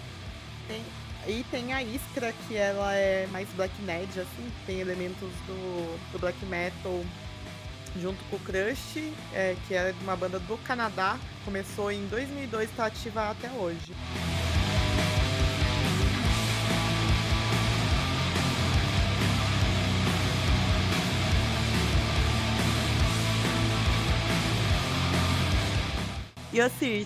Tem, 0.65 0.81
e 1.27 1.43
tem 1.51 1.73
a 1.73 1.83
Iskra, 1.83 2.33
que 2.47 2.55
ela 2.55 2.93
é 2.93 3.27
mais 3.33 3.49
black 3.49 3.73
nerd, 3.81 4.17
assim, 4.17 4.49
tem 4.65 4.79
elementos 4.79 5.29
do, 5.45 6.13
do 6.13 6.19
black 6.19 6.45
metal 6.45 7.03
junto 7.99 8.23
com 8.29 8.37
o 8.37 8.39
Crush, 8.39 9.13
é, 9.33 9.57
que 9.67 9.75
é 9.75 9.93
uma 10.03 10.15
banda 10.15 10.39
do 10.39 10.57
Canadá. 10.59 11.19
Começou 11.43 11.91
em 11.91 12.07
2002 12.07 12.69
e 12.69 12.71
está 12.71 12.85
ativa 12.85 13.29
até 13.29 13.49
hoje. 13.49 13.93
E 26.57 26.61
assim, 26.61 27.05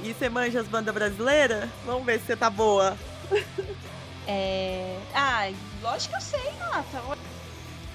você 0.00 0.28
manja 0.28 0.60
as 0.60 0.68
bandas 0.68 0.94
brasileiras? 0.94 1.68
Vamos 1.84 2.06
ver 2.06 2.20
se 2.20 2.26
você 2.26 2.36
tá 2.36 2.48
boa. 2.48 2.96
É. 4.28 4.96
Ah, 5.12 5.50
lógico 5.82 6.12
que 6.12 6.18
eu 6.18 6.20
sei, 6.20 6.52
Nata. 6.60 7.02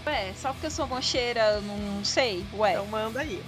Ué, 0.05 0.33
só 0.35 0.51
porque 0.51 0.65
eu 0.65 0.71
sou 0.71 0.85
mocheira, 0.85 1.61
não 1.61 2.03
sei. 2.03 2.45
Ué. 2.53 2.73
Então 2.73 2.85
manda 2.87 3.21
aí. 3.21 3.41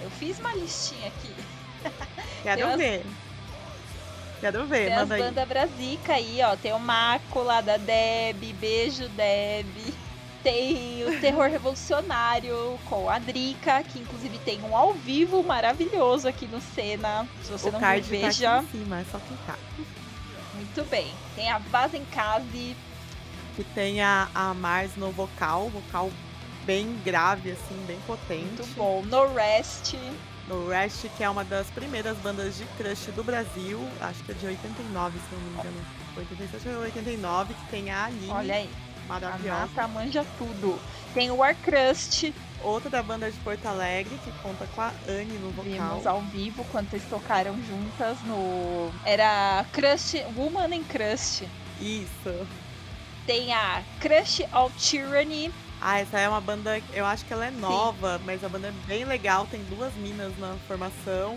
Eu 0.00 0.10
fiz 0.10 0.40
uma 0.40 0.52
listinha 0.54 1.06
aqui. 1.06 1.32
Quero 2.42 2.76
ver. 2.76 3.06
Quero 4.40 4.66
ver, 4.66 4.86
Tem 4.86 4.94
as 4.94 5.00
manda 5.02 5.14
aí. 5.14 5.22
bandas 5.22 5.48
brasica 5.48 6.14
aí, 6.14 6.40
ó. 6.42 6.56
Tem 6.56 6.72
o 6.72 6.80
Mácula 6.80 7.62
da 7.62 7.76
Deb, 7.76 8.52
Beijo 8.54 9.08
Deb. 9.10 9.94
Tem 10.42 11.04
o 11.06 11.20
Terror 11.20 11.48
Revolucionário 11.48 12.78
com 12.88 13.08
a 13.08 13.18
Drica, 13.18 13.82
que 13.84 14.00
inclusive 14.00 14.38
tem 14.38 14.60
um 14.62 14.76
ao 14.76 14.92
vivo 14.92 15.42
maravilhoso 15.42 16.26
aqui 16.26 16.46
no 16.46 16.60
Cena. 16.60 17.28
Se 17.42 17.52
você 17.52 17.68
o 17.68 17.72
não 17.72 17.80
card 17.80 18.08
viu, 18.08 18.20
tá 18.20 18.26
veja. 18.26 18.56
aqui 18.58 18.64
em 18.66 18.80
cima, 18.80 19.00
é 19.00 19.04
só 19.10 19.18
clicar. 19.18 19.58
Muito 20.54 20.84
bem. 20.90 21.12
Tem 21.36 21.50
a 21.50 21.58
Vazencase, 21.58 22.76
Que 23.56 23.64
tem 23.74 24.00
a, 24.02 24.28
a 24.34 24.52
Mars 24.54 24.92
no 24.96 25.10
vocal, 25.12 25.68
vocal 25.68 26.10
bem 26.64 26.96
grave, 27.04 27.52
assim, 27.52 27.84
bem 27.86 27.98
potente. 28.06 28.44
muito 28.44 28.66
bom. 28.76 29.02
No 29.02 29.32
Rest, 29.34 29.94
No 30.48 30.68
Rest, 30.68 31.06
que 31.16 31.22
é 31.22 31.30
uma 31.30 31.44
das 31.44 31.68
primeiras 31.70 32.16
bandas 32.18 32.56
de 32.56 32.64
crush 32.76 33.10
do 33.12 33.22
Brasil, 33.22 33.78
acho 34.00 34.22
que 34.24 34.32
é 34.32 34.34
de 34.34 34.46
89, 34.46 35.18
se 35.18 35.34
não 35.34 35.40
me 35.40 35.50
engano. 35.58 35.86
87 36.16 36.68
ou 36.68 36.82
89, 36.82 37.54
que 37.54 37.70
tem 37.70 37.90
a 37.90 38.04
Aline, 38.04 38.28
olha 38.30 38.54
aí. 38.56 38.70
A 39.16 39.20
maravilhosa. 39.20 39.60
Nata 39.60 39.88
manja 39.88 40.26
tudo. 40.38 40.78
Tem 41.14 41.30
o 41.30 41.36
Warcrust, 41.36 42.32
Outra 42.64 42.88
da 42.88 43.02
banda 43.02 43.28
de 43.30 43.36
Porto 43.38 43.66
Alegre, 43.66 44.16
que 44.24 44.30
conta 44.40 44.66
com 44.74 44.80
a 44.82 44.92
Anne 45.08 45.36
no 45.38 45.50
vocal. 45.50 45.64
vimos 45.64 46.06
ao 46.06 46.20
vivo 46.22 46.64
quando 46.70 46.92
eles 46.94 47.04
tocaram 47.08 47.58
juntas 47.64 48.20
no. 48.22 48.92
Era 49.04 49.64
Crust, 49.72 50.14
Woman 50.36 50.76
in 50.76 50.84
Crust. 50.84 51.42
Isso. 51.80 52.46
Tem 53.26 53.52
a 53.52 53.82
Crush 54.00 54.42
of 54.52 54.72
Tyranny. 54.78 55.52
Ah, 55.80 55.98
essa 55.98 56.20
é 56.20 56.28
uma 56.28 56.40
banda, 56.40 56.80
eu 56.92 57.04
acho 57.04 57.24
que 57.24 57.32
ela 57.32 57.46
é 57.46 57.50
nova, 57.50 58.20
mas 58.24 58.44
a 58.44 58.48
banda 58.48 58.68
é 58.68 58.72
bem 58.86 59.04
legal, 59.04 59.46
tem 59.50 59.60
duas 59.64 59.92
minas 59.94 60.32
na 60.38 60.54
formação. 60.68 61.36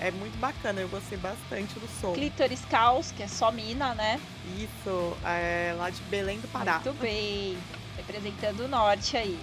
É 0.00 0.10
muito 0.10 0.36
bacana, 0.38 0.80
eu 0.80 0.88
gostei 0.88 1.16
bastante 1.16 1.78
do 1.78 1.88
som. 2.00 2.12
Clitoris 2.12 2.64
Caos, 2.66 3.12
que 3.12 3.22
é 3.22 3.28
só 3.28 3.50
mina, 3.50 3.94
né? 3.94 4.20
Isso, 4.58 5.16
é 5.24 5.74
lá 5.76 5.88
de 5.90 6.02
Belém 6.02 6.40
do 6.40 6.48
Pará. 6.48 6.80
Muito 6.84 6.92
bem. 7.00 7.56
Representando 7.96 8.60
o 8.60 8.68
norte 8.68 9.16
aí. 9.16 9.38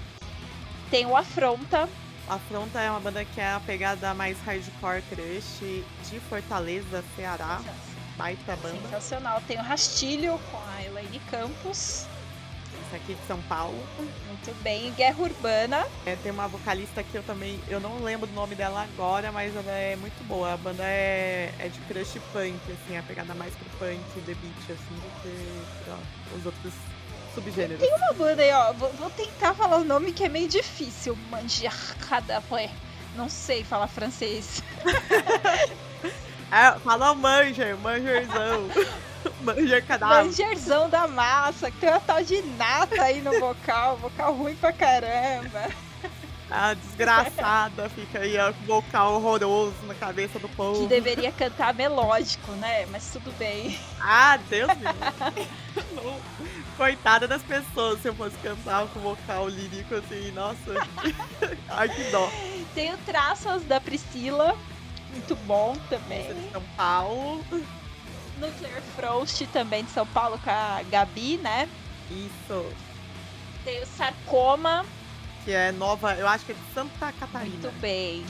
Tem 0.89 1.05
o 1.05 1.15
Afronta. 1.15 1.87
Afronta 2.27 2.79
é 2.79 2.89
uma 2.89 2.99
banda 2.99 3.25
que 3.25 3.39
é 3.41 3.53
a 3.53 3.59
pegada 3.59 4.13
mais 4.13 4.37
hardcore 4.41 5.01
crush 5.09 5.83
de 6.09 6.19
Fortaleza, 6.29 7.03
Ceará. 7.15 7.61
Baita 8.17 8.55
banda. 8.57 8.77
Sensacional. 8.83 9.41
Tem 9.47 9.57
o 9.57 9.63
Rastilho 9.63 10.39
com 10.51 10.57
a 10.57 10.83
Elaine 10.83 11.19
Campos. 11.31 12.05
Aqui 12.95 13.15
de 13.15 13.27
São 13.27 13.41
Paulo. 13.43 13.77
Muito 13.97 14.63
bem. 14.63 14.91
Guerra 14.93 15.21
Urbana. 15.21 15.87
É, 16.05 16.15
tem 16.17 16.31
uma 16.31 16.47
vocalista 16.47 17.01
que 17.03 17.15
eu 17.15 17.23
também, 17.23 17.59
eu 17.67 17.79
não 17.79 18.03
lembro 18.03 18.27
do 18.27 18.33
nome 18.33 18.55
dela 18.55 18.83
agora, 18.83 19.31
mas 19.31 19.55
ela 19.55 19.71
é 19.71 19.95
muito 19.95 20.23
boa. 20.27 20.53
A 20.53 20.57
banda 20.57 20.83
é, 20.83 21.53
é 21.59 21.67
de 21.69 21.79
crush 21.81 22.19
punk, 22.33 22.59
assim, 22.71 22.97
a 22.97 23.03
pegada 23.03 23.33
mais 23.33 23.53
pro 23.55 23.69
punk, 23.79 24.03
the 24.25 24.33
beat, 24.33 24.63
assim, 24.65 24.95
do 24.95 25.21
que 25.21 25.83
pra 25.85 25.97
os 26.37 26.45
outros 26.45 26.73
subgêneros. 27.33 27.79
Tem 27.79 27.93
uma 27.95 28.13
banda 28.13 28.41
aí, 28.41 28.51
ó. 28.51 28.73
Vou, 28.73 28.91
vou 28.93 29.09
tentar 29.11 29.53
falar 29.53 29.77
o 29.77 29.83
nome 29.83 30.11
que 30.11 30.23
é 30.23 30.29
meio 30.29 30.47
difícil. 30.47 31.17
Manjarcadafé. 31.29 32.69
Não 33.15 33.29
sei 33.29 33.63
falar 33.63 33.87
francês. 33.87 34.61
É, 36.51 36.77
fala 36.79 37.15
Manger, 37.15 37.77
Mangerzão. 37.77 38.67
Manger 39.41 39.85
cadáver. 39.85 40.25
Manjerzão 40.25 40.89
da 40.89 41.07
massa, 41.07 41.71
que 41.71 41.77
tem 41.77 41.89
uma 41.89 41.99
tal 41.99 42.23
de 42.23 42.41
nata 42.41 43.01
aí 43.01 43.21
no 43.21 43.39
vocal, 43.39 43.97
vocal 43.97 44.33
ruim 44.33 44.55
pra 44.55 44.71
caramba. 44.71 45.69
A 46.49 46.73
desgraçada 46.75 47.89
fica 47.89 48.19
aí, 48.19 48.37
ó, 48.37 48.51
com 48.51 48.65
vocal 48.65 49.13
horroroso 49.15 49.75
na 49.87 49.95
cabeça 49.95 50.37
do 50.37 50.49
povo. 50.49 50.81
Que 50.81 50.87
deveria 50.87 51.31
cantar 51.31 51.73
melódico, 51.73 52.51
né? 52.53 52.85
Mas 52.87 53.09
tudo 53.11 53.31
bem. 53.37 53.79
Ah, 53.99 54.37
Deus 54.49 54.67
me 54.75 54.85
livre. 54.85 55.47
Não. 55.93 56.19
Coitada 56.77 57.27
das 57.27 57.43
pessoas 57.43 58.01
se 58.01 58.07
eu 58.07 58.15
fosse 58.15 58.35
cantar 58.37 58.87
com 58.87 58.99
vocal 59.01 59.47
lírico 59.47 59.93
assim, 59.95 60.31
nossa. 60.31 60.87
Ai, 61.69 61.87
que 61.89 62.03
dó. 62.05 62.27
Tem 62.73 62.91
o 62.91 62.97
Traças 62.99 63.63
da 63.65 63.79
Priscila, 63.79 64.57
muito 65.11 65.35
bom 65.45 65.75
também. 65.89 66.25
São 66.51 66.63
Paulo. 66.75 67.45
Nuclear 68.41 68.81
Frost 68.95 69.45
também 69.53 69.83
de 69.83 69.91
São 69.91 70.05
Paulo 70.07 70.39
com 70.39 70.49
a 70.49 70.81
Gabi, 70.89 71.37
né? 71.37 71.69
Isso. 72.09 72.65
Tem 73.63 73.81
o 73.81 73.85
Sarcoma, 73.85 74.83
Que 75.45 75.51
é 75.51 75.71
nova, 75.71 76.15
eu 76.15 76.27
acho 76.27 76.45
que 76.45 76.51
é 76.51 76.55
de 76.55 76.73
Santa 76.73 77.11
Catarina. 77.13 77.51
muito 77.51 77.71
bem. 77.79 78.25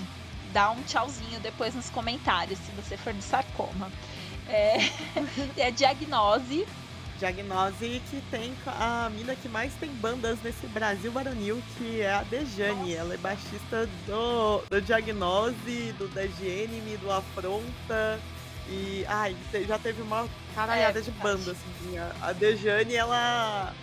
Dá 0.53 0.69
um 0.71 0.83
tchauzinho 0.83 1.39
depois 1.39 1.73
nos 1.73 1.89
comentários 1.89 2.59
se 2.59 2.71
você 2.73 2.97
for 2.97 3.13
de 3.13 3.23
Sarcoma. 3.23 3.89
É, 4.47 4.77
tem 5.55 5.63
a 5.65 5.69
Diagnose, 5.69 6.67
Diagnose 7.21 8.01
que 8.09 8.19
tem 8.31 8.51
a 8.65 9.07
mina 9.15 9.35
que 9.35 9.47
mais 9.47 9.71
tem 9.75 9.91
bandas 9.91 10.41
nesse 10.41 10.65
Brasil 10.67 11.11
varonil, 11.11 11.61
que 11.77 12.01
é 12.01 12.11
a 12.11 12.23
Dejane. 12.23 12.95
Ela 12.95 13.13
é 13.13 13.17
baixista 13.17 13.87
do, 14.07 14.63
do 14.67 14.81
Diagnose, 14.81 15.93
do 15.99 16.07
DGNM, 16.07 16.97
do 16.97 17.11
Afronta. 17.11 18.19
E 18.67 19.05
ai, 19.07 19.35
já 19.67 19.77
teve 19.77 20.01
uma 20.01 20.27
caralhada 20.55 20.99
É, 20.99 21.01
de 21.01 21.11
bandas. 21.11 21.49
Assim. 21.57 21.97
A, 21.97 22.11
a 22.21 22.33
Dejane, 22.33 22.95
ela. 22.95 23.73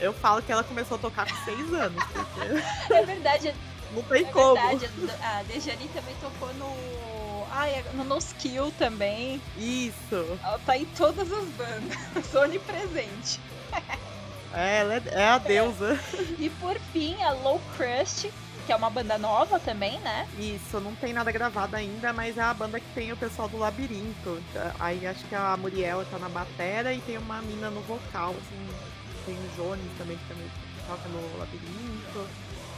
Eu 0.00 0.12
falo 0.12 0.42
que 0.42 0.50
ela 0.50 0.64
começou 0.64 0.96
a 0.96 1.00
tocar 1.00 1.28
com 1.30 1.44
seis 1.44 1.72
anos, 1.72 2.02
porque 2.12 2.92
é 2.94 3.04
verdade, 3.04 3.54
não 3.94 4.02
tem 4.02 4.22
é 4.24 4.32
como. 4.32 4.54
verdade. 4.68 4.90
A 5.22 5.42
Dejani 5.44 5.88
também 5.94 6.14
tocou 6.20 6.52
no 6.54 7.46
Ai, 7.52 7.70
é 7.74 7.84
no 7.94 8.02
No 8.04 8.18
Skill 8.18 8.72
também. 8.78 9.40
Isso. 9.56 10.38
Ela 10.42 10.58
tá 10.64 10.76
em 10.76 10.86
todas 10.86 11.30
as 11.30 11.44
bandas. 11.50 12.34
Onipresente. 12.34 13.38
É, 14.54 14.78
ela 14.80 14.94
é, 14.94 15.02
é 15.12 15.28
a 15.28 15.38
deusa. 15.38 15.98
E 16.38 16.50
por 16.60 16.78
fim, 16.92 17.22
a 17.22 17.32
Low 17.32 17.60
Crust, 17.76 18.30
que 18.64 18.72
é 18.72 18.76
uma 18.76 18.90
banda 18.90 19.18
nova 19.18 19.58
também, 19.58 19.98
né? 20.00 20.28
Isso, 20.38 20.80
não 20.80 20.94
tem 20.94 21.12
nada 21.12 21.30
gravado 21.30 21.76
ainda, 21.76 22.12
mas 22.12 22.38
é 22.38 22.42
a 22.42 22.54
banda 22.54 22.78
que 22.80 22.86
tem 22.94 23.12
o 23.12 23.16
pessoal 23.16 23.48
do 23.48 23.58
Labirinto. 23.58 24.42
Aí 24.78 25.06
acho 25.06 25.24
que 25.24 25.34
a 25.34 25.56
Muriel 25.56 26.04
tá 26.06 26.18
na 26.18 26.28
batera 26.28 26.92
e 26.92 27.00
tem 27.00 27.18
uma 27.18 27.40
mina 27.42 27.70
no 27.70 27.80
vocal, 27.82 28.30
assim. 28.30 28.68
Tem 29.26 29.34
o 29.34 29.48
Jones 29.56 29.92
também, 29.98 30.16
que 30.16 30.28
também 30.28 30.46
toca 30.86 31.08
no 31.08 31.38
Labirinto. 31.38 32.26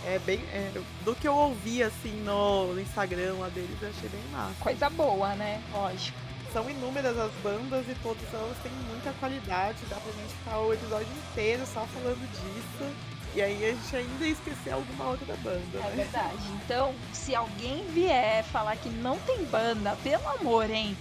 É 0.06 0.18
bem. 0.18 0.40
é, 0.52 0.70
do 1.02 1.14
que 1.14 1.26
eu 1.26 1.34
ouvi, 1.34 1.82
assim, 1.82 2.22
no, 2.24 2.74
no 2.74 2.80
Instagram 2.80 3.36
lá 3.38 3.48
deles, 3.48 3.76
eu 3.80 3.88
achei 3.88 4.08
bem 4.08 4.22
massa. 4.32 4.54
Coisa 4.60 4.90
boa, 4.90 5.34
né? 5.34 5.62
Lógico. 5.72 6.18
São 6.52 6.68
inúmeras 6.70 7.18
as 7.18 7.32
bandas 7.42 7.84
e 7.88 7.94
todas 8.02 8.22
elas 8.32 8.56
têm 8.62 8.70
muita 8.88 9.12
qualidade. 9.14 9.78
Dá 9.88 9.96
pra 9.96 10.12
gente 10.12 10.34
ficar 10.34 10.58
o 10.58 10.72
episódio 10.72 11.08
inteiro 11.30 11.64
só 11.66 11.86
falando 11.86 12.30
disso. 12.30 12.94
E 13.34 13.42
aí 13.42 13.64
a 13.64 13.72
gente 13.72 13.96
ainda 13.96 14.24
ia 14.24 14.32
esquecer 14.32 14.72
alguma 14.72 15.10
outra 15.10 15.34
banda. 15.38 15.78
É 15.78 15.80
né? 15.80 16.04
verdade. 16.04 16.52
Então, 16.64 16.94
se 17.12 17.34
alguém 17.34 17.84
vier 17.88 18.44
falar 18.44 18.76
que 18.76 18.88
não 18.88 19.18
tem 19.20 19.44
banda, 19.44 19.96
pelo 20.04 20.28
amor, 20.28 20.70
hein? 20.70 20.96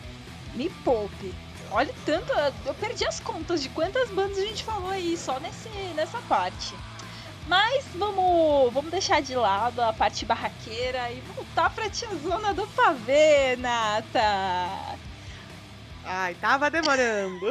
Me 0.56 0.70
poupe. 0.84 1.34
Olha 1.70 1.94
tanto. 2.06 2.34
Eu 2.66 2.74
perdi 2.74 3.06
as 3.06 3.20
contas 3.20 3.62
de 3.62 3.70
quantas 3.70 4.10
bandas 4.10 4.40
a 4.40 4.46
gente 4.46 4.64
falou 4.64 4.90
aí, 4.90 5.16
só 5.16 5.40
nesse, 5.40 5.70
nessa 5.96 6.20
parte. 6.22 6.74
Mas 7.48 7.86
vamos, 7.96 8.74
vamos 8.74 8.90
deixar 8.90 9.22
de 9.22 9.36
lado 9.36 9.82
a 9.82 9.94
parte 9.94 10.26
barraqueira 10.26 11.12
e 11.12 11.20
voltar 11.22 11.70
pra 11.70 11.90
tiazona 11.90 12.54
do 12.54 12.66
pavê, 12.68 13.56
Nata. 13.58 14.98
Ai, 16.04 16.34
tava 16.36 16.72
demorando. 16.72 17.46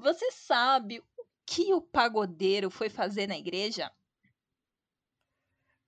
Você 0.00 0.30
sabe 0.30 1.00
o 1.18 1.24
que 1.44 1.74
o 1.74 1.80
pagodeiro 1.80 2.70
foi 2.70 2.88
fazer 2.88 3.26
na 3.26 3.36
igreja? 3.36 3.90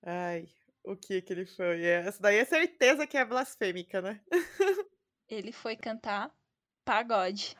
Ai, 0.09 0.47
o 0.85 0.95
que 0.95 1.21
que 1.21 1.33
ele 1.33 1.45
foi? 1.45 1.83
É, 1.83 2.07
Essa 2.07 2.21
daí 2.21 2.37
é 2.37 2.45
certeza 2.45 3.05
que 3.05 3.17
é 3.17 3.25
blasfêmica, 3.25 4.01
né? 4.01 4.21
Ele 5.27 5.51
foi 5.51 5.75
cantar 5.75 6.31
pagode. 6.85 7.57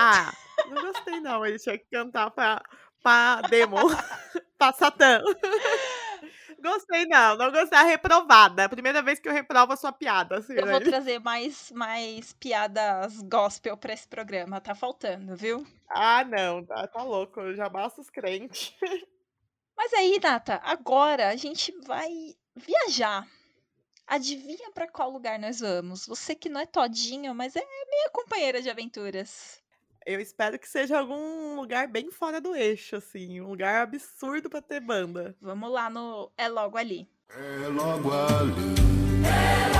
Ah, 0.00 0.32
não 0.68 0.82
gostei 0.82 1.20
não. 1.20 1.46
Ele 1.46 1.60
tinha 1.60 1.78
que 1.78 1.86
cantar 1.88 2.32
pra, 2.32 2.60
pra 3.00 3.42
demo, 3.42 3.76
pra 4.58 4.72
Satã. 4.72 5.22
Gostei 6.62 7.06
não, 7.06 7.36
não 7.36 7.50
gostei. 7.50 7.78
A 7.78 7.82
reprovada. 7.82 8.62
É 8.62 8.64
a 8.66 8.68
primeira 8.68 9.02
vez 9.02 9.18
que 9.18 9.28
eu 9.28 9.32
reprovo 9.32 9.72
a 9.72 9.76
sua 9.76 9.92
piada. 9.92 10.38
Assim, 10.38 10.54
Eu 10.54 10.64
né? 10.66 10.72
vou 10.72 10.80
trazer 10.80 11.18
mais, 11.18 11.72
mais 11.72 12.32
piadas 12.34 13.20
gospel 13.22 13.76
pra 13.76 13.92
esse 13.92 14.06
programa. 14.06 14.60
Tá 14.60 14.74
faltando, 14.74 15.34
viu? 15.36 15.66
Ah, 15.88 16.24
não, 16.24 16.64
tá, 16.64 16.86
tá 16.86 17.02
louco. 17.02 17.52
Já 17.54 17.68
basta 17.68 18.00
os 18.00 18.08
crentes. 18.08 18.74
Mas 19.76 19.92
aí, 19.94 20.20
Nata, 20.22 20.60
agora 20.62 21.28
a 21.30 21.36
gente 21.36 21.72
vai 21.84 22.08
viajar. 22.54 23.26
Adivinha 24.06 24.70
pra 24.72 24.86
qual 24.86 25.10
lugar 25.10 25.38
nós 25.38 25.60
vamos? 25.60 26.06
Você 26.06 26.34
que 26.34 26.48
não 26.48 26.60
é 26.60 26.66
todinho, 26.66 27.34
mas 27.34 27.56
é 27.56 27.60
minha 27.60 28.10
companheira 28.10 28.60
de 28.60 28.68
aventuras. 28.68 29.61
Eu 30.04 30.20
espero 30.20 30.58
que 30.58 30.68
seja 30.68 30.98
algum 30.98 31.54
lugar 31.54 31.86
bem 31.86 32.10
fora 32.10 32.40
do 32.40 32.56
eixo, 32.56 32.96
assim. 32.96 33.40
Um 33.40 33.46
lugar 33.48 33.82
absurdo 33.82 34.50
pra 34.50 34.60
ter 34.60 34.80
banda. 34.80 35.36
Vamos 35.40 35.70
lá 35.70 35.88
no 35.88 36.32
É 36.36 36.48
Logo 36.48 36.76
Ali. 36.76 37.08
É 37.28 37.68
logo 37.68 38.10
ali. 38.10 38.72
É 39.24 39.72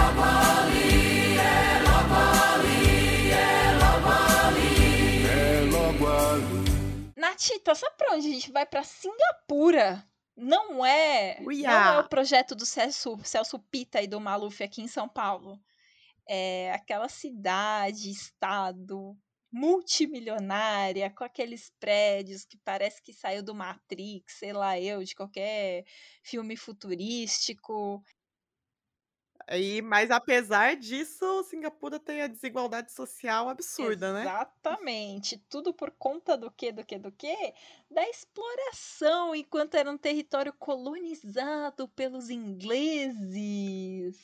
logo 5.75 6.07
ali. 6.07 7.13
Natita, 7.17 7.75
sabe 7.75 7.97
pra 7.97 8.15
onde 8.15 8.29
a 8.29 8.33
gente 8.33 8.53
vai? 8.53 8.65
Pra 8.67 8.83
Singapura. 8.85 10.05
Não 10.37 10.85
é, 10.85 11.37
não 11.41 11.45
é 11.45 11.47
Uiá. 11.47 12.01
o 12.01 12.09
projeto 12.09 12.55
do 12.55 12.65
Celso, 12.65 13.19
Celso 13.23 13.59
Pita 13.59 14.01
e 14.01 14.07
do 14.07 14.21
Maluf 14.21 14.63
aqui 14.63 14.83
em 14.83 14.89
São 14.89 15.09
Paulo. 15.09 15.61
É 16.27 16.73
aquela 16.73 17.09
cidade, 17.09 18.11
estado 18.11 19.17
multimilionária, 19.53 21.11
com 21.11 21.25
aqueles 21.25 21.71
prédios 21.79 22.45
que 22.45 22.57
parece 22.59 23.03
que 23.03 23.13
saiu 23.13 23.43
do 23.43 23.55
Matrix, 23.55 24.39
sei 24.39 24.53
lá 24.53 24.81
eu, 24.81 25.05
de 25.05 25.15
qualquer 25.15 25.85
filme 26.23 26.57
futurístico. 26.57 28.03
E, 29.51 29.83
mas 29.83 30.11
apesar 30.11 30.77
disso, 30.77 31.43
Singapura 31.45 31.99
tem 31.99 32.23
a 32.23 32.27
desigualdade 32.29 32.93
social 32.93 33.49
absurda, 33.49 34.13
né? 34.13 34.23
Exatamente. 34.23 35.37
Tudo 35.49 35.75
por 35.75 35.91
conta 35.91 36.37
do 36.37 36.51
que, 36.51 36.73
do 36.73 36.85
que, 36.85 36.99
do 36.99 37.13
que? 37.13 37.53
Da 37.91 38.09
exploração, 38.09 39.35
enquanto 39.35 39.75
era 39.75 39.91
um 39.91 39.99
território 39.99 40.53
colonizado 40.55 41.89
pelos 41.89 42.31
ingleses. 42.31 44.17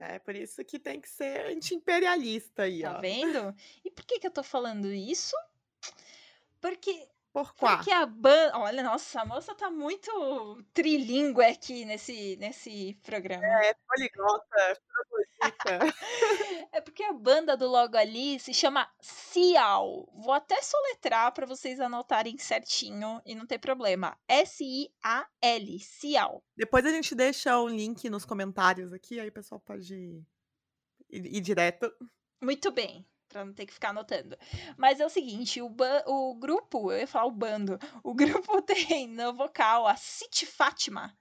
É 0.00 0.18
por 0.18 0.34
isso 0.36 0.64
que 0.64 0.78
tem 0.78 1.00
que 1.00 1.08
ser 1.08 1.46
anti-imperialista 1.46 2.62
aí, 2.62 2.82
Tá 2.82 2.96
ó. 2.96 3.00
vendo? 3.00 3.54
E 3.84 3.90
por 3.90 4.04
que, 4.04 4.18
que 4.20 4.26
eu 4.26 4.30
tô 4.30 4.42
falando 4.44 4.92
isso? 4.92 5.34
Porque, 6.60 7.08
Por 7.38 7.54
quá? 7.54 7.76
porque 7.76 7.92
a 7.92 8.04
banda. 8.04 8.58
Olha, 8.58 8.82
nossa, 8.82 9.20
a 9.20 9.24
moça 9.24 9.54
tá 9.54 9.70
muito 9.70 10.60
trilingüe 10.74 11.44
aqui 11.44 11.84
nesse, 11.84 12.36
nesse 12.36 12.98
programa. 13.04 13.44
É, 13.44 13.74
poliglota, 13.86 14.80
troglodita. 15.38 15.78
É 16.72 16.80
porque 16.80 17.02
a 17.02 17.12
banda 17.12 17.56
do 17.56 17.66
logo 17.66 17.96
ali 17.96 18.38
se 18.38 18.52
chama 18.52 18.88
Cial. 19.00 20.08
Vou 20.14 20.32
até 20.32 20.60
soletrar 20.60 21.32
para 21.32 21.46
vocês 21.46 21.80
anotarem 21.80 22.36
certinho 22.38 23.22
e 23.24 23.34
não 23.34 23.46
ter 23.46 23.58
problema. 23.58 24.16
S-I-A-L, 24.28 25.78
Cial. 25.78 26.42
Depois 26.56 26.84
a 26.84 26.90
gente 26.90 27.14
deixa 27.14 27.58
o 27.58 27.68
link 27.68 28.10
nos 28.10 28.24
comentários 28.24 28.92
aqui, 28.92 29.18
aí 29.18 29.28
o 29.28 29.32
pessoal 29.32 29.60
pode 29.60 29.94
ir, 29.94 30.26
ir 31.10 31.40
direto. 31.40 31.90
Muito 32.40 32.70
bem, 32.70 33.06
para 33.28 33.44
não 33.44 33.52
ter 33.52 33.66
que 33.66 33.74
ficar 33.74 33.90
anotando. 33.90 34.36
Mas 34.76 35.00
é 35.00 35.06
o 35.06 35.10
seguinte, 35.10 35.60
o, 35.60 35.74
o 36.06 36.34
grupo, 36.34 36.90
eu 36.90 36.98
ia 36.98 37.06
falar 37.06 37.26
o 37.26 37.30
bando, 37.30 37.78
o 38.02 38.14
grupo 38.14 38.60
tem 38.62 39.06
no 39.06 39.34
vocal 39.34 39.86
a 39.86 39.96
City 39.96 40.46
Fátima, 40.46 41.16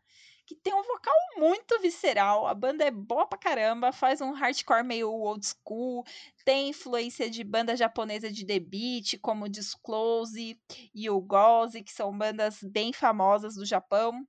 que 0.46 0.56
tem 0.56 0.74
um 0.74 0.84
vocal 0.84 1.14
muito 1.38 1.80
visceral. 1.82 2.48
A 2.48 2.54
banda 2.54 2.86
é 2.86 2.90
boa 2.92 3.28
pra 3.28 3.38
caramba, 3.38 3.92
faz 3.92 4.22
um 4.22 4.32
hardcore 4.32 4.84
meio 4.84 5.12
old 5.12 5.46
school, 5.46 6.06
tem 6.46 6.70
influência 6.70 7.30
de 7.30 7.44
banda 7.44 7.76
japonesa 7.76 8.32
de 8.32 8.46
Beat, 8.60 9.20
como 9.22 9.50
Disclose 9.50 10.58
e 10.96 11.10
o 11.10 11.20
Gozi, 11.20 11.84
que 11.84 11.92
são 11.92 12.18
bandas 12.18 12.60
bem 12.64 12.94
famosas 12.94 13.56
do 13.56 13.66
Japão. 13.66 14.26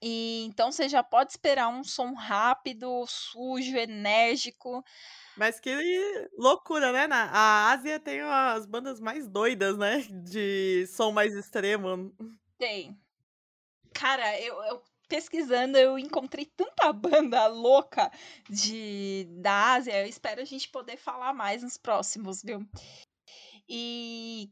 E 0.00 0.44
então 0.44 0.70
você 0.70 0.88
já 0.88 1.02
pode 1.02 1.32
esperar 1.32 1.68
um 1.68 1.82
som 1.82 2.12
rápido, 2.14 3.04
sujo, 3.06 3.76
enérgico. 3.76 4.84
Mas 5.36 5.60
que 5.60 5.70
loucura, 6.36 6.92
né? 6.92 7.06
Na, 7.06 7.24
a 7.24 7.70
Ásia 7.72 8.00
tem 8.00 8.20
as 8.20 8.66
bandas 8.66 9.00
mais 9.00 9.28
doidas, 9.28 9.76
né? 9.76 10.06
De 10.10 10.86
som 10.86 11.12
mais 11.12 11.34
extremo. 11.34 12.14
Tem. 12.58 12.98
Cara, 13.92 14.38
eu, 14.40 14.62
eu 14.64 14.82
pesquisando, 15.08 15.78
eu 15.78 15.98
encontrei 15.98 16.46
tanta 16.46 16.92
banda 16.92 17.46
louca 17.46 18.10
de 18.48 19.26
da 19.30 19.74
Ásia. 19.74 20.00
Eu 20.02 20.06
espero 20.06 20.40
a 20.40 20.44
gente 20.44 20.68
poder 20.68 20.96
falar 20.96 21.32
mais 21.32 21.62
nos 21.62 21.76
próximos, 21.76 22.42
viu? 22.42 22.66
E 23.68 24.50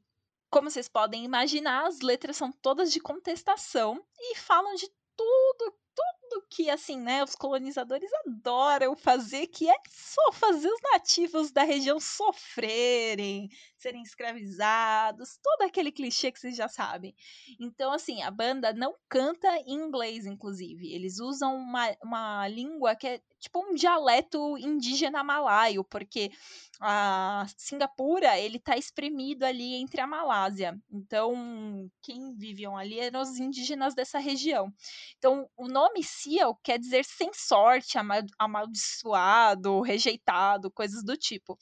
como 0.51 0.71
vocês 0.71 0.89
podem 0.89 1.25
imaginar, 1.25 1.87
as 1.87 2.01
letras 2.01 2.37
são 2.37 2.53
todas 2.53 2.93
de 2.93 3.01
contestação 3.01 4.01
e 4.19 4.37
falam 4.37 4.75
de 4.75 4.89
tudo, 5.17 5.75
tudo 5.95 6.47
que 6.51 6.71
assim, 6.71 6.99
né, 6.99 7.23
os 7.23 7.35
colonizadores 7.35 8.11
adoram 8.27 8.97
fazer, 8.97 9.47
que 9.49 9.69
é 9.69 9.75
só 9.89 10.33
fazer 10.33 10.69
os 10.69 10.81
nativos 10.93 11.53
da 11.53 11.63
região 11.63 12.01
sofrerem, 12.01 13.49
serem 13.85 14.03
escravizados, 14.03 15.39
todo 15.43 15.63
aquele 15.63 15.93
clichê 15.93 16.33
que 16.33 16.41
vocês 16.41 16.57
já 16.57 16.69
sabem. 16.69 17.15
Então, 17.61 17.93
assim, 17.93 18.23
a 18.23 18.31
banda 18.31 18.73
não 18.73 18.95
canta 19.11 19.49
em 19.67 19.75
inglês, 19.75 20.25
inclusive. 20.25 20.91
Eles 20.91 21.21
usam 21.21 21.55
uma, 21.55 21.95
uma 22.03 22.49
língua 22.49 22.97
que 22.97 23.07
é 23.07 23.21
tipo 23.39 23.61
um 23.61 23.75
dialeto 23.75 24.57
indígena 24.57 25.23
malaio, 25.23 25.85
porque 25.85 26.33
a 26.81 27.47
Singapura 27.59 28.39
ele 28.39 28.59
tá 28.59 28.77
espremido 28.77 29.45
ali 29.45 29.75
entre 29.75 30.01
a 30.01 30.07
Malásia. 30.07 30.81
Então, 30.91 31.91
quem 32.03 32.35
viviam 32.35 32.77
ali 32.77 32.99
eram 32.99 33.21
os 33.21 33.39
indígenas 33.39 33.95
dessa 33.95 34.19
região. 34.19 34.73
Então, 35.19 35.47
o 35.59 35.69
nome 35.69 36.03
Seal 36.03 36.55
quer 36.63 36.79
dizer 36.79 37.05
sem 37.05 37.31
sorte, 37.35 37.99
amaldiçoado, 38.39 39.83
rejeitado, 39.83 40.71
coisas 40.71 41.05
do 41.05 41.17
tipo. 41.17 41.59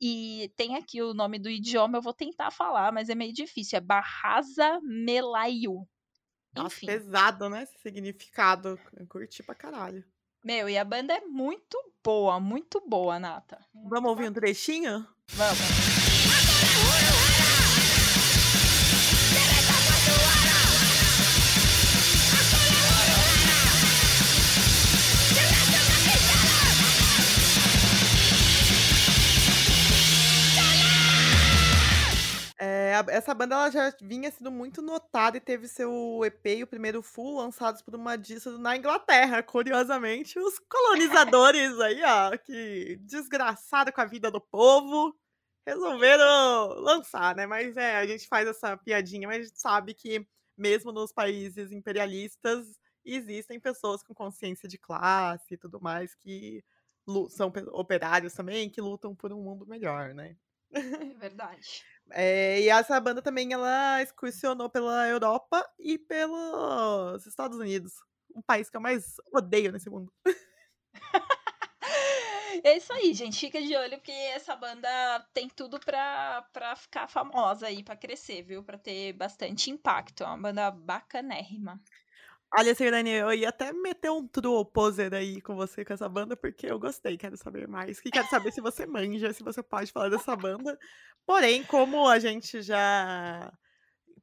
E 0.00 0.52
tem 0.56 0.76
aqui 0.76 1.02
o 1.02 1.14
nome 1.14 1.38
do 1.38 1.48
idioma, 1.48 1.98
eu 1.98 2.02
vou 2.02 2.12
tentar 2.12 2.50
falar, 2.50 2.92
mas 2.92 3.08
é 3.08 3.14
meio 3.14 3.32
difícil. 3.32 3.78
É 3.78 3.80
Bahasa 3.80 4.80
Melayu. 4.82 5.88
Nossa, 6.54 6.86
pesado, 6.86 7.48
né? 7.48 7.62
Esse 7.62 7.78
significado. 7.78 8.78
Eu 8.96 9.06
curti 9.06 9.42
pra 9.42 9.54
caralho. 9.54 10.04
Meu, 10.44 10.68
e 10.68 10.78
a 10.78 10.84
banda 10.84 11.12
é 11.14 11.20
muito 11.20 11.76
boa, 12.02 12.38
muito 12.38 12.80
boa, 12.86 13.18
Nata. 13.18 13.58
Vamos 13.74 14.10
ouvir 14.10 14.30
um 14.30 14.32
trechinho? 14.32 15.06
Vamos. 15.30 17.25
Essa 33.08 33.34
banda 33.34 33.54
ela 33.54 33.70
já 33.70 33.92
vinha 34.00 34.30
sendo 34.30 34.50
muito 34.50 34.82
notada 34.82 35.36
e 35.36 35.40
teve 35.40 35.68
seu 35.68 36.20
EP 36.24 36.46
e 36.46 36.62
o 36.62 36.66
primeiro 36.66 37.02
full 37.02 37.36
lançados 37.36 37.82
por 37.82 37.94
uma 37.94 38.16
disso 38.16 38.58
na 38.58 38.76
Inglaterra, 38.76 39.42
curiosamente. 39.42 40.38
Os 40.38 40.58
colonizadores 40.58 41.78
aí, 41.80 42.02
ó, 42.04 42.36
que 42.36 42.96
desgraçado 43.02 43.92
com 43.92 44.00
a 44.00 44.04
vida 44.04 44.30
do 44.30 44.40
povo, 44.40 45.16
resolveram 45.66 46.68
lançar, 46.80 47.34
né? 47.34 47.46
Mas 47.46 47.76
é, 47.76 47.96
a 47.96 48.06
gente 48.06 48.28
faz 48.28 48.46
essa 48.48 48.76
piadinha, 48.76 49.26
mas 49.26 49.38
a 49.38 49.42
gente 49.42 49.60
sabe 49.60 49.94
que 49.94 50.26
mesmo 50.56 50.92
nos 50.92 51.12
países 51.12 51.72
imperialistas 51.72 52.78
existem 53.04 53.60
pessoas 53.60 54.02
com 54.02 54.14
consciência 54.14 54.68
de 54.68 54.78
classe 54.78 55.54
e 55.54 55.58
tudo 55.58 55.80
mais 55.80 56.14
que 56.14 56.64
são 57.30 57.52
operários 57.72 58.34
também 58.34 58.68
que 58.68 58.80
lutam 58.80 59.14
por 59.14 59.32
um 59.32 59.42
mundo 59.42 59.66
melhor, 59.66 60.14
né? 60.14 60.36
É 60.72 61.14
verdade. 61.14 61.84
É, 62.12 62.60
e 62.60 62.68
essa 62.68 63.00
banda 63.00 63.20
também 63.20 63.52
ela 63.52 64.00
excursionou 64.02 64.70
pela 64.70 65.08
Europa 65.08 65.66
e 65.78 65.98
pelos 65.98 67.26
Estados 67.26 67.58
Unidos, 67.58 67.94
um 68.34 68.40
país 68.42 68.70
que 68.70 68.76
eu 68.76 68.80
mais 68.80 69.16
odeio 69.32 69.72
nesse 69.72 69.90
mundo. 69.90 70.12
É 72.64 72.76
isso 72.76 72.92
aí, 72.92 73.12
gente. 73.14 73.38
Fica 73.38 73.60
de 73.60 73.74
olho 73.76 73.96
porque 73.98 74.12
essa 74.12 74.56
banda 74.56 74.88
tem 75.34 75.48
tudo 75.48 75.78
pra, 75.80 76.42
pra 76.52 76.74
ficar 76.76 77.06
famosa 77.06 77.66
aí, 77.66 77.82
pra 77.82 77.96
crescer, 77.96 78.42
viu? 78.42 78.62
Pra 78.64 78.78
ter 78.78 79.12
bastante 79.12 79.70
impacto. 79.70 80.22
É 80.24 80.26
uma 80.26 80.38
banda 80.38 80.70
bacanérrima. 80.70 81.80
Olha, 82.54 82.74
Sirene, 82.74 83.10
eu 83.10 83.32
ia 83.32 83.48
até 83.48 83.72
meter 83.72 84.10
um 84.10 84.26
true 84.26 84.64
poser 84.72 85.12
aí 85.12 85.40
com 85.40 85.56
você 85.56 85.84
com 85.84 85.92
essa 85.92 86.08
banda, 86.08 86.36
porque 86.36 86.66
eu 86.66 86.78
gostei, 86.78 87.16
quero 87.16 87.36
saber 87.36 87.66
mais. 87.66 88.00
E 88.04 88.10
quero 88.10 88.28
saber 88.28 88.52
se 88.52 88.60
você 88.60 88.86
manja, 88.86 89.32
se 89.32 89.42
você 89.42 89.62
pode 89.62 89.90
falar 89.90 90.08
dessa 90.08 90.34
banda. 90.36 90.78
Porém, 91.26 91.64
como 91.64 92.08
a 92.08 92.18
gente 92.18 92.62
já 92.62 93.52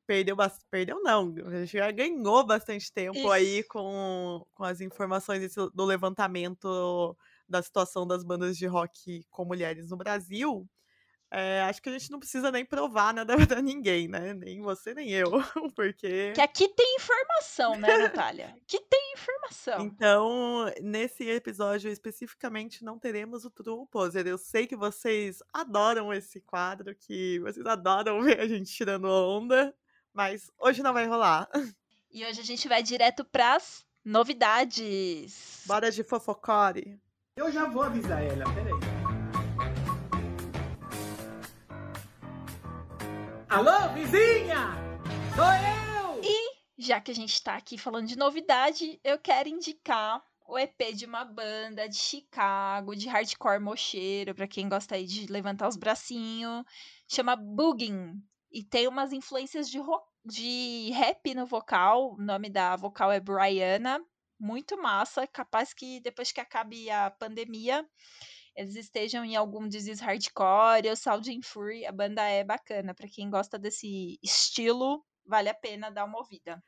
perdeu 0.06 0.36
bastante. 0.36 0.66
Perdeu, 0.70 1.02
não. 1.02 1.34
A 1.46 1.60
gente 1.60 1.78
já 1.78 1.92
ganhou 1.92 2.46
bastante 2.46 2.92
tempo 2.92 3.18
Isso. 3.18 3.32
aí 3.32 3.64
com, 3.64 4.46
com 4.54 4.64
as 4.64 4.82
informações 4.82 5.54
do 5.74 5.86
levantamento 5.86 7.18
da 7.48 7.62
situação 7.62 8.08
das 8.08 8.24
bandas 8.24 8.58
de 8.58 8.66
rock 8.66 9.26
com 9.30 9.46
mulheres 9.46 9.90
no 9.90 9.98
Brasil. 9.98 10.68
É, 11.36 11.62
acho 11.64 11.82
que 11.82 11.90
a 11.90 11.92
gente 11.92 12.12
não 12.12 12.20
precisa 12.20 12.52
nem 12.52 12.64
provar 12.64 13.12
nada 13.12 13.36
pra 13.48 13.60
ninguém, 13.60 14.08
né? 14.08 14.36
Nem 14.36 14.62
você, 14.62 14.94
nem 14.94 15.10
eu. 15.10 15.32
Porque. 15.76 16.32
Que 16.34 16.42
aqui 16.42 16.68
tem 16.68 16.96
informação, 16.96 17.76
né, 17.76 17.98
Natália? 17.98 18.56
Aqui 18.62 18.80
tem 18.80 19.14
informação. 19.14 19.82
Então, 19.82 20.72
nesse 20.80 21.28
episódio 21.28 21.90
especificamente, 21.90 22.84
não 22.84 23.00
teremos 23.00 23.46
o 23.46 23.50
True 23.50 23.88
Poser. 23.90 24.28
Eu 24.28 24.38
sei 24.38 24.68
que 24.68 24.76
vocês 24.76 25.42
adoram 25.52 26.14
esse 26.14 26.40
quadro, 26.40 26.94
que 26.94 27.40
vocês 27.40 27.66
adoram 27.66 28.22
ver 28.24 28.40
a 28.40 28.48
gente 28.48 28.72
tirando 28.72 29.06
onda, 29.06 29.74
mas 30.14 30.52
hoje 30.60 30.84
não 30.84 30.94
vai 30.94 31.08
rolar. 31.08 31.50
E 32.12 32.24
hoje 32.24 32.42
a 32.42 32.46
gente 32.46 32.68
vai 32.68 32.84
direto 32.84 33.26
pras 33.26 33.84
novidades. 34.06 35.64
Bora 35.66 35.92
de 35.92 36.04
fofocore. 36.04 37.02
Eu 37.36 37.52
já 37.52 37.68
vou 37.68 37.82
avisar 37.82 38.24
ela, 38.24 38.46
peraí. 38.54 38.73
Alô, 43.54 43.94
vizinha! 43.94 44.74
Sou 45.36 45.46
eu! 45.46 46.22
E, 46.24 46.56
já 46.76 47.00
que 47.00 47.12
a 47.12 47.14
gente 47.14 47.40
tá 47.40 47.56
aqui 47.56 47.78
falando 47.78 48.08
de 48.08 48.18
novidade, 48.18 49.00
eu 49.04 49.20
quero 49.20 49.48
indicar 49.48 50.24
o 50.48 50.58
EP 50.58 50.92
de 50.96 51.06
uma 51.06 51.24
banda 51.24 51.88
de 51.88 51.96
Chicago, 51.96 52.96
de 52.96 53.08
hardcore 53.08 53.60
mocheiro, 53.60 54.34
para 54.34 54.48
quem 54.48 54.68
gosta 54.68 54.96
aí 54.96 55.06
de 55.06 55.28
levantar 55.28 55.68
os 55.68 55.78
bracinhos. 55.78 56.66
Chama 57.08 57.36
Boogin. 57.36 58.20
E 58.52 58.64
tem 58.64 58.88
umas 58.88 59.14
influências 59.14 59.70
de, 59.70 59.78
de 60.26 60.90
rap 60.90 61.36
no 61.36 61.46
vocal. 61.46 62.16
O 62.16 62.18
nome 62.18 62.50
da 62.50 62.76
vocal 62.76 63.12
é 63.12 63.20
Brianna. 63.20 64.04
Muito 64.40 64.82
massa. 64.82 65.28
Capaz 65.28 65.76
que 65.76 66.00
depois 66.00 66.32
que 66.32 66.42
acabe 66.42 66.90
a 66.90 67.12
pandemia, 67.12 67.88
eles 68.56 68.76
estejam 68.76 69.26
em 69.26 69.36
algum 69.36 69.68
disease 69.68 70.04
hardcore 70.04 70.90
ou 70.90 70.96
Sounding 70.96 71.42
Fury, 71.42 71.86
a 71.86 71.92
banda 71.92 72.22
é 72.24 72.44
bacana. 72.44 72.94
para 72.94 73.08
quem 73.08 73.30
gosta 73.30 73.58
desse 73.58 74.20
estilo, 74.22 75.04
vale 75.26 75.50
a 75.50 75.54
pena 75.54 75.90
dar 75.90 76.06
uma 76.06 76.20
ouvida. 76.20 76.62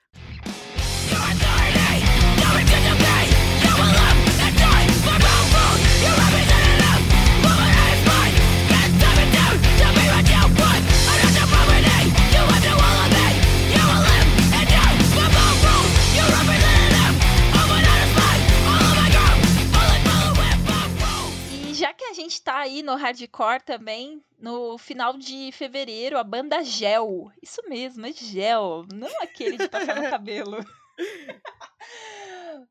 Gente 22.26 22.41
tá 22.41 22.57
aí 22.57 22.82
no 22.82 22.95
hardcore 22.95 23.61
também, 23.63 24.21
no 24.39 24.78
final 24.78 25.17
de 25.17 25.51
fevereiro, 25.51 26.17
a 26.17 26.23
banda 26.23 26.63
Gel. 26.63 27.32
Isso 27.41 27.61
mesmo, 27.69 28.05
é 28.05 28.11
Gel, 28.11 28.86
não 28.93 29.09
aquele 29.21 29.57
de 29.57 29.69
passar 29.69 29.95
no 29.95 30.09
cabelo. 30.09 30.57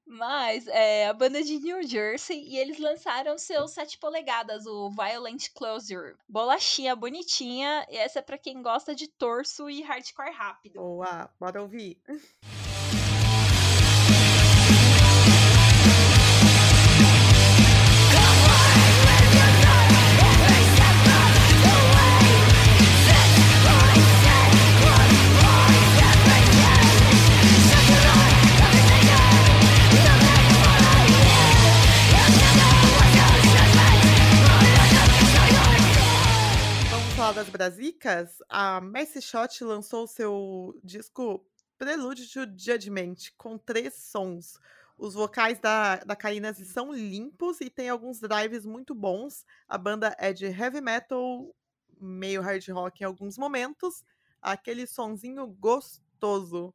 Mas 0.07 0.67
é 0.69 1.09
a 1.09 1.13
banda 1.13 1.43
de 1.43 1.59
New 1.59 1.83
Jersey 1.87 2.43
e 2.49 2.57
eles 2.57 2.79
lançaram 2.79 3.39
seus 3.39 3.73
7 3.73 3.99
polegadas, 3.99 4.67
o 4.67 4.91
Violent 4.91 5.49
Closure. 5.55 6.17
Bolachinha 6.29 6.97
bonitinha, 6.97 7.87
e 7.91 7.97
essa 7.97 8.19
é 8.19 8.23
para 8.23 8.39
quem 8.39 8.63
gosta 8.63 8.95
de 8.95 9.09
torso 9.09 9.69
e 9.71 9.83
hardcore 9.83 10.33
rápido. 10.33 10.81
Boa, 10.81 11.31
bora 11.39 11.63
ouvir. 11.63 12.01
Falar 37.25 37.33
das 37.33 37.49
brasicas, 37.49 38.43
a 38.51 38.83
Messi 38.83 39.23
Shot 39.23 39.65
lançou 39.65 40.07
seu 40.07 40.79
disco 40.85 41.43
Prelude 41.79 42.31
to 42.31 42.41
Judgment, 42.55 43.15
com 43.39 43.57
três 43.57 43.95
sons. 43.95 44.61
Os 44.99 45.15
vocais 45.15 45.59
da, 45.59 45.97
da 45.97 46.15
Karina 46.15 46.53
são 46.53 46.93
limpos 46.93 47.63
e 47.63 47.71
tem 47.71 47.89
alguns 47.89 48.21
drives 48.21 48.67
muito 48.67 48.95
bons. 48.95 49.47
A 49.67 49.79
banda 49.79 50.15
é 50.19 50.35
de 50.35 50.45
heavy 50.45 50.83
metal, 50.83 51.57
meio 51.99 52.43
hard 52.43 52.69
rock 52.69 53.03
em 53.03 53.07
alguns 53.07 53.39
momentos. 53.39 54.05
Aquele 54.43 54.87
sonzinho 54.87 55.47
gostoso. 55.47 56.75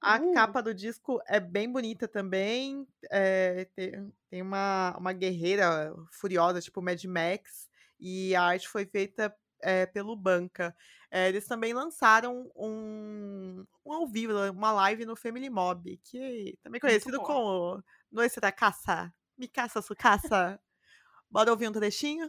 A 0.00 0.16
uh. 0.16 0.34
capa 0.34 0.60
do 0.60 0.74
disco 0.74 1.22
é 1.28 1.38
bem 1.38 1.70
bonita 1.70 2.08
também. 2.08 2.88
É, 3.08 3.68
tem, 3.76 4.12
tem 4.28 4.42
uma, 4.42 4.96
uma 4.98 5.12
guerreira 5.12 5.94
furiosa, 6.10 6.60
tipo 6.60 6.82
Mad 6.82 7.04
Max. 7.04 7.70
E 8.00 8.34
a 8.34 8.42
arte 8.42 8.68
foi 8.68 8.84
feita 8.84 9.32
é, 9.60 9.86
pelo 9.86 10.16
Banca. 10.16 10.74
É, 11.10 11.28
eles 11.28 11.46
também 11.46 11.72
lançaram 11.72 12.50
um, 12.54 13.64
um 13.84 13.92
ao 13.92 14.06
vivo, 14.06 14.32
uma 14.50 14.72
live 14.72 15.04
no 15.04 15.16
Family 15.16 15.50
Mob, 15.50 15.98
que 16.04 16.58
também 16.62 16.80
conhecido 16.80 17.20
como 17.20 17.82
Noite 18.10 18.40
da 18.40 18.52
Caça. 18.52 19.12
Me 19.36 19.48
caça, 19.48 19.82
sucaça. 19.82 20.58
Bora 21.30 21.50
ouvir 21.50 21.68
um 21.68 21.72
trechinho? 21.72 22.28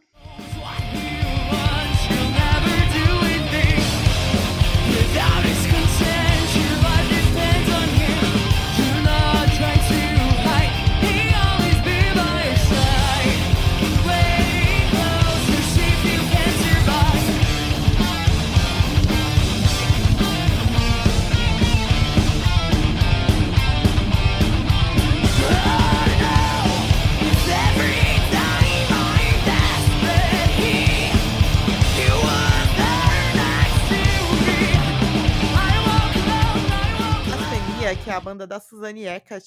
Asfenia, 37.88 38.03
que 38.03 38.09
é 38.09 38.13
a 38.13 38.19
banda 38.19 38.45
da 38.45 38.59
Suzanne 38.59 39.05
Eckert, 39.05 39.45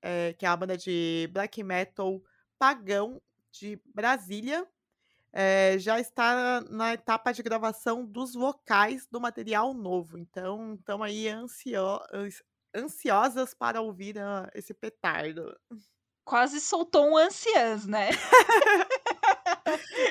é, 0.00 0.32
que 0.34 0.46
é 0.46 0.48
a 0.48 0.56
banda 0.56 0.76
de 0.76 1.28
black 1.32 1.60
metal 1.62 2.22
pagão 2.56 3.20
de 3.50 3.80
Brasília, 3.92 4.64
é, 5.32 5.76
já 5.78 5.98
está 5.98 6.60
na 6.70 6.94
etapa 6.94 7.32
de 7.32 7.42
gravação 7.42 8.06
dos 8.06 8.34
vocais 8.34 9.08
do 9.10 9.20
material 9.20 9.74
novo. 9.74 10.16
Então, 10.16 10.74
estamos 10.74 11.06
aí 11.06 11.28
ansio- 11.28 12.00
ans- 12.12 12.44
ansiosas 12.72 13.54
para 13.54 13.80
ouvir 13.80 14.18
ah, 14.20 14.48
esse 14.54 14.72
petardo. 14.72 15.58
Quase 16.24 16.60
soltou 16.60 17.10
um 17.10 17.16
anciãs, 17.16 17.86
né? 17.86 18.10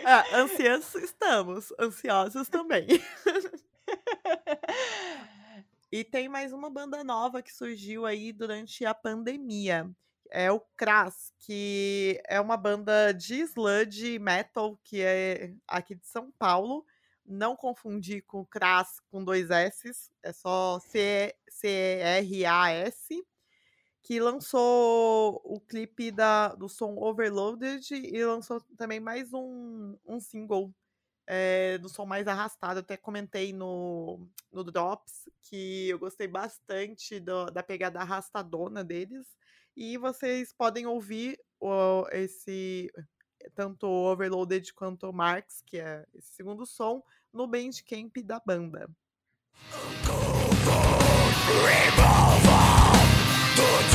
Ah, 0.06 0.40
ansiosos 0.40 0.96
estamos, 0.96 1.72
ansiosos 1.80 2.50
também. 2.50 2.88
E 5.96 6.04
tem 6.04 6.28
mais 6.28 6.52
uma 6.52 6.72
banda 6.72 7.04
nova 7.04 7.40
que 7.44 7.54
surgiu 7.54 8.04
aí 8.04 8.34
durante 8.34 8.84
a 8.84 8.96
pandemia. 8.96 9.88
É 10.32 10.52
o 10.52 10.60
Kras, 10.76 11.32
que 11.38 12.20
é 12.28 12.42
uma 12.42 12.58
banda 12.58 13.12
de 13.12 13.42
sludge 13.42 14.18
metal 14.18 14.76
que 14.84 15.04
é 15.04 15.54
aqui 15.68 15.94
de 15.94 16.08
São 16.08 16.32
Paulo. 16.32 16.84
Não 17.24 17.56
confundir 17.56 18.24
com 18.24 18.44
Kras 18.44 19.00
com 19.12 19.24
dois 19.24 19.52
S, 19.52 20.10
é 20.24 20.34
só 20.34 20.80
C-R-A-S. 20.80 21.24
Que 24.02 24.20
lançou 24.20 25.40
o 25.46 25.60
clipe 25.60 26.10
da, 26.10 26.56
do 26.56 26.68
som 26.68 26.96
Overloaded 26.98 27.94
e 27.94 28.26
lançou 28.26 28.60
também 28.76 29.00
mais 29.00 29.32
um, 29.32 29.96
um 30.08 30.20
single 30.20 30.74
é, 31.26 31.78
do 31.78 31.88
som 31.90 32.06
mais 32.06 32.28
arrastado. 32.28 32.80
Eu 32.80 32.84
até 32.84 32.98
comentei 32.98 33.54
no, 33.54 34.28
no 34.52 34.64
Drops 34.64 35.30
que 35.42 35.90
eu 35.90 36.00
gostei 36.00 36.28
bastante 36.28 37.20
do- 37.20 37.46
da 37.52 37.64
pegada 37.64 38.00
arrastadona 38.00 38.84
deles. 38.84 39.26
E 39.76 39.98
vocês 39.98 40.52
podem 40.54 40.86
ouvir 40.86 41.40
o- 41.60 42.06
esse 42.12 42.92
tanto 43.56 43.88
Overloaded 43.88 44.74
quanto 44.74 45.12
Marx, 45.12 45.62
que 45.66 45.80
é 45.80 46.06
esse 46.14 46.34
segundo 46.34 46.66
som, 46.66 47.04
no 47.32 47.48
Bandcamp 47.48 48.16
da 48.24 48.40
banda. 48.46 48.90
E 53.54 53.93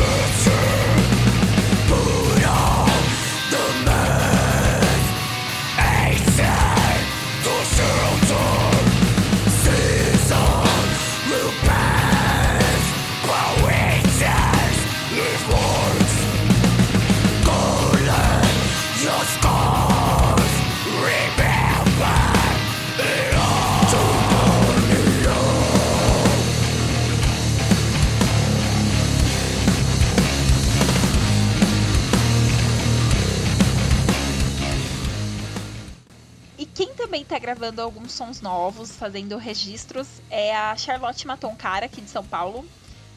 também 37.08 37.24
tá 37.24 37.38
gravando 37.38 37.80
alguns 37.80 38.12
sons 38.12 38.42
novos, 38.42 38.94
fazendo 38.94 39.38
registros, 39.38 40.06
é 40.28 40.54
a 40.54 40.76
Charlotte 40.76 41.26
Matoncara, 41.26 41.86
aqui 41.86 42.02
de 42.02 42.10
São 42.10 42.22
Paulo. 42.22 42.68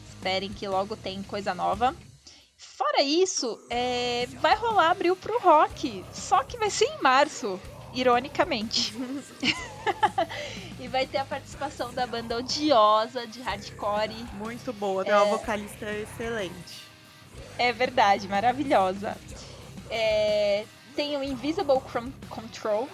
Esperem 0.08 0.50
que 0.50 0.66
logo 0.66 0.96
tem 0.96 1.22
coisa 1.22 1.54
nova. 1.54 1.94
Fora 2.56 3.02
isso, 3.02 3.60
é, 3.68 4.26
vai 4.40 4.56
rolar 4.56 4.92
abril 4.92 5.14
pro 5.14 5.38
rock, 5.38 6.02
só 6.10 6.42
que 6.42 6.56
vai 6.56 6.70
ser 6.70 6.86
em 6.86 7.02
março, 7.02 7.60
ironicamente. 7.92 8.94
e 10.80 10.88
vai 10.88 11.06
ter 11.06 11.18
a 11.18 11.26
participação 11.26 11.92
da 11.92 12.06
banda 12.06 12.38
Odiosa 12.38 13.26
de 13.26 13.42
hardcore. 13.42 14.24
Muito 14.38 14.72
boa, 14.72 15.04
tem 15.04 15.12
uma 15.12 15.26
vocalista 15.26 15.84
excelente. 15.92 16.80
É 17.58 17.70
verdade, 17.74 18.26
maravilhosa. 18.26 19.18
É, 19.90 20.64
tem 20.96 21.14
o 21.18 21.22
Invisible 21.22 21.82
Control, 22.30 22.88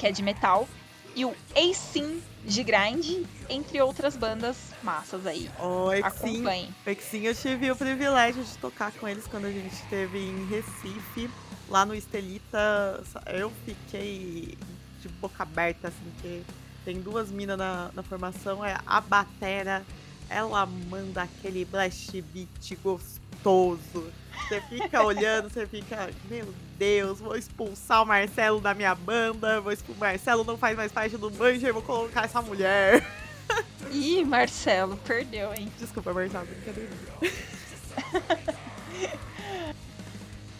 que 0.00 0.06
é 0.06 0.10
de 0.10 0.22
metal, 0.22 0.66
e 1.14 1.26
o 1.26 1.34
Acin 1.54 2.22
de 2.42 2.64
grind, 2.64 3.26
entre 3.50 3.82
outras 3.82 4.16
bandas 4.16 4.56
massas 4.82 5.26
aí. 5.26 5.50
O 5.60 5.92
Exim, 5.92 6.42
Exim, 6.86 7.20
eu 7.24 7.34
tive 7.34 7.70
o 7.70 7.76
privilégio 7.76 8.42
de 8.42 8.56
tocar 8.56 8.90
com 8.92 9.06
eles 9.06 9.26
quando 9.26 9.44
a 9.44 9.50
gente 9.50 9.74
esteve 9.74 10.18
em 10.18 10.46
Recife, 10.46 11.30
lá 11.68 11.84
no 11.84 11.94
Estelita. 11.94 13.04
Eu 13.26 13.52
fiquei 13.66 14.56
de 15.02 15.08
boca 15.20 15.42
aberta, 15.42 15.88
assim, 15.88 16.12
porque 16.14 16.40
tem 16.82 16.98
duas 16.98 17.30
minas 17.30 17.58
na, 17.58 17.90
na 17.92 18.02
formação. 18.02 18.64
É 18.64 18.78
a 18.86 19.02
Batera, 19.02 19.84
ela 20.30 20.64
manda 20.64 21.22
aquele 21.22 21.66
blast 21.66 22.10
beat 22.22 22.78
gostoso. 22.82 24.10
Você 24.48 24.60
fica 24.62 25.02
olhando, 25.02 25.48
você 25.48 25.66
fica, 25.66 26.10
meu 26.28 26.52
Deus, 26.78 27.20
vou 27.20 27.36
expulsar 27.36 28.02
o 28.02 28.06
Marcelo 28.06 28.60
da 28.60 28.74
minha 28.74 28.94
banda, 28.94 29.60
vou 29.60 29.72
expulsar, 29.72 29.96
o 29.96 30.00
Marcelo 30.00 30.44
não 30.44 30.58
faz 30.58 30.76
mais 30.76 30.90
parte 30.90 31.16
do 31.16 31.30
Banger, 31.30 31.72
vou 31.72 31.82
colocar 31.82 32.24
essa 32.24 32.42
mulher. 32.42 33.06
Ih, 33.90 34.24
Marcelo, 34.24 34.96
perdeu, 34.98 35.52
hein? 35.54 35.70
Desculpa, 35.78 36.12
Marcelo, 36.12 36.46
brincadeira. 36.46 36.90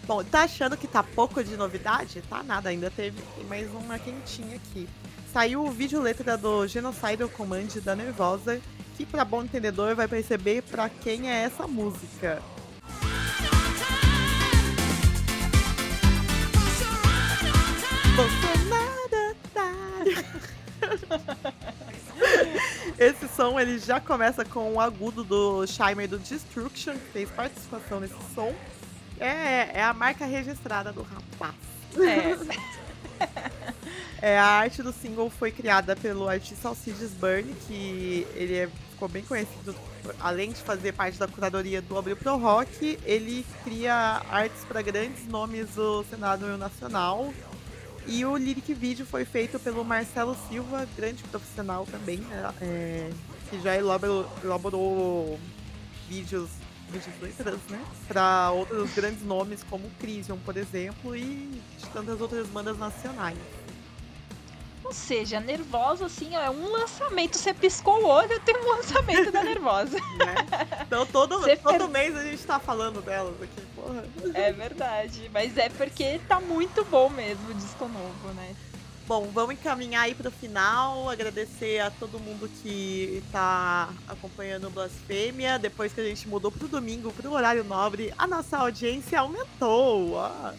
Bom, 0.06 0.24
tá 0.24 0.42
achando 0.42 0.76
que 0.76 0.88
tá 0.88 1.04
pouco 1.04 1.44
de 1.44 1.56
novidade? 1.56 2.20
Tá 2.28 2.42
nada, 2.42 2.68
ainda 2.68 2.90
teve 2.90 3.22
mais 3.48 3.70
uma 3.70 3.96
quentinha 3.98 4.56
aqui. 4.56 4.88
Saiu 5.32 5.64
o 5.64 5.70
vídeo 5.70 6.00
letra 6.00 6.36
do 6.36 6.66
Genocidal 6.66 7.28
Command 7.28 7.68
da 7.84 7.94
Nervosa, 7.94 8.60
que 8.96 9.06
pra 9.06 9.24
bom 9.24 9.44
entendedor 9.44 9.94
vai 9.94 10.08
perceber 10.08 10.62
pra 10.62 10.88
quem 10.88 11.30
é 11.30 11.42
essa 11.44 11.68
música. 11.68 12.42
Bolsonaro, 18.20 19.30
otário. 19.30 20.24
Esse 22.98 23.26
som 23.28 23.58
ele 23.58 23.78
já 23.78 23.98
começa 23.98 24.44
com 24.44 24.74
o 24.74 24.80
agudo 24.80 25.24
do 25.24 25.66
Shimer 25.66 26.06
do 26.06 26.18
Destruction, 26.18 26.92
que 26.92 27.12
fez 27.12 27.30
participação 27.30 27.98
nesse 27.98 28.14
som. 28.34 28.54
É, 29.18 29.78
é 29.78 29.82
a 29.82 29.94
marca 29.94 30.26
registrada 30.26 30.92
do 30.92 31.02
rapaz. 31.02 31.54
É, 34.20 34.38
a 34.38 34.44
arte 34.44 34.82
do 34.82 34.92
single 34.92 35.30
foi 35.30 35.50
criada 35.50 35.96
pelo 35.96 36.28
artista 36.28 36.68
Alcides 36.68 37.12
Burn, 37.12 37.54
que 37.66 38.26
ele 38.34 38.54
é- 38.54 38.68
ficou 38.90 39.08
bem 39.08 39.22
conhecido, 39.24 39.74
além 40.20 40.52
de 40.52 40.60
fazer 40.60 40.92
parte 40.92 41.18
da 41.18 41.26
curadoria 41.26 41.80
do 41.80 41.96
Abril 41.96 42.16
Pro 42.16 42.36
Rock, 42.36 42.98
ele 43.02 43.46
cria 43.64 44.20
artes 44.30 44.62
para 44.68 44.82
grandes 44.82 45.26
nomes 45.26 45.70
do 45.70 46.04
cenário 46.04 46.58
nacional. 46.58 47.32
E 48.06 48.24
o 48.24 48.36
lyric 48.36 48.72
vídeo 48.74 49.06
foi 49.06 49.24
feito 49.24 49.58
pelo 49.58 49.84
Marcelo 49.84 50.36
Silva, 50.48 50.86
grande 50.96 51.22
profissional 51.24 51.86
também, 51.86 52.18
né? 52.18 52.52
É, 52.60 53.10
que 53.48 53.60
já 53.60 53.76
elaborou, 53.76 54.26
elaborou 54.42 55.38
vídeos, 56.08 56.48
vídeos 56.88 57.14
letras, 57.20 57.60
né? 57.68 57.80
Para 58.08 58.50
outros 58.52 58.92
grandes 58.94 59.22
nomes 59.22 59.62
como 59.68 59.88
Crisium, 60.00 60.38
por 60.38 60.56
exemplo, 60.56 61.14
e 61.14 61.60
de 61.78 61.86
tantas 61.92 62.20
outras 62.20 62.46
bandas 62.48 62.76
nacionais. 62.78 63.38
Ou 64.82 64.92
seja, 64.94 65.38
Nervosa, 65.38 66.06
assim, 66.06 66.34
é 66.34 66.50
um 66.50 66.72
lançamento. 66.72 67.36
Você 67.38 67.54
piscou 67.54 68.02
o 68.02 68.06
olho, 68.06 68.40
tem 68.40 68.56
um 68.56 68.70
lançamento 68.70 69.30
da 69.30 69.44
Nervosa. 69.44 69.96
Né? 70.18 70.34
Então 70.84 71.06
todo, 71.06 71.38
Você 71.38 71.54
todo 71.56 71.78
per- 71.78 71.88
mês 71.88 72.16
a 72.16 72.24
gente 72.24 72.42
tá 72.44 72.58
falando 72.58 73.00
delas 73.00 73.34
aqui, 73.40 73.62
porra. 73.80 74.04
É 74.34 74.52
verdade. 74.52 75.30
Mas 75.32 75.56
é 75.56 75.68
porque 75.68 76.20
tá 76.28 76.40
muito 76.40 76.84
bom 76.84 77.08
mesmo 77.08 77.50
o 77.50 77.54
disco 77.54 77.88
novo, 77.88 78.32
né? 78.34 78.54
Bom, 79.06 79.28
vamos 79.32 79.54
encaminhar 79.54 80.04
aí 80.04 80.14
pro 80.14 80.30
final. 80.30 81.10
Agradecer 81.10 81.80
a 81.80 81.90
todo 81.90 82.20
mundo 82.20 82.48
que 82.62 83.22
tá 83.32 83.92
acompanhando 84.06 84.68
o 84.68 84.70
Blasfêmia. 84.70 85.58
Depois 85.58 85.92
que 85.92 86.00
a 86.00 86.04
gente 86.04 86.28
mudou 86.28 86.52
pro 86.52 86.68
domingo, 86.68 87.12
pro 87.12 87.32
horário 87.32 87.64
nobre, 87.64 88.14
a 88.16 88.26
nossa 88.26 88.58
audiência 88.58 89.18
aumentou. 89.18 90.12
ó. 90.12 90.52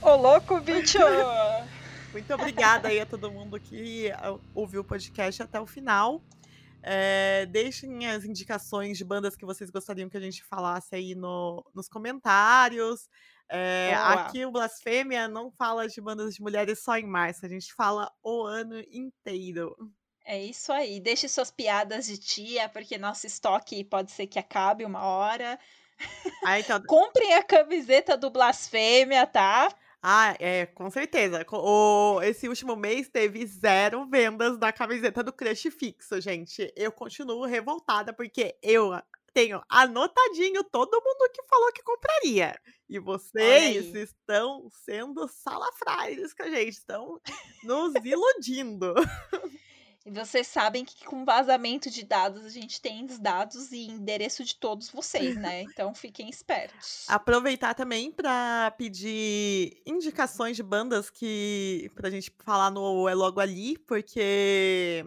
Ô, 0.00 0.14
louco, 0.14 0.60
bicho! 0.60 0.98
Muito 2.12 2.32
obrigada 2.32 2.88
aí 2.88 3.00
a 3.00 3.06
todo 3.06 3.30
mundo 3.30 3.58
que 3.58 4.10
ah, 4.12 4.36
ouviu 4.54 4.82
o 4.82 4.84
podcast 4.84 5.42
até 5.42 5.60
o 5.60 5.66
final. 5.66 6.22
É, 6.90 7.44
deixem 7.44 8.06
as 8.06 8.24
indicações 8.24 8.96
de 8.96 9.04
bandas 9.04 9.36
que 9.36 9.44
vocês 9.44 9.68
gostariam 9.68 10.08
que 10.08 10.16
a 10.16 10.20
gente 10.20 10.42
falasse 10.42 10.94
aí 10.94 11.14
no, 11.14 11.62
nos 11.74 11.86
comentários. 11.86 13.10
É, 13.46 13.92
aqui 13.94 14.46
o 14.46 14.50
Blasfêmia 14.50 15.28
não 15.28 15.50
fala 15.50 15.86
de 15.86 16.00
bandas 16.00 16.34
de 16.34 16.40
mulheres 16.40 16.82
só 16.82 16.96
em 16.96 17.06
março, 17.06 17.44
a 17.44 17.48
gente 17.48 17.74
fala 17.74 18.10
o 18.22 18.42
ano 18.42 18.80
inteiro. 18.90 19.76
É 20.24 20.42
isso 20.42 20.72
aí. 20.72 20.98
Deixe 20.98 21.28
suas 21.28 21.50
piadas 21.50 22.06
de 22.06 22.16
tia, 22.16 22.70
porque 22.70 22.96
nosso 22.96 23.26
estoque 23.26 23.84
pode 23.84 24.10
ser 24.10 24.26
que 24.26 24.38
acabe 24.38 24.86
uma 24.86 25.04
hora. 25.04 25.58
Ah, 26.42 26.58
então, 26.58 26.80
Comprem 26.88 27.34
a 27.34 27.42
camiseta 27.42 28.16
do 28.16 28.30
Blasfêmia, 28.30 29.26
tá? 29.26 29.68
Ah, 30.02 30.36
é, 30.38 30.66
com 30.66 30.88
certeza. 30.90 31.44
O, 31.50 32.20
esse 32.22 32.48
último 32.48 32.76
mês 32.76 33.08
teve 33.08 33.44
zero 33.46 34.08
vendas 34.08 34.56
da 34.56 34.72
camiseta 34.72 35.22
do 35.22 35.32
Crush 35.32 35.70
Fixo, 35.70 36.20
gente. 36.20 36.72
Eu 36.76 36.92
continuo 36.92 37.44
revoltada 37.44 38.12
porque 38.12 38.56
eu 38.62 38.92
tenho 39.34 39.60
anotadinho 39.68 40.64
todo 40.64 41.02
mundo 41.02 41.30
que 41.32 41.42
falou 41.48 41.72
que 41.72 41.82
compraria. 41.82 42.58
E 42.88 42.98
vocês 42.98 43.94
estão 43.94 44.68
sendo 44.70 45.28
salafrários 45.28 46.32
com 46.32 46.44
a 46.44 46.50
gente, 46.50 46.70
estão 46.70 47.20
nos 47.64 47.92
iludindo. 48.04 48.94
E 50.08 50.10
vocês 50.10 50.46
sabem 50.46 50.86
que 50.86 51.04
com 51.04 51.22
vazamento 51.22 51.90
de 51.90 52.02
dados 52.02 52.42
a 52.46 52.48
gente 52.48 52.80
tem 52.80 53.04
os 53.04 53.18
dados 53.18 53.70
e 53.72 53.88
endereço 53.88 54.42
de 54.42 54.56
todos 54.56 54.88
vocês, 54.88 55.36
né? 55.36 55.60
Então 55.60 55.94
fiquem 55.94 56.30
espertos. 56.30 57.04
Aproveitar 57.12 57.74
também 57.74 58.10
para 58.10 58.70
pedir 58.78 59.82
indicações 59.84 60.56
de 60.56 60.62
bandas 60.62 61.10
que 61.10 61.90
pra 61.94 62.08
gente 62.08 62.32
falar 62.38 62.70
no 62.70 63.06
É 63.06 63.14
Logo 63.14 63.38
Ali, 63.38 63.76
porque 63.80 65.04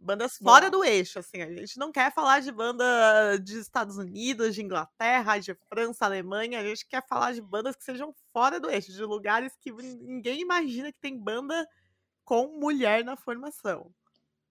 bandas 0.00 0.38
fora 0.38 0.70
Boa. 0.70 0.82
do 0.82 0.90
eixo, 0.90 1.18
assim, 1.18 1.42
a 1.42 1.50
gente 1.50 1.78
não 1.78 1.92
quer 1.92 2.10
falar 2.14 2.40
de 2.40 2.50
banda 2.50 3.36
dos 3.36 3.52
Estados 3.52 3.98
Unidos, 3.98 4.54
de 4.54 4.62
Inglaterra, 4.62 5.36
de 5.36 5.54
França, 5.68 6.06
Alemanha, 6.06 6.58
a 6.58 6.64
gente 6.64 6.88
quer 6.88 7.06
falar 7.06 7.34
de 7.34 7.42
bandas 7.42 7.76
que 7.76 7.84
sejam 7.84 8.14
fora 8.32 8.58
do 8.58 8.70
eixo, 8.70 8.92
de 8.92 9.04
lugares 9.04 9.52
que 9.60 9.70
ninguém 9.70 10.40
imagina 10.40 10.90
que 10.90 10.98
tem 10.98 11.22
banda 11.22 11.68
com 12.24 12.58
mulher 12.58 13.04
na 13.04 13.14
formação. 13.14 13.92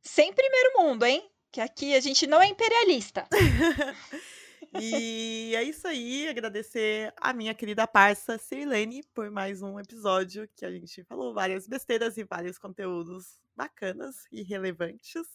Sem 0.07 0.31
primeiro 0.33 0.71
mundo, 0.79 1.05
hein? 1.05 1.29
Que 1.51 1.59
aqui 1.61 1.93
a 1.95 1.99
gente 1.99 2.25
não 2.27 2.41
é 2.41 2.47
imperialista. 2.47 3.27
E 4.79 5.55
é 5.55 5.63
isso 5.63 5.87
aí, 5.87 6.27
agradecer 6.27 7.11
a 7.21 7.31
minha 7.31 7.53
querida 7.53 7.87
parça 7.87 8.37
Sirlene 8.37 9.01
por 9.13 9.31
mais 9.31 9.61
um 9.61 9.79
episódio 9.79 10.47
que 10.55 10.65
a 10.65 10.71
gente 10.71 11.03
falou 11.05 11.33
várias 11.33 11.65
besteiras 11.67 12.17
e 12.17 12.23
vários 12.23 12.59
conteúdos 12.59 13.25
bacanas 13.55 14.27
e 14.31 14.43
relevantes. 14.43 15.25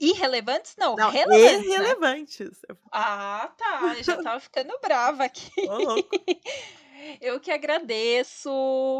Irrelevantes? 0.00 0.76
Não, 0.78 0.94
Não, 0.94 1.10
relevantes. 1.10 1.68
né? 1.68 1.74
irrelevantes. 1.74 2.60
Eu- 2.68 2.78
Ah, 2.92 3.52
tá. 3.58 3.94
Eu 3.98 4.02
já 4.04 4.22
tava 4.22 4.40
ficando 4.40 4.78
brava 4.80 5.24
aqui. 5.24 5.50
Ô, 5.68 5.76
louco. 5.78 6.10
Eu 7.20 7.40
que 7.40 7.50
agradeço. 7.50 8.50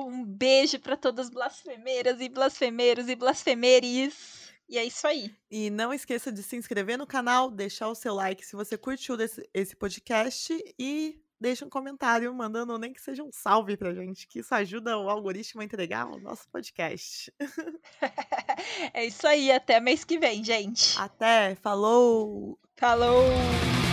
Um 0.08 0.24
beijo 0.24 0.78
pra 0.80 0.96
todas 0.96 1.26
as 1.26 1.32
blasfemeiras 1.32 2.20
e 2.20 2.28
blasfemeiros 2.28 3.08
e 3.08 3.14
blasfemeres. 3.14 4.52
E 4.68 4.78
é 4.78 4.84
isso 4.84 5.06
aí. 5.06 5.30
E 5.50 5.68
não 5.70 5.92
esqueça 5.92 6.32
de 6.32 6.42
se 6.42 6.56
inscrever 6.56 6.96
no 6.96 7.06
canal, 7.06 7.50
deixar 7.50 7.88
o 7.88 7.94
seu 7.94 8.14
like 8.14 8.44
se 8.44 8.56
você 8.56 8.76
curtiu 8.78 9.16
desse- 9.16 9.48
esse 9.52 9.76
podcast 9.76 10.56
e 10.78 11.20
deixa 11.38 11.66
um 11.66 11.68
comentário 11.68 12.32
mandando 12.34 12.78
nem 12.78 12.90
que 12.92 13.00
seja 13.02 13.22
um 13.22 13.30
salve 13.30 13.76
pra 13.76 13.92
gente, 13.92 14.26
que 14.26 14.38
isso 14.38 14.54
ajuda 14.54 14.96
o 14.98 15.10
algoritmo 15.10 15.60
a 15.60 15.64
entregar 15.64 16.06
o 16.06 16.18
nosso 16.18 16.48
podcast. 16.48 17.32
É 18.92 19.04
isso 19.04 19.26
aí. 19.26 19.50
Até 19.52 19.78
mês 19.80 20.04
que 20.04 20.18
vem, 20.18 20.42
gente. 20.42 20.98
Até, 20.98 21.54
falou! 21.56 22.58
Falou! 22.76 23.83